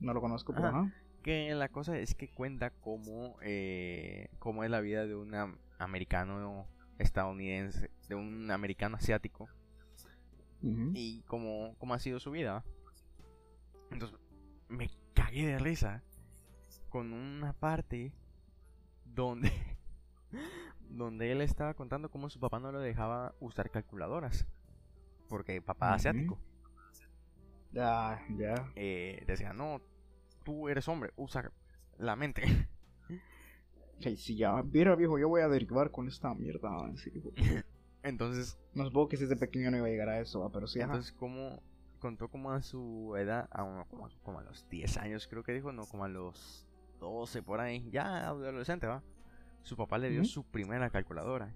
[0.00, 0.92] No lo conozco, pero Ajá.
[1.22, 5.58] Que la cosa es que cuenta cómo, eh, cómo es la vida de un am-
[5.78, 6.66] americano
[6.98, 9.48] estadounidense, de un americano asiático,
[10.94, 12.64] y cómo, cómo ha sido su vida.
[13.90, 14.18] Entonces,
[14.68, 16.02] me cagué de risa
[16.88, 18.12] con una parte
[19.04, 19.50] donde,
[20.88, 24.46] donde él estaba contando cómo su papá no lo dejaba usar calculadoras,
[25.28, 26.38] porque papá asiático.
[27.72, 28.72] Ya, ya.
[28.76, 29.80] eh, decía, no,
[30.44, 31.50] tú eres hombre, usa
[31.98, 32.42] la mente.
[34.18, 36.68] Si ya viera viejo, yo voy a derivar con esta mierda.
[36.86, 37.22] en serio.
[38.02, 40.50] Entonces, No supongo que si desde pequeño no iba a llegar a eso, ¿va?
[40.52, 40.92] pero sí, ajá.
[40.92, 41.62] entonces como
[41.98, 45.54] contó como a su edad, a uno- como, como a los 10 años creo que
[45.54, 46.68] dijo, no, como a los
[47.00, 49.02] 12 por ahí, ya adolescente, va.
[49.66, 51.52] Su papá le dio su primera calculadora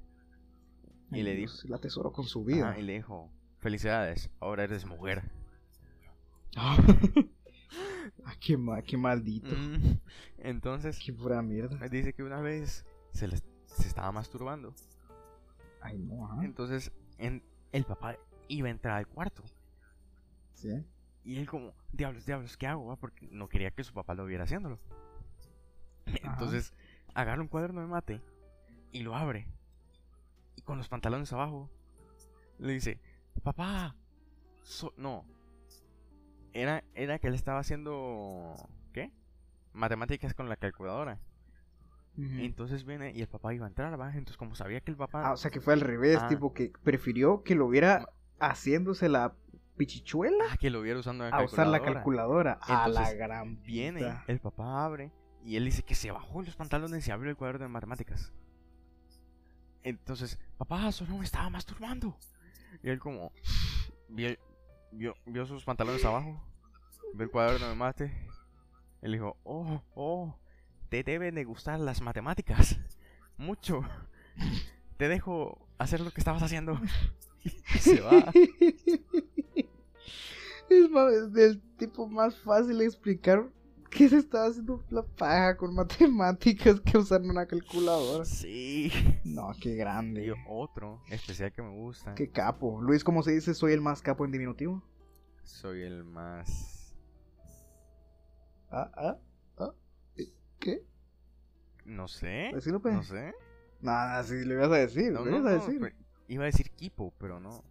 [1.13, 2.71] y Ay, le dijo, La tesoro con su vida.
[2.71, 3.31] ajá, y le dijo,
[3.61, 5.23] felicidades, ahora eres mujer.
[6.57, 6.77] ah,
[8.41, 9.55] qué, ma- qué maldito.
[10.39, 11.89] Entonces, Qué pura mierda.
[11.89, 14.75] dice que una vez se, les- se estaba masturbando.
[15.81, 16.45] Ay, no, ajá.
[16.45, 18.17] Entonces, en, el papá
[18.49, 19.45] iba a entrar al cuarto.
[20.55, 20.85] Sí.
[21.25, 22.87] Y él como, diablos, diablos, ¿qué hago?
[22.87, 24.81] va?" Porque no quería que su papá lo viera haciéndolo.
[26.07, 26.73] Entonces,
[27.15, 28.21] agarra un cuaderno de mate
[28.93, 29.47] y lo abre.
[30.57, 31.71] Y con los pantalones abajo,
[32.59, 33.01] le dice,
[33.43, 33.95] papá,
[34.63, 35.25] so- no.
[36.53, 38.55] Era, era que él estaba haciendo,
[38.93, 39.13] ¿qué?
[39.73, 41.19] Matemáticas con la calculadora.
[42.19, 44.09] Entonces viene y el papá iba a entrar, ¿va?
[44.09, 45.27] Entonces como sabía que el papá...
[45.29, 46.29] Ah, o sea que fue al revés, Ah.
[46.29, 48.11] tipo que prefirió que lo viera
[48.41, 49.33] haciéndose la
[49.79, 52.59] pichichuela ah, que lo viera usando la a usar la calculadora.
[52.61, 54.25] a la gran Viene, puta.
[54.27, 55.13] el papá abre
[55.45, 58.33] y él dice que se bajó los pantalones y abrió el cuaderno de matemáticas.
[59.83, 62.17] Entonces, papá, solo me estaba masturbando.
[62.83, 63.33] Y él como
[64.09, 64.37] vio,
[64.93, 66.43] vio, sus pantalones abajo,
[67.15, 68.13] vio el cuaderno de mate.
[69.01, 70.37] Él dijo, oh, oh,
[70.91, 72.79] te deben de gustar las matemáticas.
[73.39, 73.83] Mucho.
[74.99, 76.79] Te dejo hacer lo que estabas haciendo.
[77.43, 78.31] Y se va.
[80.69, 83.49] es, del tipo más fácil de explicar
[83.91, 88.25] que se estaba haciendo la paja con matemáticas que usar una calculadora.
[88.25, 88.91] Sí.
[89.25, 90.27] No, qué grande.
[90.27, 92.15] Y otro especial que me gusta.
[92.15, 92.81] Qué capo.
[92.81, 93.53] Luis, ¿cómo se dice?
[93.53, 94.83] Soy el más capo en diminutivo.
[95.45, 96.95] Soy el más.
[98.71, 99.19] Ah, ah,
[99.59, 99.75] ah.
[100.61, 100.87] ¿Qué?
[101.85, 102.51] No sé.
[102.55, 102.95] Decilo, pues.
[102.95, 103.35] No sé.
[103.81, 105.13] Nada, sí, le ibas a decir.
[105.13, 105.95] No, le no, ibas a decir.
[106.29, 107.65] iba a decir Kipo, pero no.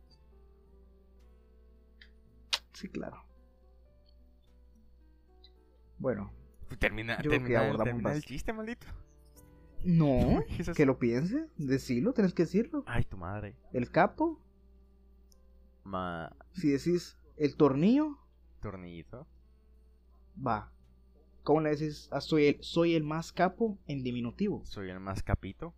[2.73, 3.28] Sí, claro.
[5.99, 6.31] Bueno,
[6.79, 8.87] Termina, que termina, abordamos termina el chiste, maldito.
[9.83, 10.41] no.
[10.57, 11.47] Es- Que lo piense.
[11.57, 12.83] Decilo, tenés que decirlo.
[12.87, 13.55] Ay, tu madre.
[13.73, 14.39] El capo.
[15.83, 16.35] Ma.
[16.53, 18.17] Si decís el tornillo,
[18.61, 19.27] Tornillito.
[20.45, 20.71] va.
[21.43, 22.07] ¿Cómo le decís?
[22.11, 24.61] Ah, soy, el, soy el más capo en diminutivo.
[24.65, 25.73] Soy el más capito.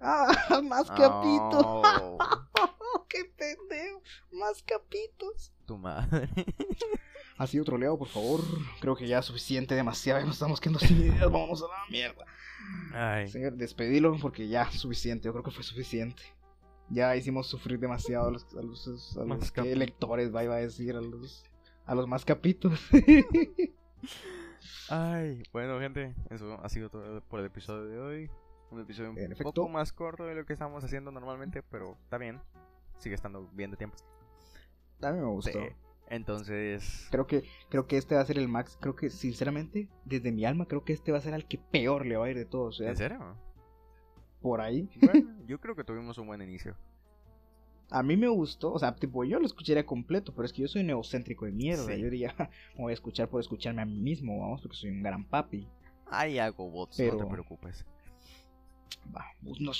[0.00, 0.28] Ah,
[0.64, 1.58] más capito.
[1.62, 2.18] Oh,
[3.08, 4.02] ¡Qué pendejo!
[4.32, 5.52] Más capitos.
[5.64, 6.28] tu madre.
[7.38, 8.40] Ha sido troleado, por favor.
[8.80, 10.20] Creo que ya es suficiente, demasiado.
[10.20, 11.20] Ya nos estamos quedando sin ideas.
[11.30, 12.24] Vámonos a la mierda.
[12.92, 13.28] Ay.
[13.28, 15.26] Señor, despedilo porque ya suficiente.
[15.26, 16.22] Yo creo que fue suficiente.
[16.88, 20.94] Ya hicimos sufrir demasiado a los, a los, a los capi- lectores, va, a decir,
[20.94, 21.44] a los,
[21.84, 22.80] a los más capitos.
[24.88, 28.30] Ay, bueno, gente, eso ha sido todo por el episodio de hoy.
[28.70, 29.52] Un episodio un efecto.
[29.52, 32.40] poco más corto de lo que estamos haciendo normalmente, pero está bien.
[32.98, 33.96] Sigue estando bien de tiempo.
[35.02, 35.52] a mí me gustó.
[35.52, 35.68] Sí.
[36.08, 38.78] Entonces, Creo que, creo que este va a ser el max.
[38.80, 42.06] Creo que, sinceramente, desde mi alma, creo que este va a ser al que peor
[42.06, 42.76] le va a ir de todos.
[42.76, 43.36] O sea, ¿en serio?
[44.40, 44.88] por ahí.
[45.00, 46.76] Bueno, yo creo que tuvimos un buen inicio.
[47.90, 50.68] A mí me gustó, o sea, tipo, yo lo escucharía completo, pero es que yo
[50.68, 51.86] soy neocéntrico de mierda.
[51.86, 52.00] Sí.
[52.00, 52.34] Yo diría,
[52.76, 55.66] me voy a escuchar por escucharme a mí mismo, vamos, porque soy un gran papi.
[56.08, 57.84] Ahí hago bots, no Pero- te preocupes.
[59.14, 59.72] Va, pues, no,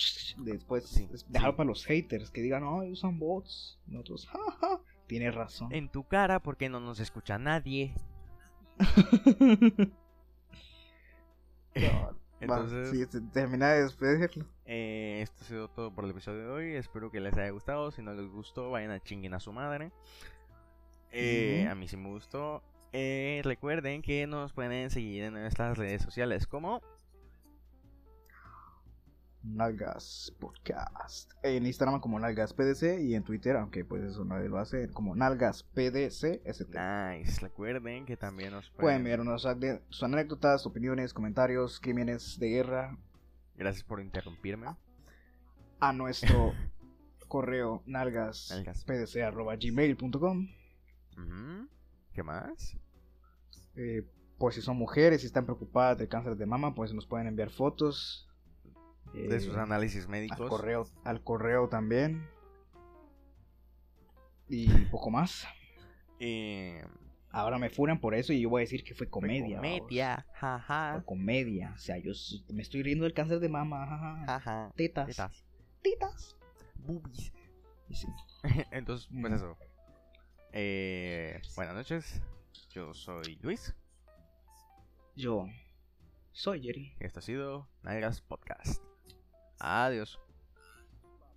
[0.45, 1.57] después, Sí, es dejar sí.
[1.57, 3.79] para los haters que digan, no, usan bots.
[3.87, 5.73] Nosotros, jaja, tienes razón.
[5.73, 7.95] En tu cara, porque no nos escucha nadie.
[11.77, 14.47] Va, Entonces, sí, se- termina de despedirlo.
[14.65, 16.75] eh, esto ha sido todo por el episodio de hoy.
[16.75, 17.91] Espero que les haya gustado.
[17.91, 19.93] Si no les gustó, vayan a chinguen a su madre.
[21.13, 21.67] Eh.
[21.71, 22.63] A mí sí me gustó.
[22.93, 26.81] Eh, recuerden que nos pueden seguir en nuestras redes sociales como
[29.55, 31.31] Nalgas Podcast.
[31.43, 35.15] En Instagram como Nalgas PDC y en Twitter, aunque pues eso nadie lo hace, como
[35.15, 36.79] Nalgas PDC ST.
[36.79, 37.41] Nice.
[37.41, 38.99] Recuerden que también nos Pueden pueden.
[38.99, 42.99] enviarnos ade- sus anécdotas, opiniones, comentarios, crímenes de guerra
[43.57, 44.67] Gracias por interrumpirme.
[45.81, 46.53] a nuestro
[47.29, 48.51] correo Nalgas.
[48.53, 50.49] nalgaspdc.gmail.com
[51.19, 51.69] Ujú.
[52.13, 52.77] ¿Qué más?
[53.77, 54.03] eh,
[54.39, 57.51] Por si son mujeres y están preocupadas del cáncer de mama, pues nos pueden enviar
[57.51, 58.26] fotos.
[59.17, 60.49] De eh, sus análisis al médicos.
[60.49, 62.29] correo, al correo también.
[64.49, 65.47] Y poco más.
[66.21, 66.83] Eh,
[67.37, 69.57] Ahora me furan por eso y yo voy a decir que fue comedia.
[69.57, 70.27] Comedia.
[70.33, 70.95] Jaja.
[70.95, 71.73] Fue comedia.
[71.75, 72.13] O sea, yo
[72.49, 73.87] me estoy riendo del cáncer de mama.
[73.87, 74.25] jaja.
[74.25, 74.73] Jaja.
[74.75, 75.07] Tetas.
[75.09, 75.45] Tetas.
[75.83, 76.37] Tetas.
[76.77, 77.35] Boobies.
[77.91, 78.07] Sí.
[78.71, 79.55] Entonces, pues eso.
[80.53, 82.23] Eh, buenas noches.
[82.71, 83.75] Yo soy Luis.
[85.15, 85.47] Yo
[86.33, 86.97] soy Jerry.
[87.01, 88.83] Esto ha sido Nalgas Podcast.
[89.61, 90.19] Adiós.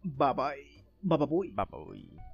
[0.03, 0.65] Bye bye.
[1.03, 1.51] Bye bye.
[1.55, 2.28] Bye bye.